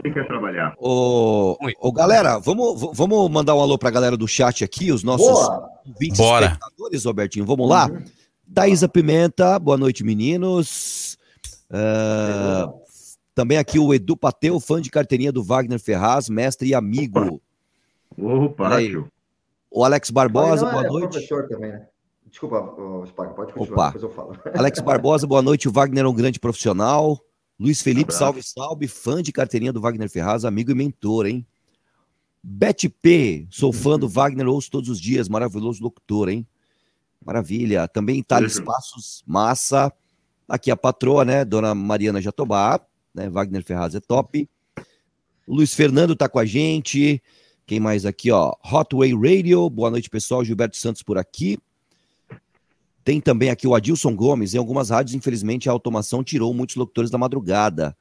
quem 0.03 0.13
quer 0.13 0.25
trabalhar. 0.29 0.73
Ô, 0.79 1.57
ô, 1.81 1.93
galera, 1.93 2.39
vamos, 2.39 2.81
vamos 2.95 3.29
mandar 3.29 3.57
um 3.57 3.61
alô 3.61 3.77
para 3.77 3.89
a 3.89 3.93
galera 3.93 4.17
do 4.17 4.29
chat 4.29 4.63
aqui, 4.63 4.93
os 4.93 5.03
nossos 5.03 5.27
Boa. 5.27 5.69
Bora. 6.17 6.47
espectadores, 6.47 7.05
Robertinho. 7.05 7.45
Vamos 7.45 7.69
lá? 7.69 7.89
Uhum. 7.89 8.05
Daísa 8.47 8.89
Pimenta, 8.89 9.59
boa 9.59 9.77
noite, 9.77 10.05
meninos. 10.05 11.19
Uh, 11.69 12.73
também 13.35 13.59
aqui 13.59 13.81
o 13.81 13.93
Edu 13.93 14.17
Pateu, 14.17 14.61
fã 14.61 14.81
de 14.81 14.91
carteirinha 14.91 15.33
do 15.33 15.43
Wagner 15.43 15.81
Ferraz, 15.81 16.29
mestre 16.29 16.69
e 16.69 16.75
amigo. 16.75 17.43
Opa, 18.17 18.79
o 19.69 19.85
Alex 19.85 20.11
Barbosa, 20.11 20.67
boa 20.67 20.85
é 20.85 20.89
noite. 20.89 21.11
professor 21.11 21.49
também, 21.49 21.73
né? 21.73 21.87
Desculpa, 22.31 22.75
Spaga, 23.07 23.35
pode 23.35 23.53
continuar, 23.53 23.89
Opa. 23.89 23.99
depois 23.99 24.03
eu 24.05 24.11
falo. 24.11 24.39
Alex 24.57 24.79
Barbosa, 24.81 25.27
boa 25.27 25.43
noite. 25.43 25.69
O 25.69 25.73
Wagner 25.73 26.05
é 26.05 26.09
um 26.09 26.15
grande 26.15 26.39
profissional. 26.39 27.19
Luiz 27.59 27.83
Felipe, 27.83 28.15
um 28.15 28.17
salve, 28.17 28.43
salve. 28.43 28.87
Fã 28.87 29.21
de 29.21 29.33
carteirinha 29.33 29.73
do 29.73 29.81
Wagner 29.81 30.09
Ferraz, 30.09 30.45
amigo 30.45 30.71
e 30.71 30.75
mentor, 30.75 31.27
hein? 31.27 31.45
Bete 32.43 32.89
P, 32.89 33.47
sou 33.51 33.73
fã 33.73 33.99
do 33.99 34.09
Wagner, 34.09 34.49
ouço 34.49 34.71
todos 34.71 34.89
os 34.89 35.01
dias, 35.01 35.29
maravilhoso 35.29 35.83
locutor, 35.83 36.29
hein? 36.29 36.47
Maravilha. 37.23 37.87
Também 37.89 38.23
Thales 38.23 38.61
Passos, 38.61 39.23
massa. 39.27 39.93
Aqui 40.49 40.71
a 40.71 40.77
patroa, 40.77 41.25
né? 41.25 41.45
Dona 41.45 41.75
Mariana 41.75 42.23
Jatobá, 42.23 42.81
né? 43.13 43.29
Wagner 43.29 43.65
Ferraz 43.65 43.95
é 43.95 44.01
top. 44.01 44.49
O 45.47 45.57
Luiz 45.57 45.75
Fernando 45.75 46.15
tá 46.15 46.29
com 46.29 46.39
a 46.39 46.45
gente. 46.45 47.21
Quem 47.67 47.81
mais 47.81 48.07
aqui, 48.07 48.31
ó? 48.31 48.55
Hotway 48.65 49.13
Radio, 49.15 49.69
boa 49.69 49.91
noite, 49.91 50.09
pessoal. 50.09 50.45
Gilberto 50.45 50.77
Santos 50.77 51.03
por 51.03 51.19
aqui. 51.19 51.59
Tem 53.05 53.21
também 53.21 53.51
aqui 53.51 53.67
o 53.67 53.75
Adilson 53.75 54.15
Gomes. 54.15 54.55
Em 54.55 54.59
algumas 54.59 54.91
rádios, 54.91 55.15
infelizmente, 55.15 55.69
a 55.69 55.73
automação 55.73 56.23
tirou 56.23 56.53
muitos 56.53 56.77
locutores 56.77 57.11
da 57.11 57.19
madrugada. 57.19 57.97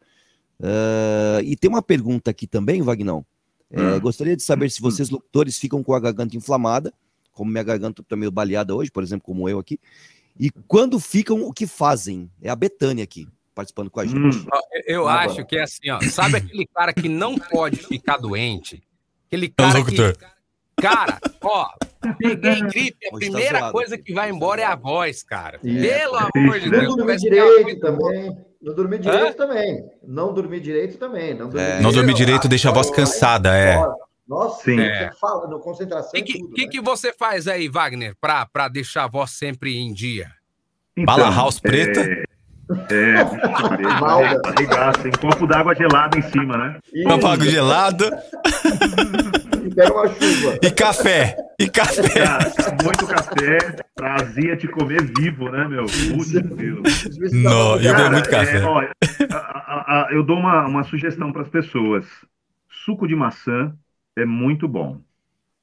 Uh, 0.59 1.41
e 1.43 1.55
tem 1.55 1.69
uma 1.69 1.81
pergunta 1.81 2.31
aqui 2.31 2.45
também, 2.45 2.81
Vagnão. 2.81 3.25
É, 3.71 3.81
hum. 3.81 3.99
Gostaria 3.99 4.35
de 4.35 4.43
saber 4.43 4.69
se 4.69 4.81
vocês, 4.81 5.09
locutores, 5.09 5.57
ficam 5.57 5.83
com 5.83 5.93
a 5.93 5.99
garganta 5.99 6.35
inflamada, 6.35 6.93
como 7.31 7.51
minha 7.51 7.63
garganta 7.63 8.01
está 8.01 8.15
meio 8.15 8.31
baleada 8.31 8.75
hoje, 8.75 8.91
por 8.91 9.03
exemplo, 9.03 9.25
como 9.25 9.47
eu 9.47 9.59
aqui. 9.59 9.79
E 10.39 10.49
quando 10.67 10.99
ficam, 10.99 11.43
o 11.43 11.53
que 11.53 11.67
fazem? 11.67 12.29
É 12.41 12.49
a 12.49 12.55
Betânia 12.55 13.03
aqui, 13.03 13.27
participando 13.53 13.89
com 13.89 13.99
a 13.99 14.05
gente. 14.05 14.37
Hum. 14.37 14.45
Eu 14.85 15.03
Vamos 15.03 15.19
acho 15.19 15.45
que 15.45 15.55
é 15.55 15.63
assim, 15.63 15.89
ó. 15.89 16.01
Sabe 16.01 16.37
aquele 16.37 16.65
cara 16.65 16.93
que 16.93 17.07
não 17.07 17.37
pode 17.37 17.77
ficar 17.77 18.17
doente? 18.17 18.83
Aquele 19.27 19.45
é 19.45 19.49
cara 19.49 19.85
que 19.85 19.95
Cara, 20.81 21.19
ó, 21.41 21.67
peguei 22.17 22.61
gripe, 22.61 23.07
a 23.07 23.11
tá 23.11 23.17
primeira 23.17 23.59
tá 23.59 23.71
coisa 23.71 23.97
que 23.97 24.13
vai 24.13 24.29
embora 24.29 24.61
é 24.61 24.65
a 24.65 24.75
voz, 24.75 25.23
cara. 25.23 25.59
Pelo 25.59 26.15
amor 26.15 26.59
de 26.59 26.69
Deus. 26.69 26.83
Não 26.83 26.95
dormir 26.95 27.17
direito 27.17 27.79
também. 27.79 28.37
Não 28.61 28.75
dormir 28.75 28.99
direito 28.99 29.25
Hã? 29.25 29.33
também. 29.33 29.85
Não 30.05 30.33
dormir 30.33 30.59
direito 30.59 30.97
também. 30.97 31.33
Não 31.33 31.49
dormir, 31.49 32.11
é. 32.11 32.15
direito 32.15 32.47
deixa 32.47 32.69
a 32.69 32.73
voz 32.73 32.89
cansada, 32.89 33.55
é. 33.55 33.77
Nossa, 34.27 34.63
Sim. 34.63 34.79
É. 34.79 35.11
fala, 35.19 35.47
no 35.47 35.59
concentração. 35.59 36.11
O 36.19 36.23
que, 36.23 36.37
tudo, 36.37 36.53
que, 36.53 36.65
né? 36.65 36.71
que 36.71 36.81
você 36.81 37.11
faz 37.11 37.47
aí, 37.47 37.67
Wagner, 37.67 38.15
pra, 38.21 38.45
pra 38.45 38.67
deixar 38.67 39.05
a 39.05 39.07
voz 39.07 39.31
sempre 39.31 39.77
em 39.77 39.93
dia? 39.93 40.29
Então, 40.95 41.05
Bala 41.05 41.33
House 41.33 41.59
preta? 41.59 42.01
É... 42.01 42.28
É, 42.91 43.23
regaça, 44.59 44.99
tem 44.99 45.11
copo 45.11 45.47
d'água 45.47 45.73
gelada 45.73 46.17
em 46.17 46.21
cima, 46.21 46.55
né? 46.55 46.79
Copo 47.03 47.27
d'água 47.27 47.45
gelado. 47.45 48.05
E 49.65 49.73
pega 49.73 49.93
uma 49.93 50.07
chuva. 50.07 50.59
E 50.61 50.71
café. 50.71 51.35
E 51.59 51.67
café. 51.67 52.23
Cara, 52.25 52.51
muito 52.83 53.07
café 53.07 53.75
pra 53.95 54.15
azia 54.15 54.55
te 54.55 54.67
comer 54.67 55.03
vivo, 55.03 55.49
né, 55.49 55.67
meu? 55.67 55.85
Putz, 55.85 56.33
Não, 57.33 57.79
eu 57.79 57.95
dei 57.95 58.09
muito 58.09 58.29
café. 58.29 58.57
É, 58.57 58.63
ó, 58.63 58.81
a, 58.81 59.35
a, 59.35 60.07
a, 60.07 60.07
eu 60.11 60.23
dou 60.23 60.37
uma, 60.37 60.67
uma 60.67 60.83
sugestão 60.83 61.31
para 61.31 61.41
as 61.41 61.49
pessoas. 61.49 62.05
Suco 62.85 63.07
de 63.07 63.15
maçã 63.15 63.73
é 64.15 64.25
muito 64.25 64.67
bom. 64.67 64.99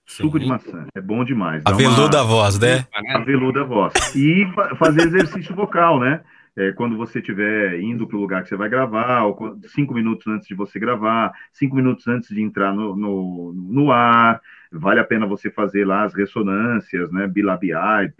Suco 0.04 0.38
Sim. 0.38 0.44
de 0.44 0.48
maçã 0.48 0.86
é 0.94 1.00
bom 1.00 1.24
demais. 1.24 1.62
A 1.64 1.72
veluda 1.72 2.18
uma... 2.18 2.24
voz, 2.24 2.58
né? 2.58 2.86
A 3.14 3.18
veluda 3.18 3.64
voz. 3.64 3.92
E 4.14 4.46
fazer 4.76 5.02
exercício 5.02 5.54
vocal, 5.54 5.98
né? 5.98 6.20
É, 6.56 6.72
quando 6.72 6.96
você 6.96 7.18
estiver 7.18 7.78
indo 7.80 8.06
para 8.06 8.16
o 8.16 8.20
lugar 8.20 8.42
que 8.42 8.48
você 8.48 8.56
vai 8.56 8.68
gravar, 8.68 9.24
ou 9.24 9.58
cinco 9.74 9.92
minutos 9.92 10.26
antes 10.26 10.48
de 10.48 10.54
você 10.54 10.78
gravar, 10.78 11.32
cinco 11.52 11.76
minutos 11.76 12.06
antes 12.08 12.30
de 12.30 12.40
entrar 12.42 12.72
no, 12.74 12.96
no, 12.96 13.52
no 13.52 13.92
ar, 13.92 14.40
vale 14.72 14.98
a 15.00 15.04
pena 15.04 15.26
você 15.26 15.50
fazer 15.50 15.84
lá 15.86 16.04
as 16.04 16.14
ressonâncias, 16.14 17.12
né, 17.12 17.26
bilabiais, 17.26 18.10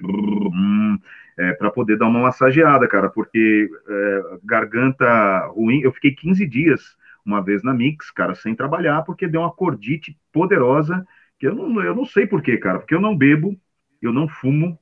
é, 1.39 1.53
para 1.55 1.70
poder 1.70 1.99
dar 1.99 2.07
uma 2.07 2.20
massageada, 2.20 2.87
cara, 2.89 3.09
porque 3.09 3.68
é, 3.89 4.22
garganta 4.45 5.47
ruim, 5.49 5.80
eu 5.80 5.93
fiquei 5.93 6.12
15 6.14 6.47
dias 6.47 6.97
uma 7.24 7.43
vez 7.43 7.62
na 7.62 7.74
Mix, 7.74 8.11
cara, 8.11 8.34
sem 8.34 8.55
trabalhar, 8.55 9.03
porque 9.03 9.26
deu 9.26 9.41
uma 9.41 9.53
cordite 9.53 10.16
poderosa, 10.32 11.07
que 11.39 11.47
eu 11.47 11.55
não, 11.55 11.82
eu 11.82 11.95
não 11.95 12.05
sei 12.05 12.26
porquê, 12.26 12.57
cara, 12.57 12.78
porque 12.78 12.95
eu 12.95 13.01
não 13.01 13.16
bebo, 13.16 13.59
eu 14.01 14.12
não 14.12 14.28
fumo, 14.28 14.78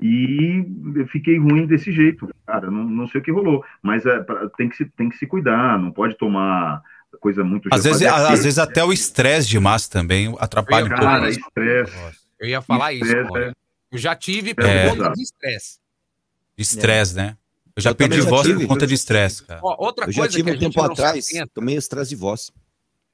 e 0.00 0.64
fiquei 1.08 1.38
ruim 1.38 1.66
desse 1.66 1.92
jeito, 1.92 2.28
cara. 2.46 2.70
Não, 2.70 2.84
não 2.84 3.08
sei 3.08 3.20
o 3.20 3.24
que 3.24 3.30
rolou, 3.30 3.64
mas 3.82 4.04
é, 4.06 4.24
tem, 4.56 4.68
que 4.68 4.76
se, 4.76 4.84
tem 4.84 5.08
que 5.08 5.16
se 5.16 5.26
cuidar, 5.26 5.78
não 5.78 5.90
pode 5.90 6.16
tomar 6.16 6.82
coisa 7.20 7.42
muito. 7.42 7.68
Às 7.72 7.84
vezes, 7.84 8.02
às 8.02 8.42
vezes 8.42 8.58
até 8.58 8.84
o 8.84 8.92
estresse 8.92 9.48
demais 9.48 9.88
também 9.88 10.34
atrapalha 10.38 10.86
um 10.86 10.88
pouco. 10.88 11.04
Cara, 11.04 11.30
estresse. 11.30 11.92
Eu 12.38 12.48
ia 12.48 12.62
falar 12.62 12.92
isso. 12.92 13.16
É... 13.36 13.52
Eu 13.90 13.98
já 13.98 14.14
tive 14.14 14.54
por 14.54 14.64
é, 14.64 14.90
conta 14.90 15.12
de 15.12 15.22
estresse. 15.22 15.78
Estresse, 16.56 17.14
né? 17.16 17.36
Eu 17.74 17.82
já 17.82 17.90
eu 17.90 17.94
perdi 17.94 18.20
voz 18.20 18.46
tive, 18.46 18.60
por 18.60 18.68
conta 18.68 18.86
de 18.86 18.94
estresse, 18.94 19.44
cara. 19.44 19.60
Ó, 19.62 19.76
outra 19.78 20.04
eu 20.04 20.12
coisa 20.12 20.22
já 20.22 20.28
tive 20.28 20.52
um 20.52 20.58
tempo 20.58 20.82
atrás, 20.82 21.28
tomei 21.54 21.76
estresse 21.76 22.10
de 22.10 22.16
voz. 22.16 22.52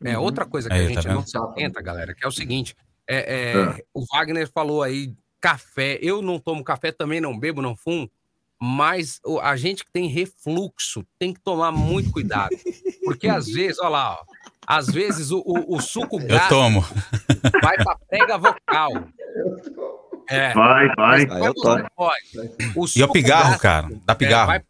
É, 0.02 0.18
outra 0.18 0.44
coisa 0.44 0.68
que 0.68 0.74
a 0.74 0.88
gente 0.88 1.02
tá 1.02 1.14
não 1.14 1.24
se 1.24 1.36
atenta, 1.36 1.80
galera, 1.80 2.14
que 2.14 2.24
é 2.24 2.28
o 2.28 2.32
seguinte: 2.32 2.74
é, 3.06 3.16
é, 3.16 3.62
é, 3.62 3.84
o 3.92 4.04
Wagner 4.06 4.50
falou 4.50 4.82
aí 4.82 5.14
café. 5.44 5.98
Eu 6.00 6.22
não 6.22 6.38
tomo 6.38 6.64
café, 6.64 6.90
também 6.90 7.20
não 7.20 7.38
bebo, 7.38 7.60
não 7.60 7.76
fumo. 7.76 8.10
Mas 8.58 9.20
a 9.42 9.56
gente 9.56 9.84
que 9.84 9.92
tem 9.92 10.08
refluxo 10.08 11.04
tem 11.18 11.34
que 11.34 11.40
tomar 11.40 11.70
muito 11.70 12.10
cuidado. 12.10 12.56
Porque 13.04 13.28
às 13.28 13.46
vezes, 13.46 13.78
olha 13.78 13.88
lá, 13.90 14.14
ó, 14.14 14.24
às 14.66 14.86
vezes 14.86 15.30
o, 15.30 15.42
o, 15.44 15.76
o 15.76 15.82
suco 15.82 16.18
Eu 16.18 16.48
tomo. 16.48 16.80
vai 17.62 17.76
para 17.76 17.98
prega 18.08 18.38
vocal. 18.38 18.90
É, 20.30 20.54
vai, 20.54 20.88
vai. 20.96 21.46
Eu 21.46 21.52
tomo. 21.52 21.86
e 22.96 23.02
o 23.02 23.12
pigarro, 23.12 23.58
cara, 23.58 23.88
dá 24.06 24.14
é, 24.14 24.16
pigarro. 24.16 24.52
É, 24.52 24.62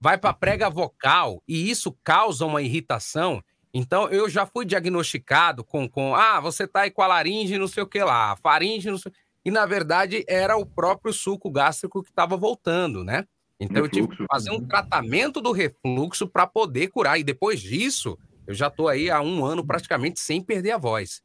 vai 0.00 0.16
para 0.16 0.32
prega 0.32 0.70
vocal 0.70 1.42
e 1.46 1.68
isso 1.68 1.94
causa 2.02 2.46
uma 2.46 2.62
irritação. 2.62 3.44
Então, 3.74 4.08
eu 4.08 4.30
já 4.30 4.46
fui 4.46 4.64
diagnosticado 4.64 5.62
com, 5.62 5.86
com 5.86 6.14
ah, 6.14 6.40
você 6.40 6.66
tá 6.66 6.82
aí 6.82 6.90
com 6.90 7.02
a 7.02 7.06
laringe, 7.06 7.58
não 7.58 7.68
sei 7.68 7.82
o 7.82 7.86
que 7.86 8.02
lá, 8.02 8.34
faringe, 8.36 8.90
não 8.90 8.96
sei 8.96 9.12
e 9.46 9.50
na 9.52 9.64
verdade 9.64 10.24
era 10.26 10.56
o 10.56 10.66
próprio 10.66 11.12
suco 11.14 11.48
gástrico 11.48 12.02
que 12.02 12.10
estava 12.10 12.36
voltando, 12.36 13.04
né? 13.04 13.24
Então 13.60 13.84
refluxo. 13.84 14.00
eu 14.00 14.08
tive 14.08 14.16
que 14.16 14.26
fazer 14.26 14.50
um 14.50 14.60
tratamento 14.60 15.40
do 15.40 15.52
refluxo 15.52 16.26
para 16.26 16.48
poder 16.48 16.88
curar. 16.88 17.16
E 17.20 17.22
depois 17.22 17.60
disso, 17.60 18.18
eu 18.44 18.52
já 18.52 18.66
estou 18.66 18.88
aí 18.88 19.08
há 19.08 19.22
um 19.22 19.44
ano 19.44 19.64
praticamente 19.64 20.18
sem 20.18 20.42
perder 20.42 20.72
a 20.72 20.78
voz. 20.78 21.22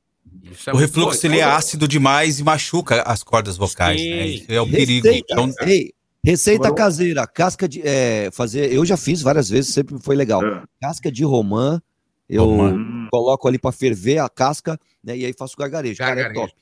É 0.67 0.71
o 0.71 0.77
refluxo 0.77 1.25
ele 1.25 1.39
é 1.39 1.43
ácido 1.43 1.87
demais 1.87 2.39
e 2.39 2.43
machuca 2.43 3.01
as 3.01 3.23
cordas 3.23 3.57
vocais, 3.57 3.99
né? 3.99 4.03
Sim. 4.03 4.11
né? 4.11 4.25
Isso 4.27 4.51
é 4.51 4.61
o 4.61 4.69
perigo. 4.69 5.07
Receita, 5.07 5.33
então... 5.33 5.51
Ei, 5.61 5.91
receita 6.23 6.75
caseira, 6.75 7.25
casca 7.25 7.67
de. 7.67 7.81
É, 7.83 8.29
fazer. 8.31 8.71
Eu 8.71 8.85
já 8.85 8.97
fiz 8.97 9.23
várias 9.23 9.49
vezes, 9.49 9.73
sempre 9.73 9.97
foi 9.99 10.15
legal. 10.15 10.45
É. 10.45 10.61
Casca 10.79 11.11
de 11.11 11.23
romã, 11.23 11.81
eu 12.29 12.45
romã. 12.45 13.07
coloco 13.11 13.47
ali 13.47 13.57
para 13.57 13.71
ferver 13.71 14.19
a 14.19 14.29
casca, 14.29 14.79
né? 15.03 15.17
E 15.17 15.25
aí 15.25 15.33
faço 15.33 15.57
gargarejo. 15.57 15.97
gargarejo. 15.97 16.35
Cara, 16.35 16.45
é 16.45 16.47
top. 16.47 16.61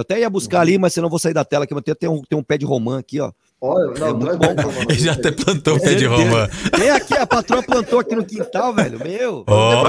Eu 0.00 0.02
até 0.02 0.18
ia 0.18 0.30
buscar 0.30 0.60
ali, 0.60 0.78
mas 0.78 0.94
senão 0.94 1.10
vou 1.10 1.18
sair 1.18 1.34
da 1.34 1.44
tela, 1.44 1.66
que 1.66 1.74
eu 1.74 1.82
tenho, 1.82 1.94
tem 1.94 2.08
um, 2.08 2.22
tem 2.22 2.38
um 2.38 2.42
pé 2.42 2.56
de 2.56 2.64
romã 2.64 2.98
aqui, 3.00 3.20
ó. 3.20 3.30
Olha, 3.60 3.92
não, 3.98 4.08
é 4.08 4.12
muito 4.14 4.38
bom. 4.38 4.82
Ele 4.88 4.98
já 4.98 5.12
até 5.12 5.30
plantou 5.30 5.76
o 5.76 5.80
pé 5.80 5.92
de 5.92 6.06
romã. 6.06 6.48
Vem 6.78 6.88
aqui, 6.88 7.14
a 7.14 7.26
patroa 7.26 7.62
plantou 7.62 7.98
aqui 7.98 8.16
no 8.16 8.24
quintal, 8.24 8.74
velho. 8.74 8.98
Meu. 8.98 9.44
Oh. 9.46 9.82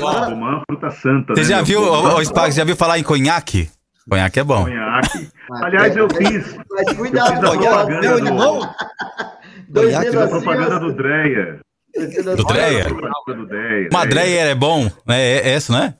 Romã, 0.00 0.62
fruta 0.68 0.90
santa. 0.90 1.34
Você 1.34 1.42
né, 1.42 1.48
já 1.48 1.62
viu, 1.62 1.80
o, 1.80 2.20
Spag, 2.24 2.50
já 2.50 2.64
viu 2.64 2.74
falar 2.74 2.98
em 2.98 3.04
conhaque? 3.04 3.70
Conhaque 4.10 4.40
é 4.40 4.44
bom. 4.44 4.64
Conhaque. 4.64 5.28
Aliás, 5.62 5.96
eu 5.96 6.08
fiz. 6.10 6.56
Mas 6.68 6.96
cuidado, 6.96 7.40
meu 8.00 8.20
do- 8.20 8.26
irmão. 8.26 8.74
Dois 9.70 9.94
A 9.94 10.26
propaganda 10.26 10.80
do 10.80 10.92
Dreia. 10.92 11.60
Do 12.36 12.44
Dreia. 12.44 12.86
Uma 13.92 14.04
Dreia 14.04 14.40
é 14.40 14.54
bom, 14.56 14.90
né? 15.06 15.20
É, 15.20 15.36
é 15.36 15.50
essa, 15.50 15.72
né? 15.72 15.94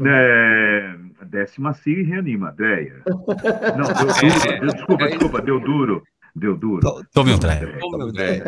É, 0.00 0.94
desce 1.26 1.60
macio 1.60 2.00
e 2.00 2.02
reanima, 2.02 2.50
Dreia. 2.52 3.02
Não, 3.76 3.86
deu 3.92 4.06
duro. 4.06 4.60
Deu- 4.60 4.72
desculpa, 4.72 5.06
desculpa, 5.06 5.42
deu 5.42 5.60
duro. 5.60 6.02
Deu 6.34 6.56
duro. 6.56 7.04
Tome 7.12 7.38
Dreia. 7.38 7.78
Tome 7.78 8.10
Dreia. 8.12 8.42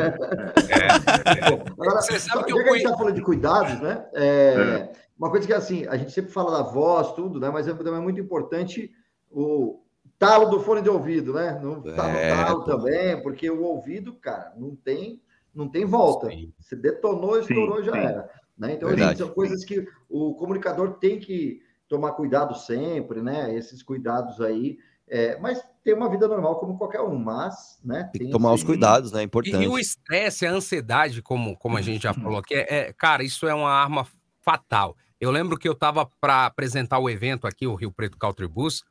Agora, 1.78 2.01
Você 2.01 2.18
sabe 2.18 2.45
que 2.45 2.51
já 2.51 2.57
eu 2.57 2.62
que 2.64 2.70
a 2.70 2.72
gente 2.72 2.84
está 2.84 2.97
falando 2.97 3.14
de 3.14 3.20
cuidados, 3.22 3.78
né? 3.82 4.07
É, 4.14 4.90
Uma 5.18 5.30
coisa 5.30 5.47
que 5.47 5.53
é 5.53 5.57
assim, 5.57 5.86
a 5.86 5.97
gente 5.97 6.11
sempre 6.12 6.32
fala 6.32 6.62
da 6.62 6.70
voz, 6.70 7.12
tudo, 7.12 7.38
né? 7.38 7.51
Mas 7.51 7.68
é 7.68 7.74
também 7.74 8.01
muito 8.01 8.18
importante 8.18 8.90
o 9.30 9.82
talo 10.18 10.47
do 10.47 10.61
fone 10.61 10.80
de 10.80 10.88
ouvido, 10.88 11.34
né? 11.34 11.61
Não 11.62 11.82
tá 11.82 12.09
no 12.09 12.16
É, 12.16 12.34
talo 12.34 12.64
também, 12.64 13.22
porque 13.22 13.51
o 13.51 13.62
ouvido, 13.62 14.14
cara, 14.14 14.55
não 14.57 14.74
tem, 14.74 15.20
não 15.55 15.68
tem 15.68 15.84
volta. 15.84 16.30
Você 16.59 16.74
detonou, 16.74 17.38
estourou, 17.38 17.82
já 17.82 17.92
sim. 17.92 17.99
era. 17.99 18.30
Né? 18.57 18.74
Então, 18.74 18.88
Verdade. 18.88 19.14
assim, 19.14 19.24
são 19.24 19.34
coisas 19.34 19.64
que 19.64 19.86
o 20.09 20.34
comunicador 20.34 20.94
tem 20.98 21.18
que 21.18 21.61
tomar 21.88 22.12
cuidado 22.12 22.55
sempre, 22.57 23.20
né? 23.20 23.55
Esses 23.55 23.82
cuidados 23.82 24.40
aí. 24.40 24.78
É, 25.07 25.38
mas 25.38 25.62
tem 25.84 25.92
uma 25.94 26.09
vida 26.09 26.26
normal 26.26 26.59
como 26.59 26.78
qualquer 26.78 27.02
um, 27.02 27.18
mas, 27.18 27.78
né? 27.84 28.09
Tem 28.12 28.26
que 28.26 28.32
tomar 28.32 28.52
os 28.52 28.62
cuidados, 28.62 29.12
né? 29.12 29.20
É 29.20 29.22
E, 29.22 29.26
importante. 29.26 29.62
e 29.64 29.68
o 29.68 29.78
estresse, 29.78 30.46
a 30.46 30.50
ansiedade, 30.50 31.20
como, 31.20 31.57
como 31.59 31.76
a 31.76 31.82
gente 31.82 32.02
já 32.02 32.14
falou 32.14 32.38
aqui, 32.38 32.55
é, 32.55 32.66
é- 32.88 32.92
cara, 32.92 33.22
isso 33.22 33.46
é 33.46 33.55
uma 33.55 33.70
arma 33.70 34.07
fatal. 34.40 34.96
Eu 35.20 35.30
lembro 35.30 35.59
que 35.59 35.68
eu 35.68 35.72
estava 35.72 36.07
para 36.20 36.46
apresentar 36.46 36.98
o 36.98 37.09
evento 37.11 37.46
aqui, 37.46 37.66
o 37.66 37.74
Rio 37.74 37.92
Preto 37.92 38.16
Country 38.16 38.48
Bus, 38.48 38.82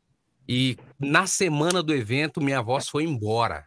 e 0.47 0.77
na 0.99 1.25
semana 1.25 1.81
do 1.81 1.93
evento 1.93 2.41
minha 2.41 2.61
voz 2.61 2.87
foi 2.87 3.03
embora. 3.03 3.65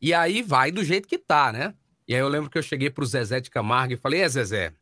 E 0.00 0.12
aí 0.12 0.42
vai 0.42 0.70
do 0.70 0.84
jeito 0.84 1.08
que 1.08 1.18
tá, 1.18 1.50
né? 1.52 1.74
E 2.06 2.14
aí 2.14 2.20
eu 2.20 2.28
lembro 2.28 2.50
que 2.50 2.58
eu 2.58 2.62
cheguei 2.62 2.90
pro 2.90 3.06
Zezé 3.06 3.40
de 3.40 3.50
Camargo 3.50 3.94
e 3.94 3.96
falei: 3.96 4.20
É, 4.20 4.28
Zezé, 4.28 4.72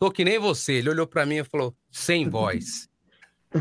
tô 0.00 0.10
que 0.10 0.24
nem 0.24 0.38
você. 0.38 0.72
Ele 0.72 0.88
olhou 0.90 1.06
para 1.06 1.24
mim 1.26 1.36
e 1.36 1.44
falou: 1.44 1.72
sem 1.92 2.28
voz. 2.28 2.88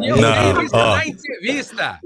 E 0.00 0.08
eu 0.08 0.16
Não, 0.16 0.66
ó. 0.72 0.96
na 0.96 1.06
entrevista. 1.06 1.98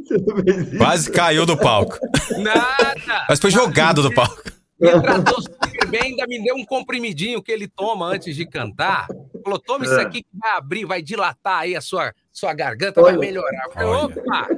Quase 0.78 1.10
caiu 1.12 1.44
do 1.44 1.54
palco. 1.56 1.98
Nada. 2.38 2.94
Mas 3.28 3.38
foi 3.38 3.50
jogado 3.50 4.02
do 4.02 4.12
palco. 4.14 4.42
Me 4.80 4.90
tratou 5.02 5.42
super 5.42 5.86
bem, 5.88 6.00
ainda 6.02 6.26
me 6.26 6.42
deu 6.42 6.56
um 6.56 6.64
comprimidinho 6.64 7.42
que 7.42 7.52
ele 7.52 7.68
toma 7.68 8.06
antes 8.06 8.34
de 8.34 8.46
cantar. 8.46 9.06
Falou: 9.44 9.58
toma 9.58 9.84
isso 9.84 9.98
É. 9.98 10.02
aqui 10.02 10.22
que 10.22 10.28
vai 10.32 10.56
abrir, 10.56 10.86
vai 10.86 11.02
dilatar 11.02 11.58
aí 11.60 11.76
a 11.76 11.80
sua, 11.82 12.14
sua 12.32 12.54
garganta, 12.54 13.02
vai 13.02 13.12
Olha. 13.12 13.20
melhorar. 13.20 13.64
Eu 13.66 13.72
falei, 13.72 13.88
opa! 13.88 14.48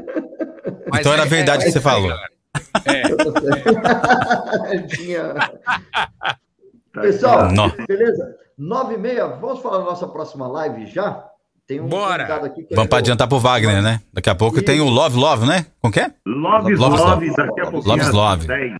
Então 1.00 1.12
era 1.12 1.24
é- 1.24 1.26
verdade 1.26 1.64
é- 1.64 1.66
que 1.66 1.72
você 1.72 1.80
falou. 1.80 2.12
Tinha... 4.88 5.34
Pessoal, 7.02 7.52
Nó. 7.52 7.70
beleza? 7.88 8.36
Nove 8.56 8.94
e 8.94 8.98
meia, 8.98 9.26
vamos 9.26 9.60
falar 9.60 9.78
da 9.78 9.84
nossa 9.84 10.06
próxima 10.06 10.46
live 10.46 10.86
já? 10.86 11.28
Tem 11.66 11.80
um 11.80 11.88
Bora. 11.88 12.24
convidado 12.24 12.46
aqui 12.46 12.62
que 12.64 12.74
é 12.74 12.76
Vamos 12.76 12.88
para 12.90 12.96
o- 12.96 12.98
adiantar 12.98 13.26
pro 13.28 13.38
Wagner, 13.38 13.82
né? 13.82 14.00
Daqui 14.12 14.28
a 14.30 14.34
pouco 14.34 14.62
tem 14.62 14.80
o 14.80 14.88
Love 14.88 15.16
Love, 15.18 15.46
né? 15.46 15.66
Com 15.80 15.90
que 15.90 15.98
é? 16.00 16.12
Love, 16.26 16.74
Love, 16.74 16.96
love, 16.96 16.96
love. 17.02 17.26
daqui 17.36 17.60
a 17.60 17.70
pouquinho. 17.70 17.96
Love, 17.96 18.10
love. 18.12 18.46
10. 18.46 18.72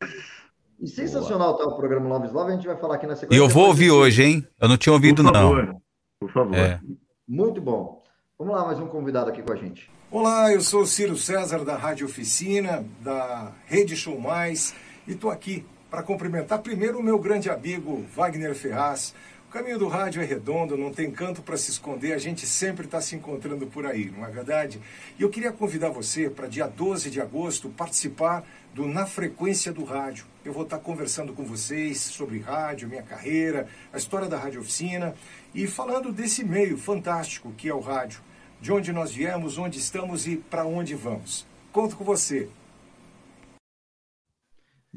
E 0.81 0.87
sensacional 0.89 1.57
tá 1.57 1.65
o 1.65 1.77
programa 1.77 2.09
Love 2.09 2.29
Love, 2.29 2.53
a 2.53 2.55
gente 2.57 2.67
vai 2.67 2.77
falar 2.77 2.97
aqui 2.97 3.07
na 3.07 3.17
sequência. 3.17 3.35
E 3.35 3.43
eu 3.43 3.49
vou 3.49 3.69
ouvir 3.69 3.91
hoje, 3.91 4.23
hein? 4.23 4.47
Eu 4.61 4.69
não 4.69 4.77
tinha 4.77 4.93
ouvido, 4.93 5.25
Por 5.25 5.33
não. 5.33 5.81
Por 6.21 6.31
favor. 6.31 6.55
É. 6.57 6.79
Muito 7.27 7.61
bom. 7.61 8.03
Vamos 8.39 8.55
lá, 8.55 8.67
mais 8.67 8.79
um 8.79 8.87
convidado 8.87 9.31
aqui 9.31 9.43
com 9.43 9.53
a 9.53 9.57
gente. 9.57 9.91
Olá, 10.11 10.53
eu 10.53 10.61
sou 10.61 10.83
o 10.83 10.87
Ciro 10.87 11.17
César 11.17 11.65
da 11.65 11.77
Rádio 11.77 12.07
Oficina, 12.07 12.85
da 13.01 13.51
Rede 13.67 13.97
Show 13.97 14.21
Mais, 14.21 14.75
e 15.09 15.13
estou 15.13 15.31
aqui 15.31 15.65
para 15.95 16.03
cumprimentar 16.03 16.59
primeiro 16.59 16.99
o 16.99 17.03
meu 17.05 17.17
grande 17.21 17.49
amigo 17.49 18.05
Wagner 18.17 18.53
Ferraz. 18.53 19.15
O 19.49 19.53
caminho 19.53 19.79
do 19.79 19.87
rádio 19.87 20.21
é 20.21 20.25
redondo, 20.25 20.77
não 20.77 20.93
tem 20.93 21.09
canto 21.09 21.41
para 21.41 21.57
se 21.57 21.71
esconder, 21.71 22.15
a 22.15 22.19
gente 22.19 22.49
sempre 22.49 22.85
está 22.87 23.01
se 23.01 23.15
encontrando 23.15 23.65
por 23.69 23.87
aí, 23.87 24.11
não 24.11 24.27
é 24.27 24.29
verdade? 24.29 24.81
E 25.17 25.23
eu 25.23 25.31
queria 25.31 25.53
convidar 25.53 25.91
você 25.91 26.29
para 26.29 26.49
dia 26.49 26.67
12 26.67 27.11
de 27.11 27.21
agosto 27.21 27.69
participar 27.69 28.45
do 28.75 28.89
Na 28.89 29.07
Frequência 29.07 29.73
do 29.73 29.85
Rádio. 29.85 30.27
Eu 30.45 30.53
vou 30.53 30.65
estar 30.65 30.79
conversando 30.79 31.33
com 31.33 31.45
vocês 31.45 31.99
sobre 31.99 32.41
rádio, 32.41 32.89
minha 32.89 33.05
carreira, 33.05 33.69
a 33.93 33.97
história 33.97 34.29
da 34.29 34.37
Rádio 34.37 34.63
Oficina 34.63 35.15
e 35.55 35.69
falando 35.69 36.11
desse 36.11 36.43
meio 36.43 36.77
fantástico 36.77 37.53
que 37.57 37.69
é 37.69 37.73
o 37.73 37.79
rádio 37.79 38.21
de 38.61 38.73
onde 38.73 38.93
nós 38.93 39.13
viemos, 39.13 39.59
onde 39.59 39.79
estamos 39.79 40.27
e 40.27 40.39
para 40.39 40.67
onde 40.67 40.97
vamos. 40.97 41.47
Conto 41.71 41.95
com 41.95 42.03
você. 42.03 42.49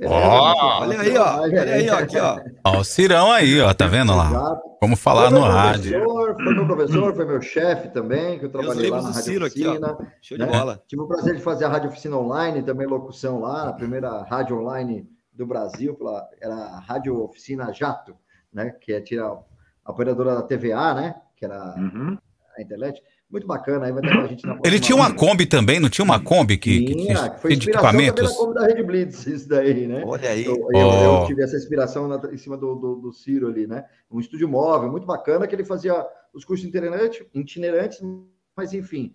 Ó, 0.05 0.81
Olha 0.81 0.99
aí, 1.01 1.17
ó. 1.17 1.39
Olha 1.41 1.61
aí, 1.63 1.89
ó. 1.89 1.95
Aqui, 1.97 2.17
ó. 2.19 2.39
Ó, 2.63 2.77
o 2.79 2.83
Cirão 2.83 3.31
aí, 3.31 3.59
ó. 3.61 3.73
Tá 3.73 3.87
vendo 3.87 4.15
lá? 4.15 4.59
Como 4.79 4.95
falar 4.95 5.29
Foi 5.29 5.31
no 5.31 5.41
meu 5.41 5.51
rádio. 5.51 5.91
professor, 6.03 6.35
Foi 6.35 6.53
meu 6.53 6.65
professor, 6.67 7.15
foi 7.15 7.25
meu 7.25 7.41
chefe 7.41 7.89
também, 7.89 8.37
que 8.37 8.45
eu 8.45 8.49
trabalhei 8.51 8.89
lá 8.91 9.01
na 9.01 9.07
Rádio 9.09 9.23
Ciro 9.23 9.45
aqui. 9.45 9.65
Oficina. 9.67 9.97
Show 10.21 10.37
de 10.37 10.45
né? 10.45 10.51
bola. 10.51 10.83
Tive 10.87 11.01
o 11.01 11.07
prazer 11.07 11.35
de 11.35 11.41
fazer 11.41 11.65
a 11.65 11.69
Rádio 11.69 11.89
Oficina 11.89 12.17
Online, 12.17 12.61
também 12.61 12.85
locução 12.85 13.39
lá, 13.39 13.69
a 13.69 13.73
primeira 13.73 14.21
rádio 14.23 14.59
online 14.59 15.09
do 15.33 15.47
Brasil, 15.47 15.95
pela, 15.95 16.27
era 16.39 16.53
a 16.55 16.79
Rádio 16.79 17.23
Oficina 17.23 17.73
Jato, 17.73 18.15
né? 18.53 18.69
Que 18.81 18.93
é 18.93 19.03
a 19.19 19.91
operadora 19.91 20.35
da 20.35 20.43
TVA, 20.43 20.93
né? 20.93 21.15
Que 21.35 21.45
era 21.45 21.73
Uhum. 21.75 22.17
a 22.55 22.61
internet. 22.61 23.01
Muito 23.29 23.45
bacana, 23.45 23.85
aí 23.85 23.91
vai 23.91 24.01
estar 24.01 24.15
com 24.15 24.23
a 24.23 24.27
gente 24.27 24.45
na 24.45 24.57
Ele 24.63 24.79
tinha 24.79 24.95
uma. 24.95 25.13
Kombi 25.13 25.45
também, 25.45 25.81
não 25.81 25.89
tinha 25.89 26.05
uma 26.05 26.17
Kombi 26.17 26.57
que, 26.57 26.85
que 26.85 26.95
Tinha, 26.95 27.29
que 27.29 27.41
foi 27.41 27.55
de 27.57 27.69
equipamentos? 27.69 28.31
Kombi 28.37 28.53
da 28.53 28.65
Rede 28.67 28.83
Blitz, 28.83 29.27
isso 29.27 29.49
daí, 29.49 29.85
né? 29.85 30.01
Olha 30.05 30.29
aí. 30.29 30.45
Eu, 30.45 30.55
eu- 30.55 30.67
Oh. 30.73 31.21
eu 31.23 31.27
tive 31.27 31.43
essa 31.43 31.57
inspiração 31.57 32.07
na- 32.07 32.21
em 32.31 32.37
cima 32.37 32.55
do, 32.57 32.75
do, 32.75 32.95
do 32.95 33.11
Ciro 33.11 33.47
ali, 33.49 33.67
né? 33.67 33.83
Um 34.09 34.21
estúdio 34.21 34.47
móvel, 34.47 34.89
muito 34.89 35.05
bacana, 35.05 35.45
que 35.45 35.53
ele 35.53 35.65
fazia 35.65 36.07
os 36.33 36.45
cursos 36.45 36.65
itinerantes, 36.65 37.25
itinerantes 37.33 37.99
mas 38.55 38.73
enfim. 38.73 39.11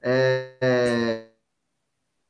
É, 0.00 1.26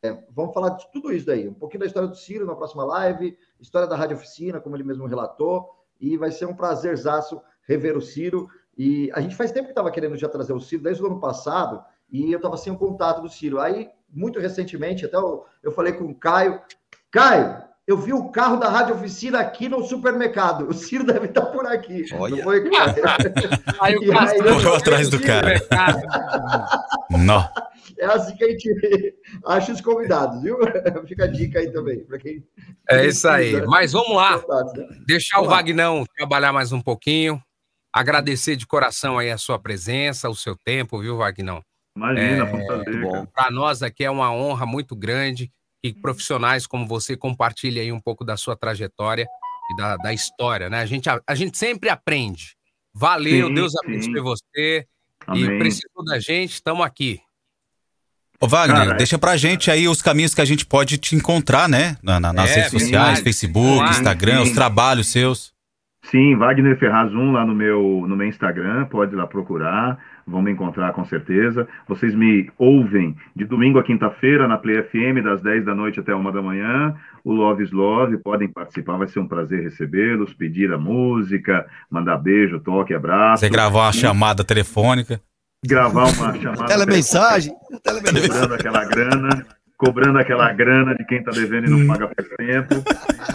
é, 0.02 0.18
vamos 0.34 0.52
falar 0.52 0.70
de 0.70 0.90
tudo 0.90 1.12
isso 1.12 1.26
daí. 1.26 1.48
Um 1.48 1.54
pouquinho 1.54 1.80
da 1.80 1.86
história 1.86 2.08
do 2.08 2.16
Ciro 2.16 2.44
na 2.44 2.56
próxima 2.56 2.84
live, 2.84 3.36
história 3.60 3.86
da 3.86 3.94
Rádio 3.96 4.16
Oficina, 4.16 4.60
como 4.60 4.74
ele 4.74 4.82
mesmo 4.84 5.06
relatou, 5.06 5.68
e 6.00 6.16
vai 6.16 6.32
ser 6.32 6.46
um 6.46 6.54
prazerzaço 6.54 7.40
rever 7.66 7.96
o 7.96 8.00
Ciro. 8.02 8.48
E 8.78 9.10
a 9.12 9.20
gente 9.20 9.34
faz 9.34 9.50
tempo 9.50 9.66
que 9.66 9.72
estava 9.72 9.90
querendo 9.90 10.16
já 10.16 10.28
trazer 10.28 10.52
o 10.52 10.60
Ciro, 10.60 10.84
desde 10.84 11.02
o 11.02 11.06
ano 11.06 11.18
passado, 11.18 11.82
e 12.10 12.32
eu 12.32 12.36
estava 12.36 12.56
sem 12.56 12.72
o 12.72 12.78
contato 12.78 13.20
do 13.20 13.28
Ciro. 13.28 13.58
Aí, 13.58 13.90
muito 14.08 14.38
recentemente, 14.38 15.04
até 15.04 15.16
eu, 15.16 15.44
eu 15.62 15.72
falei 15.72 15.92
com 15.92 16.04
o 16.04 16.14
Caio, 16.14 16.60
Caio, 17.10 17.56
eu 17.88 17.96
vi 17.96 18.12
o 18.12 18.28
carro 18.28 18.58
da 18.58 18.68
Rádio 18.68 18.94
Oficina 18.94 19.40
aqui 19.40 19.68
no 19.68 19.82
supermercado. 19.82 20.68
O 20.68 20.74
Ciro 20.74 21.04
deve 21.04 21.26
estar 21.26 21.46
por 21.46 21.66
aqui. 21.66 22.04
Olha. 22.12 22.36
Não 22.36 22.42
foi? 22.44 22.62
Aí 23.80 23.96
o 23.96 24.18
aí, 24.18 24.38
Correu 24.42 24.74
atrás 24.74 25.08
do 25.08 25.18
cara. 25.20 25.54
Não. 27.10 27.48
É 27.98 28.04
assim 28.04 28.36
que 28.36 28.44
a 28.44 28.48
gente 28.48 28.68
acha 29.44 29.72
os 29.72 29.80
convidados, 29.80 30.42
viu? 30.42 30.58
Fica 31.06 31.24
a 31.24 31.26
dica 31.26 31.58
aí 31.58 31.72
também, 31.72 32.04
para 32.04 32.18
quem. 32.18 32.44
É 32.88 33.06
isso 33.06 33.26
aí. 33.26 33.66
Mas 33.66 33.92
vamos 33.92 34.14
lá. 34.14 34.36
Né? 34.36 34.88
Deixar 35.06 35.40
o. 35.40 35.46
Vagnão 35.46 36.04
trabalhar 36.16 36.52
mais 36.52 36.70
um 36.70 36.80
pouquinho. 36.80 37.42
Agradecer 37.92 38.56
de 38.56 38.66
coração 38.66 39.18
aí 39.18 39.30
a 39.30 39.38
sua 39.38 39.58
presença, 39.58 40.28
o 40.28 40.34
seu 40.36 40.56
tempo, 40.64 41.00
viu, 41.00 41.16
Vagnão? 41.16 41.62
Imagina, 41.96 42.44
É. 42.46 43.26
Para 43.34 43.50
nós 43.50 43.82
aqui 43.82 44.04
é 44.04 44.10
uma 44.10 44.30
honra 44.32 44.64
muito 44.66 44.94
grande 44.94 45.50
que 45.82 45.92
profissionais 45.94 46.66
como 46.66 46.86
você 46.86 47.16
compartilhem 47.16 47.82
aí 47.84 47.92
um 47.92 48.00
pouco 48.00 48.24
da 48.24 48.36
sua 48.36 48.56
trajetória 48.56 49.26
e 49.72 49.76
da, 49.76 49.96
da 49.96 50.12
história, 50.12 50.68
né? 50.70 50.80
A 50.80 50.86
gente, 50.86 51.08
a, 51.08 51.20
a 51.26 51.34
gente 51.34 51.56
sempre 51.58 51.88
aprende. 51.88 52.54
Valeu, 52.94 53.48
Sim, 53.48 53.54
Deus 53.54 53.72
abençoe 53.84 54.20
você. 54.20 54.86
Amém. 55.26 55.44
E 55.44 55.58
precisou 55.58 56.04
da 56.04 56.18
gente, 56.18 56.52
estamos 56.54 56.84
aqui. 56.84 57.20
Ô, 58.40 58.46
Wagner, 58.46 58.76
Cara, 58.78 58.94
deixa 58.94 59.18
pra 59.18 59.36
gente 59.36 59.70
aí 59.70 59.88
os 59.88 60.00
caminhos 60.00 60.34
que 60.34 60.40
a 60.40 60.44
gente 60.44 60.64
pode 60.64 60.96
te 60.98 61.16
encontrar, 61.16 61.68
né? 61.68 61.96
Na- 62.02 62.20
na- 62.20 62.32
nas 62.32 62.50
É, 62.50 62.54
redes 62.54 62.70
sociais, 62.70 62.92
verdade. 63.06 63.22
Facebook, 63.24 63.78
Claro. 63.78 63.90
Instagram, 63.90 64.42
os 64.42 64.48
Sim. 64.48 64.54
trabalhos 64.54 65.08
seus. 65.08 65.52
Sim, 66.10 66.36
Wagner 66.36 66.78
Ferraz 66.78 67.12
1 67.12 67.32
lá 67.32 67.44
no 67.44 67.54
meu, 67.54 68.06
no 68.08 68.16
meu 68.16 68.26
Instagram, 68.26 68.86
pode 68.86 69.14
ir 69.14 69.16
lá 69.16 69.26
procurar, 69.26 69.98
vão 70.26 70.40
me 70.40 70.50
encontrar 70.50 70.92
com 70.94 71.04
certeza. 71.04 71.68
Vocês 71.86 72.14
me 72.14 72.50
ouvem 72.56 73.14
de 73.36 73.44
domingo 73.44 73.78
a 73.78 73.82
quinta-feira 73.82 74.48
na 74.48 74.56
Play 74.56 74.82
FM, 74.82 75.22
das 75.22 75.42
10 75.42 75.66
da 75.66 75.74
noite 75.74 76.00
até 76.00 76.14
1 76.14 76.32
da 76.32 76.40
manhã. 76.40 76.96
O 77.22 77.32
Love 77.32 77.62
is 77.62 77.72
Love, 77.72 78.16
podem 78.18 78.48
participar, 78.48 78.96
vai 78.96 79.06
ser 79.06 79.20
um 79.20 79.28
prazer 79.28 79.62
recebê-los, 79.62 80.32
pedir 80.32 80.72
a 80.72 80.78
música, 80.78 81.66
mandar 81.90 82.16
beijo, 82.16 82.58
toque, 82.60 82.94
abraço. 82.94 83.40
Você 83.40 83.50
gravar 83.50 83.82
uma 83.82 83.92
chamada 83.92 84.42
telefônica. 84.42 85.20
Gravar 85.66 86.04
uma 86.04 86.40
chamada. 86.40 86.64
Telemensagem. 86.66 87.52
Cobrando 87.70 88.54
aquela 88.54 88.84
grana. 88.86 89.57
Cobrando 89.78 90.18
aquela 90.18 90.52
grana 90.52 90.92
de 90.94 91.06
quem 91.06 91.22
tá 91.22 91.30
devendo 91.30 91.68
e 91.68 91.70
não 91.70 91.86
paga 91.86 92.08
por 92.08 92.36
tempo. 92.36 92.74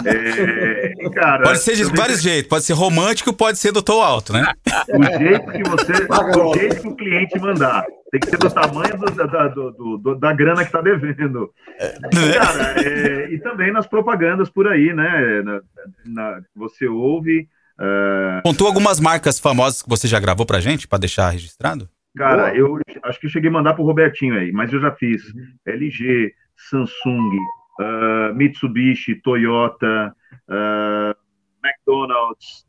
É, 0.06 1.10
cara, 1.14 1.44
pode 1.44 1.60
ser 1.60 1.76
de 1.76 1.86
vários 1.86 2.22
jeitos, 2.22 2.50
pode 2.50 2.66
ser 2.66 2.74
romântico, 2.74 3.32
pode 3.32 3.58
ser 3.58 3.72
do 3.72 3.82
tom 3.82 4.02
alto, 4.02 4.34
né? 4.34 4.52
O 4.90 5.04
jeito 5.04 5.52
que 5.52 5.64
você, 5.64 5.94
o 6.40 6.54
jeito 6.54 6.82
que 6.82 6.88
o 6.90 6.96
cliente 6.96 7.40
mandar. 7.40 7.86
Tem 8.12 8.20
que 8.20 8.30
ser 8.30 8.38
do 8.38 8.50
tamanho 8.52 8.96
do, 8.96 9.06
da, 9.06 9.48
do, 9.48 9.98
do, 9.98 10.16
da 10.16 10.34
grana 10.34 10.64
que 10.64 10.72
tá 10.72 10.82
devendo. 10.82 11.52
Cara, 12.38 12.80
é, 12.80 13.34
e 13.34 13.40
também 13.40 13.72
nas 13.72 13.88
propagandas 13.88 14.52
por 14.52 14.68
aí, 14.68 14.94
né? 14.94 15.42
Na, 15.42 15.62
na, 16.06 16.42
você 16.56 16.88
ouve. 16.88 17.48
Uh... 17.80 18.44
Contou 18.44 18.68
algumas 18.68 19.00
marcas 19.00 19.40
famosas 19.40 19.82
que 19.82 19.90
você 19.90 20.08
já 20.08 20.20
gravou 20.20 20.46
pra 20.46 20.60
gente, 20.60 20.88
para 20.88 21.00
deixar 21.00 21.30
registrado? 21.32 21.90
Cara, 22.16 22.52
Boa. 22.52 22.58
eu 22.58 22.80
acho 23.04 23.20
que 23.20 23.26
eu 23.26 23.30
cheguei 23.30 23.50
a 23.50 23.54
mandar 23.54 23.74
pro 23.74 23.84
Robertinho 23.84 24.38
aí, 24.38 24.52
mas 24.52 24.72
eu 24.72 24.80
já 24.80 24.92
fiz 24.92 25.34
uhum. 25.34 25.56
LG, 25.66 26.34
Samsung, 26.70 27.38
uh, 27.80 28.34
Mitsubishi, 28.36 29.16
Toyota, 29.16 30.16
uh, 30.48 31.16
McDonald's, 31.64 32.66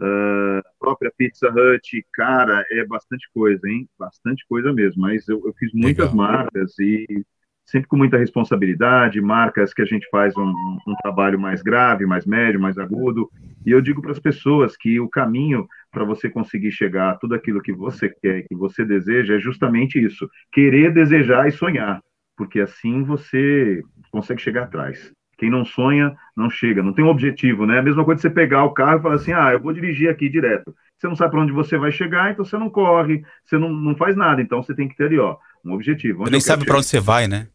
uh, 0.00 0.62
própria 0.78 1.12
Pizza 1.16 1.48
Hut. 1.48 2.06
Cara, 2.14 2.64
é 2.70 2.84
bastante 2.86 3.28
coisa, 3.34 3.68
hein? 3.68 3.88
Bastante 3.98 4.44
coisa 4.48 4.72
mesmo. 4.72 5.02
Mas 5.02 5.28
eu, 5.28 5.42
eu 5.44 5.52
fiz 5.58 5.72
muitas 5.74 6.10
Legal. 6.10 6.16
marcas 6.16 6.78
e 6.78 7.24
sempre 7.66 7.88
com 7.88 7.96
muita 7.96 8.16
responsabilidade, 8.16 9.20
marcas 9.20 9.74
que 9.74 9.82
a 9.82 9.84
gente 9.84 10.08
faz 10.08 10.36
um, 10.36 10.48
um, 10.86 10.94
trabalho 11.02 11.38
mais 11.38 11.62
grave, 11.62 12.06
mais 12.06 12.24
médio, 12.24 12.60
mais 12.60 12.78
agudo. 12.78 13.28
E 13.64 13.72
eu 13.72 13.80
digo 13.80 14.00
para 14.00 14.12
as 14.12 14.20
pessoas 14.20 14.76
que 14.76 15.00
o 15.00 15.08
caminho 15.08 15.66
para 15.90 16.04
você 16.04 16.30
conseguir 16.30 16.70
chegar 16.70 17.10
a 17.10 17.14
tudo 17.16 17.34
aquilo 17.34 17.60
que 17.60 17.72
você 17.72 18.08
quer, 18.22 18.44
que 18.48 18.54
você 18.54 18.84
deseja, 18.84 19.34
é 19.34 19.40
justamente 19.40 19.98
isso: 19.98 20.28
querer, 20.52 20.92
desejar 20.92 21.48
e 21.48 21.52
sonhar, 21.52 22.00
porque 22.36 22.60
assim 22.60 23.02
você 23.02 23.82
consegue 24.12 24.40
chegar 24.40 24.64
atrás. 24.64 25.12
Quem 25.38 25.50
não 25.50 25.66
sonha, 25.66 26.16
não 26.34 26.48
chega, 26.48 26.82
não 26.82 26.94
tem 26.94 27.04
um 27.04 27.08
objetivo, 27.08 27.66
né? 27.66 27.78
A 27.78 27.82
mesma 27.82 28.04
coisa 28.04 28.16
de 28.16 28.22
você 28.22 28.30
pegar 28.30 28.64
o 28.64 28.72
carro 28.72 29.00
e 29.00 29.02
falar 29.02 29.14
assim: 29.16 29.32
ah, 29.32 29.52
eu 29.52 29.60
vou 29.60 29.72
dirigir 29.72 30.08
aqui 30.08 30.28
direto. 30.30 30.74
Você 30.96 31.08
não 31.08 31.16
sabe 31.16 31.32
para 31.32 31.40
onde 31.40 31.52
você 31.52 31.76
vai 31.76 31.92
chegar, 31.92 32.30
então 32.30 32.44
você 32.44 32.56
não 32.56 32.70
corre, 32.70 33.22
você 33.44 33.58
não, 33.58 33.68
não 33.70 33.94
faz 33.96 34.16
nada. 34.16 34.40
Então 34.40 34.62
você 34.62 34.74
tem 34.74 34.88
que 34.88 34.96
ter 34.96 35.04
ali, 35.04 35.18
ó, 35.18 35.36
um 35.62 35.72
objetivo. 35.72 36.20
Você 36.20 36.30
nem 36.30 36.40
sabe 36.40 36.64
para 36.64 36.78
onde 36.78 36.86
você 36.86 37.00
vai, 37.00 37.28
né? 37.28 37.48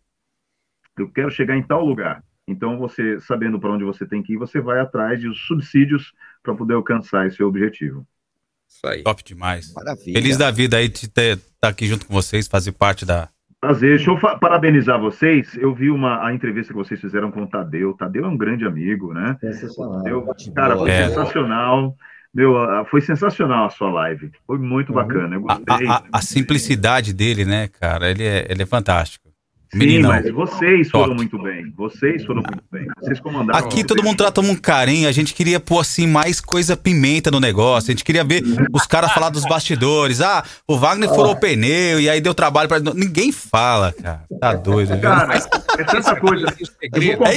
Eu 0.98 1.10
quero 1.10 1.32
chegar 1.32 1.58
em 1.58 1.64
tal 1.64 1.86
lugar. 1.86 2.24
Então, 2.48 2.78
você, 2.78 3.20
sabendo 3.22 3.60
para 3.60 3.72
onde 3.72 3.84
você 3.84 4.06
tem 4.06 4.22
que 4.22 4.34
ir, 4.34 4.38
você 4.38 4.60
vai 4.60 4.80
atrás 4.80 5.20
de 5.20 5.34
subsídios 5.34 6.14
para 6.44 6.56
poder 6.56 6.74
alcançar 6.74 7.28
esse 7.28 7.42
objetivo. 7.44 8.06
Isso 8.68 8.88
aí. 8.88 9.04
Top 9.04 9.24
demais. 9.24 9.74
Maravilha. 9.74 10.14
Feliz 10.14 10.38
da 10.38 10.50
vida 10.50 10.78
aí 10.78 10.88
de 10.88 11.06
estar 11.06 11.38
tá 11.60 11.68
aqui 11.68 11.86
junto 11.86 12.06
com 12.06 12.14
vocês, 12.14 12.48
fazer 12.48 12.72
parte 12.72 13.06
da. 13.06 13.30
Prazer. 13.60 13.98
Deixa 13.98 14.10
eu 14.10 14.18
parabenizar 14.40 15.00
vocês. 15.00 15.56
Eu 15.56 15.74
vi 15.76 15.92
uma, 15.92 16.26
a 16.26 16.34
entrevista 16.34 16.74
que 16.74 16.80
vocês 16.80 17.00
fizeram 17.00 17.32
com 17.32 17.44
o 17.44 17.48
Tadeu. 17.48 17.94
Tadeu 17.94 18.26
é 18.26 18.28
um 18.28 18.38
grande 18.38 18.66
amigo, 18.66 19.14
né? 19.14 19.38
Sensacional. 19.40 19.98
Tadeu, 19.98 20.26
cara, 20.56 20.78
foi 20.78 20.90
é. 20.90 21.08
sensacional. 21.08 21.96
Meu, 22.34 22.56
foi 22.90 23.02
sensacional 23.02 23.66
a 23.66 23.70
sua 23.70 23.92
live. 23.92 24.32
Foi 24.48 24.58
muito 24.58 24.90
uhum. 24.90 24.96
bacana. 24.96 25.36
Eu 25.36 25.42
gostei. 25.42 25.88
A, 25.88 25.98
a, 25.98 26.04
a 26.14 26.22
simplicidade 26.22 27.14
dele, 27.14 27.46
né, 27.46 27.68
cara? 27.68 28.10
Ele 28.10 28.24
é, 28.24 28.48
ele 28.50 28.64
é 28.64 28.66
fantástico. 28.66 29.31
Sim, 29.74 30.00
mas 30.00 30.30
vocês 30.32 30.90
Top. 30.90 31.06
foram 31.06 31.16
muito 31.16 31.42
bem. 31.42 31.72
Vocês 31.78 32.26
foram 32.26 32.42
muito 32.42 32.64
bem. 32.70 32.86
Vocês 33.00 33.22
comandaram. 33.22 33.58
Aqui 33.58 33.86
todo 33.86 34.04
mundo 34.04 34.18
trata 34.18 34.42
um 34.42 34.54
carinho. 34.54 35.08
A 35.08 35.14
gente 35.14 35.34
queria 35.34 35.62
pôr 35.62 35.80
assim 35.80 36.06
mais 36.06 36.42
coisa 36.42 36.76
pimenta 36.76 37.32
no 37.32 37.40
negócio. 37.40 37.90
A 37.90 37.94
gente 37.94 38.04
queria 38.04 38.24
ver 38.24 38.44
os 38.74 38.86
caras 38.86 39.14
falar 39.14 39.30
dos 39.30 39.46
bastidores. 39.46 40.20
Ah, 40.20 40.44
o 40.68 40.78
Wagner 40.78 41.08
furou 41.10 41.32
o 41.32 41.40
pneu 41.40 42.02
e 42.02 42.10
aí 42.10 42.20
deu 42.20 42.34
trabalho 42.34 42.68
para 42.68 42.80
Ninguém 42.80 43.32
fala, 43.32 43.94
cara. 43.94 44.26
Tá 44.42 44.54
doido. 44.54 45.00
Cara, 45.00 45.38
é 45.78 45.84
tanta 45.86 46.20
coisa. 46.20 46.48
É 46.48 46.62
isso 46.62 46.76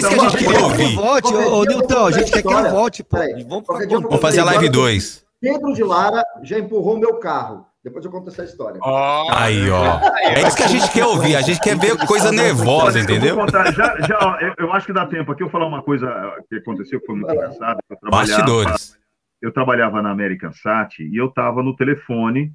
que 0.09 0.15
a 0.15 0.19
gente 0.19 0.37
queria 0.37 0.65
ouvir. 0.65 0.95
Volte, 0.97 1.33
ô, 1.33 1.59
ô 1.59 1.65
Nilton, 1.65 2.07
a 2.07 2.11
gente 2.11 2.33
quer 2.33 2.43
que 2.43 2.53
ele 2.53 2.69
volte, 2.69 3.05
pô. 3.05 3.17
Vamos 3.49 4.21
fazer 4.21 4.41
a 4.41 4.45
live 4.45 4.69
2. 4.69 5.25
Pedro 5.41 5.73
de 5.73 5.85
Lara 5.85 6.25
já 6.43 6.59
empurrou 6.59 6.99
meu 6.99 7.15
carro. 7.21 7.67
Depois 7.85 8.03
eu 8.03 8.11
conto 8.11 8.31
essa 8.31 8.43
história. 8.43 8.81
Oh, 8.83 9.27
aí, 9.31 9.69
ó. 9.69 10.01
É 10.23 10.41
isso 10.41 10.57
que 10.57 10.63
a 10.63 10.69
gente 10.69 10.91
quer 10.91 11.05
ouvir. 11.05 11.37
A 11.37 11.43
gente 11.43 11.61
quer 11.61 11.79
ver 11.79 11.95
coisa 12.07 12.33
nervosa, 12.33 12.99
entendeu? 12.99 13.37
Já, 13.53 14.01
já, 14.01 14.39
eu, 14.41 14.55
eu, 14.57 14.73
acho 14.73 14.87
que 14.87 14.93
dá 14.95 15.05
tempo 15.05 15.31
aqui 15.31 15.43
eu 15.43 15.51
falar 15.51 15.67
uma 15.67 15.83
coisa 15.83 16.09
que 16.49 16.57
aconteceu 16.57 16.99
que 16.99 17.05
foi 17.05 17.15
muito 17.15 17.31
engraçada. 17.31 17.79
Bastidores. 18.11 18.97
Eu 19.43 19.53
trabalhava 19.53 20.01
na 20.01 20.11
American 20.11 20.51
Sat 20.55 21.03
e 21.03 21.15
eu 21.15 21.27
estava 21.27 21.63
no 21.63 21.77
telefone, 21.77 22.51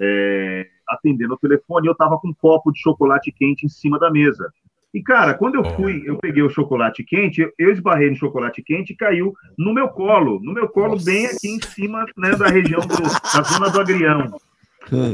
é, 0.00 0.68
atendendo 0.88 1.34
o 1.34 1.38
telefone, 1.38 1.88
e 1.88 1.88
eu 1.88 1.92
estava 1.92 2.16
com 2.18 2.28
um 2.28 2.34
copo 2.34 2.70
de 2.70 2.80
chocolate 2.80 3.32
quente 3.32 3.66
em 3.66 3.68
cima 3.68 3.98
da 3.98 4.12
mesa. 4.12 4.48
E, 4.94 5.02
cara, 5.02 5.34
quando 5.34 5.56
eu 5.56 5.64
fui, 5.74 6.04
eu 6.04 6.18
peguei 6.18 6.42
o 6.42 6.50
chocolate 6.50 7.02
quente, 7.02 7.50
eu 7.58 7.72
esbarrei 7.72 8.10
no 8.10 8.16
chocolate 8.16 8.62
quente 8.62 8.92
e 8.92 8.96
caiu 8.96 9.32
no 9.58 9.74
meu 9.74 9.88
colo, 9.88 10.38
no 10.40 10.52
meu 10.52 10.68
colo, 10.68 10.92
Nossa. 10.92 11.06
bem 11.06 11.26
aqui 11.26 11.48
em 11.48 11.60
cima, 11.60 12.04
né, 12.16 12.36
da 12.36 12.46
região 12.46 12.80
do, 12.80 13.02
da 13.02 13.42
zona 13.42 13.70
do 13.70 13.80
agrião. 13.80 14.38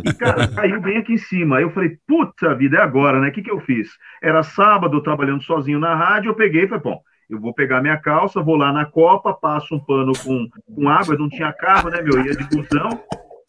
E, 0.04 0.14
cara, 0.14 0.48
caiu 0.54 0.80
bem 0.80 0.98
aqui 0.98 1.14
em 1.14 1.18
cima. 1.18 1.58
Aí 1.58 1.62
eu 1.62 1.70
falei, 1.70 1.98
puta 2.06 2.54
vida, 2.54 2.78
é 2.78 2.80
agora, 2.80 3.20
né? 3.20 3.28
O 3.28 3.32
que, 3.32 3.42
que 3.42 3.50
eu 3.50 3.60
fiz? 3.60 3.90
Era 4.22 4.42
sábado, 4.42 5.02
trabalhando 5.02 5.42
sozinho 5.42 5.78
na 5.78 5.94
rádio, 5.94 6.30
eu 6.30 6.34
peguei 6.34 6.64
e 6.64 6.68
falei, 6.68 6.82
bom, 6.82 7.00
eu 7.28 7.38
vou 7.38 7.52
pegar 7.52 7.82
minha 7.82 7.98
calça, 7.98 8.42
vou 8.42 8.56
lá 8.56 8.72
na 8.72 8.86
Copa, 8.86 9.34
passo 9.34 9.74
um 9.74 9.78
pano 9.78 10.12
com, 10.24 10.48
com 10.74 10.88
água, 10.88 11.16
não 11.16 11.28
tinha 11.28 11.52
carro, 11.52 11.90
né, 11.90 12.00
meu? 12.00 12.24
Ia 12.24 12.34
de 12.34 12.44
busão 12.44 12.88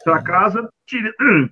pra 0.03 0.21
casa, 0.21 0.69
tirei, 0.85 1.11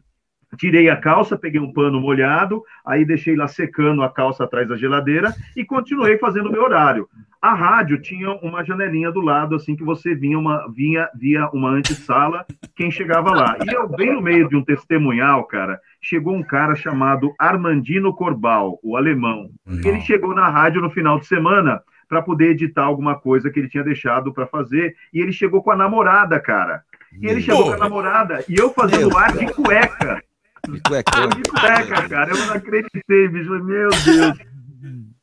tirei 0.57 0.89
a 0.89 0.97
calça, 0.97 1.37
peguei 1.37 1.59
um 1.59 1.71
pano 1.71 2.01
molhado, 2.01 2.63
aí 2.85 3.05
deixei 3.05 3.35
lá 3.35 3.47
secando 3.47 4.03
a 4.03 4.09
calça 4.09 4.43
atrás 4.43 4.67
da 4.67 4.75
geladeira 4.75 5.33
e 5.55 5.63
continuei 5.63 6.17
fazendo 6.17 6.49
o 6.49 6.51
meu 6.51 6.63
horário. 6.63 7.07
A 7.41 7.53
rádio 7.53 8.01
tinha 8.01 8.31
uma 8.41 8.63
janelinha 8.63 9.11
do 9.11 9.21
lado, 9.21 9.55
assim, 9.55 9.75
que 9.75 9.83
você 9.83 10.15
vinha, 10.15 10.37
uma, 10.37 10.67
vinha 10.73 11.07
via 11.15 11.47
uma 11.49 11.69
antessala, 11.69 12.45
quem 12.75 12.89
chegava 12.89 13.31
lá. 13.31 13.57
E 13.65 13.73
eu, 13.73 13.87
bem 13.87 14.13
no 14.13 14.21
meio 14.21 14.49
de 14.49 14.55
um 14.55 14.63
testemunhal, 14.63 15.43
cara, 15.45 15.79
chegou 16.01 16.35
um 16.35 16.43
cara 16.43 16.75
chamado 16.75 17.33
Armandino 17.37 18.13
Corbal, 18.13 18.79
o 18.83 18.97
alemão. 18.97 19.49
Ele 19.67 20.01
chegou 20.01 20.33
na 20.33 20.49
rádio 20.49 20.81
no 20.81 20.89
final 20.89 21.19
de 21.19 21.27
semana 21.27 21.81
para 22.09 22.21
poder 22.21 22.51
editar 22.51 22.83
alguma 22.83 23.19
coisa 23.19 23.49
que 23.49 23.59
ele 23.59 23.69
tinha 23.69 23.83
deixado 23.83 24.33
para 24.33 24.47
fazer, 24.47 24.95
e 25.13 25.19
ele 25.19 25.31
chegou 25.31 25.61
com 25.61 25.71
a 25.71 25.75
namorada, 25.75 26.39
cara. 26.39 26.81
E 27.21 27.27
ele 27.27 27.41
chegou 27.41 27.65
com 27.65 27.73
a 27.73 27.77
namorada, 27.77 28.43
e 28.47 28.55
eu 28.55 28.71
fazendo 28.71 29.15
ar 29.17 29.31
de 29.33 29.45
cueca. 29.53 30.23
De 30.67 30.81
cueca. 30.81 31.27
De 31.27 31.43
cueca, 31.43 32.09
cara. 32.09 32.31
Eu 32.31 32.37
não 32.37 32.53
acreditei, 32.53 33.27
bicho. 33.27 33.63
Meu 33.63 33.89
Deus. 33.89 34.37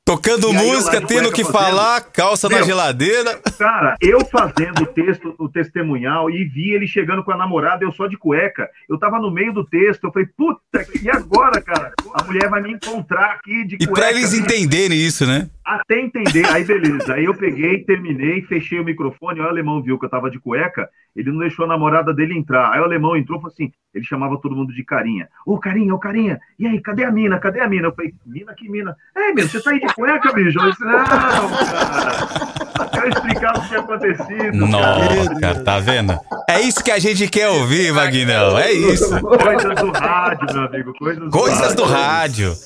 Tocando 0.07 0.53
música, 0.53 1.01
tendo 1.01 1.33
que 1.33 1.43
fazendo... 1.43 1.53
falar, 1.53 2.01
calça 2.03 2.47
Meu, 2.47 2.59
na 2.59 2.65
geladeira. 2.65 3.41
Cara, 3.59 3.97
eu 4.03 4.23
fazendo 4.27 4.83
o 4.83 4.87
texto, 4.87 5.35
o 5.39 5.49
testemunhal, 5.49 6.31
e 6.31 6.45
vi 6.45 6.73
ele 6.73 6.87
chegando 6.87 7.25
com 7.25 7.33
a 7.33 7.37
namorada, 7.39 7.85
eu 7.85 7.91
só 7.91 8.07
de 8.07 8.19
cueca. 8.19 8.69
Eu 8.87 8.99
tava 8.99 9.19
no 9.19 9.31
meio 9.31 9.55
do 9.55 9.65
texto, 9.65 10.05
eu 10.05 10.13
falei, 10.13 10.29
puta, 10.37 10.87
e 11.03 11.09
agora, 11.09 11.59
cara? 11.63 11.95
A 12.13 12.23
mulher 12.23 12.51
vai 12.51 12.61
me 12.61 12.73
encontrar 12.73 13.33
aqui 13.33 13.65
de 13.65 13.79
cueca. 13.79 13.93
E 13.93 13.95
pra 13.95 14.11
eles 14.11 14.35
entenderem 14.35 14.99
isso, 14.99 15.27
né? 15.27 15.49
Até 15.65 15.99
entender, 15.99 16.45
aí 16.49 16.63
beleza. 16.63 17.15
Aí 17.15 17.25
eu 17.25 17.35
peguei, 17.35 17.83
terminei, 17.85 18.43
fechei 18.43 18.79
o 18.79 18.85
microfone, 18.85 19.41
o 19.41 19.49
alemão 19.49 19.83
viu 19.83 19.99
que 19.99 20.05
eu 20.05 20.11
tava 20.11 20.31
de 20.31 20.39
cueca, 20.39 20.91
ele 21.17 21.33
não 21.33 21.39
deixou 21.39 21.65
a 21.65 21.69
namorada 21.69 22.13
dele 22.13 22.37
entrar. 22.37 22.73
Aí 22.73 22.81
o 22.81 22.85
alemão 22.85 23.17
entrou 23.17 23.39
e 23.39 23.41
falou 23.41 23.53
assim: 23.53 23.73
ele 23.95 24.05
chamava 24.05 24.39
todo 24.41 24.57
mundo 24.57 24.75
de 24.75 24.85
carinha. 24.85 25.29
Ô, 25.47 25.59
carinha, 25.59 25.95
ô, 25.95 25.99
carinha, 25.99 26.41
e 26.59 26.67
aí, 26.67 26.81
cadê 26.81 27.05
a 27.05 27.11
mina? 27.11 27.39
Cadê 27.39 27.61
a 27.61 27.69
mina? 27.69 27.89
Eu 27.89 27.95
falei, 27.95 28.13
mina, 28.27 28.53
que 28.55 28.69
mina? 28.69 28.97
É, 29.15 29.33
meu, 29.33 29.49
você 29.49 29.63
tá 29.63 29.71
aí 29.71 29.81
de 29.81 29.94
cueca, 29.95 30.33
bicho? 30.33 30.59
Eu 30.59 30.71
disse, 30.71 30.85
não, 30.85 31.05
cara. 31.05 32.89
Quero 32.93 33.09
explicar 33.09 33.57
o 33.57 33.61
que 33.61 33.69
tinha 33.69 33.81
acontecido. 33.81 34.67
Nossa, 34.67 35.41
cara, 35.41 35.61
tá 35.61 35.79
vendo? 35.81 36.19
É 36.49 36.61
isso 36.61 36.83
que 36.83 36.91
a 36.91 36.99
gente 36.99 37.29
quer 37.29 37.49
ouvir, 37.49 37.93
Vagnão. 37.93 38.59
É 38.59 38.73
isso. 38.73 39.09
Coisas 39.21 39.75
do 39.77 39.91
rádio, 39.93 40.47
meu 40.53 40.65
amigo. 40.65 40.93
Coisas 40.99 41.25
do 41.25 41.31
Coisas 41.31 41.75
Do 41.75 41.85
rádio. 41.85 42.57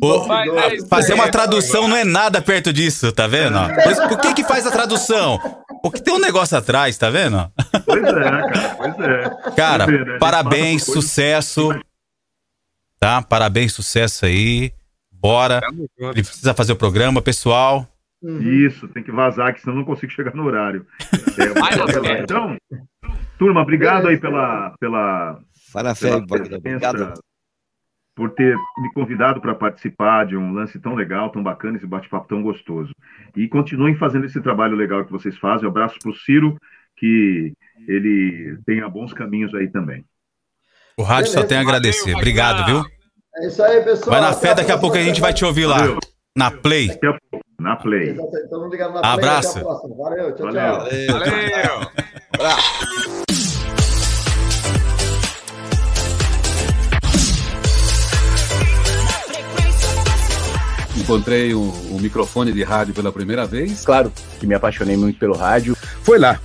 O, 0.00 0.24
fazer 0.88 1.14
uma 1.14 1.28
tradução 1.28 1.88
não 1.88 1.96
é 1.96 2.04
nada 2.04 2.40
perto 2.40 2.72
disso, 2.72 3.10
tá 3.10 3.26
vendo? 3.26 3.58
Por 4.08 4.20
que 4.20 4.34
que 4.34 4.44
faz 4.44 4.64
a 4.64 4.70
tradução? 4.70 5.40
Porque 5.82 6.00
tem 6.00 6.14
um 6.14 6.20
negócio 6.20 6.56
atrás, 6.56 6.96
tá 6.96 7.10
vendo? 7.10 7.50
Pois 7.84 8.04
é, 8.04 8.12
cara, 8.12 8.76
pois 8.76 9.00
é. 9.00 9.50
Cara, 9.56 9.86
né? 9.86 10.18
parabéns, 10.18 10.84
sucesso. 10.84 11.70
Tá? 13.00 13.22
Parabéns, 13.22 13.72
sucesso 13.72 14.24
aí. 14.26 14.72
Bora. 15.20 15.60
Ele 15.98 16.22
precisa 16.22 16.54
fazer 16.54 16.72
o 16.72 16.76
programa, 16.76 17.20
pessoal. 17.20 17.86
Isso, 18.40 18.88
tem 18.88 19.02
que 19.02 19.12
vazar, 19.12 19.54
que 19.54 19.60
senão 19.60 19.74
eu 19.74 19.78
não 19.78 19.84
consigo 19.84 20.12
chegar 20.12 20.34
no 20.34 20.44
horário. 20.44 20.86
É, 21.38 22.22
então, 22.22 22.56
turma, 23.38 23.62
obrigado 23.62 24.08
aí 24.08 24.18
pela. 24.18 24.74
pela 24.80 25.40
Fala, 25.72 25.94
Fé, 25.94 26.16
obrigado 26.16 27.14
por 28.18 28.30
ter 28.30 28.56
me 28.78 28.92
convidado 28.92 29.40
para 29.40 29.54
participar 29.54 30.26
de 30.26 30.36
um 30.36 30.52
lance 30.52 30.80
tão 30.80 30.96
legal, 30.96 31.30
tão 31.30 31.40
bacana, 31.40 31.76
esse 31.76 31.86
bate-papo 31.86 32.26
tão 32.26 32.42
gostoso. 32.42 32.90
E 33.36 33.46
continuem 33.46 33.94
fazendo 33.94 34.26
esse 34.26 34.40
trabalho 34.40 34.74
legal 34.74 35.04
que 35.04 35.12
vocês 35.12 35.38
fazem. 35.38 35.66
Um 35.66 35.70
abraço 35.70 35.96
para 36.00 36.10
o 36.10 36.14
Ciro, 36.16 36.58
que 36.96 37.52
ele 37.86 38.58
tenha 38.66 38.88
bons 38.88 39.12
caminhos 39.12 39.54
aí 39.54 39.68
também. 39.68 40.04
O 40.96 41.04
rádio 41.04 41.30
Beleza, 41.30 41.40
só 41.42 41.46
tem 41.46 41.58
a 41.58 41.60
agradecer. 41.60 42.00
Valeu, 42.00 42.18
Obrigado, 42.18 42.66
viu? 42.66 42.97
É 43.40 43.46
isso 43.46 43.62
aí, 43.62 43.80
pessoal. 43.82 44.10
Vai 44.10 44.20
na 44.20 44.32
fé, 44.32 44.52
daqui 44.54 44.72
a 44.72 44.78
pouco 44.78 44.96
a 44.96 45.00
gente 45.00 45.20
vai 45.20 45.32
te 45.32 45.44
ouvir 45.44 45.66
lá. 45.66 45.78
Valeu. 45.78 45.98
Na 46.36 46.50
Play. 46.50 46.90
Na 47.60 47.76
Play. 47.76 48.16
Então, 48.44 48.68
ligado 48.68 48.94
na 48.94 49.12
Abraço. 49.12 49.52
Play. 49.52 49.62
Até 49.62 49.70
a 49.70 49.78
próxima. 49.78 49.96
Valeu, 49.96 50.34
tchau, 50.34 50.46
Valeu. 50.46 50.78
tchau. 50.78 51.92
Valeu. 52.38 52.58
Encontrei 60.96 61.54
o, 61.54 61.60
o 61.60 61.98
microfone 62.00 62.52
de 62.52 62.64
rádio 62.64 62.92
pela 62.92 63.12
primeira 63.12 63.46
vez. 63.46 63.84
Claro 63.84 64.12
que 64.40 64.46
me 64.46 64.54
apaixonei 64.54 64.96
muito 64.96 65.18
pelo 65.18 65.36
rádio. 65.36 65.76
Foi 66.02 66.18
lá 66.18 66.40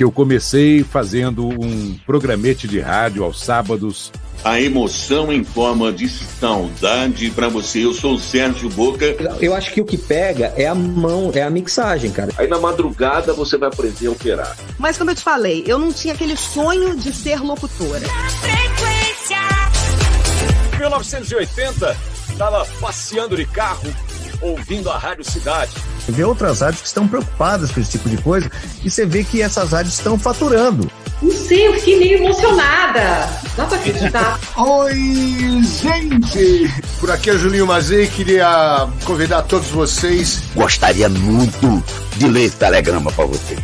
que 0.00 0.04
eu 0.04 0.10
comecei 0.10 0.82
fazendo 0.82 1.46
um 1.46 1.94
programete 2.06 2.66
de 2.66 2.80
rádio 2.80 3.22
aos 3.22 3.38
sábados. 3.44 4.10
A 4.42 4.58
emoção 4.58 5.30
em 5.30 5.44
forma 5.44 5.92
de 5.92 6.08
saudade 6.08 7.30
para 7.32 7.50
você. 7.50 7.84
Eu 7.84 7.92
sou 7.92 8.14
o 8.14 8.18
Sérgio 8.18 8.70
Boca. 8.70 9.04
Eu 9.42 9.54
acho 9.54 9.70
que 9.74 9.78
o 9.78 9.84
que 9.84 9.98
pega 9.98 10.54
é 10.56 10.66
a 10.66 10.74
mão, 10.74 11.30
é 11.34 11.42
a 11.42 11.50
mixagem, 11.50 12.10
cara. 12.10 12.32
Aí 12.38 12.48
na 12.48 12.58
madrugada 12.58 13.34
você 13.34 13.58
vai 13.58 13.68
aprender 13.68 14.06
a 14.06 14.12
operar. 14.12 14.56
Mas 14.78 14.96
como 14.96 15.10
eu 15.10 15.14
te 15.14 15.22
falei, 15.22 15.64
eu 15.66 15.78
não 15.78 15.92
tinha 15.92 16.14
aquele 16.14 16.34
sonho 16.34 16.96
de 16.96 17.12
ser 17.12 17.42
locutora. 17.42 18.06
1980, 20.78 21.96
estava 22.30 22.64
passeando 22.80 23.36
de 23.36 23.44
carro, 23.44 23.94
ouvindo 24.40 24.90
a 24.90 24.98
Rádio 24.98 25.24
Cidade. 25.24 25.72
Vê 26.08 26.24
outras 26.24 26.60
rádios 26.60 26.82
que 26.82 26.88
estão 26.88 27.06
preocupadas 27.06 27.70
com 27.70 27.80
esse 27.80 27.92
tipo 27.92 28.08
de 28.08 28.16
coisa 28.18 28.50
e 28.84 28.90
você 28.90 29.06
vê 29.06 29.22
que 29.22 29.42
essas 29.42 29.72
rádios 29.72 29.94
estão 29.94 30.18
faturando. 30.18 30.90
Não 31.22 31.30
sei, 31.30 31.68
eu 31.68 31.74
fiquei 31.74 31.98
meio 31.98 32.18
emocionada. 32.18 33.28
Dá 33.56 33.66
pra 33.66 33.76
acreditar. 33.76 34.40
Oi, 34.56 35.62
gente! 35.62 36.72
Por 36.98 37.10
aqui 37.10 37.30
é 37.30 37.36
Julinho 37.36 37.66
Mazei, 37.66 38.06
queria 38.06 38.88
convidar 39.04 39.42
todos 39.42 39.68
vocês. 39.68 40.42
Gostaria 40.54 41.08
muito 41.08 41.82
de 42.16 42.26
ler 42.26 42.44
esse 42.44 42.56
telegrama 42.56 43.12
para 43.12 43.26
você. 43.26 43.56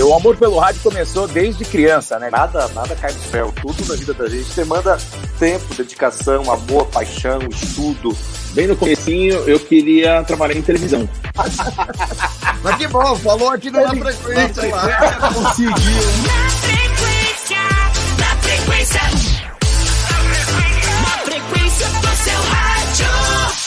O 0.00 0.14
amor 0.14 0.36
pelo 0.36 0.58
rádio 0.58 0.80
começou 0.82 1.28
desde 1.28 1.64
criança, 1.64 2.18
né? 2.18 2.28
Nada, 2.30 2.66
nada 2.68 2.94
cai 2.96 3.12
do 3.12 3.20
céu. 3.20 3.52
Tudo 3.60 3.86
na 3.86 3.94
vida 3.94 4.14
da 4.14 4.28
gente 4.28 4.50
demanda 4.54 4.98
tempo, 5.38 5.74
dedicação, 5.74 6.50
amor, 6.50 6.86
paixão, 6.86 7.38
estudo. 7.50 8.16
Bem 8.52 8.66
no 8.66 8.76
comecinho, 8.76 9.34
eu 9.48 9.60
queria 9.60 10.22
trabalhar 10.24 10.56
em 10.56 10.62
televisão. 10.62 11.08
Mas 12.62 12.76
que 12.76 12.88
bom, 12.88 13.16
falou 13.16 13.50
aqui 13.50 13.70
Na 13.70 13.88
Frequência 13.88 14.68
lá. 14.68 15.32
Conseguiu. 15.32 15.72
Na 16.26 16.50
frequência, 16.50 17.58
na 18.18 18.36
frequência, 18.36 19.00
na 21.02 21.18
frequência 21.24 21.86
do 21.88 22.16
seu 22.16 22.40
rádio. 22.42 23.61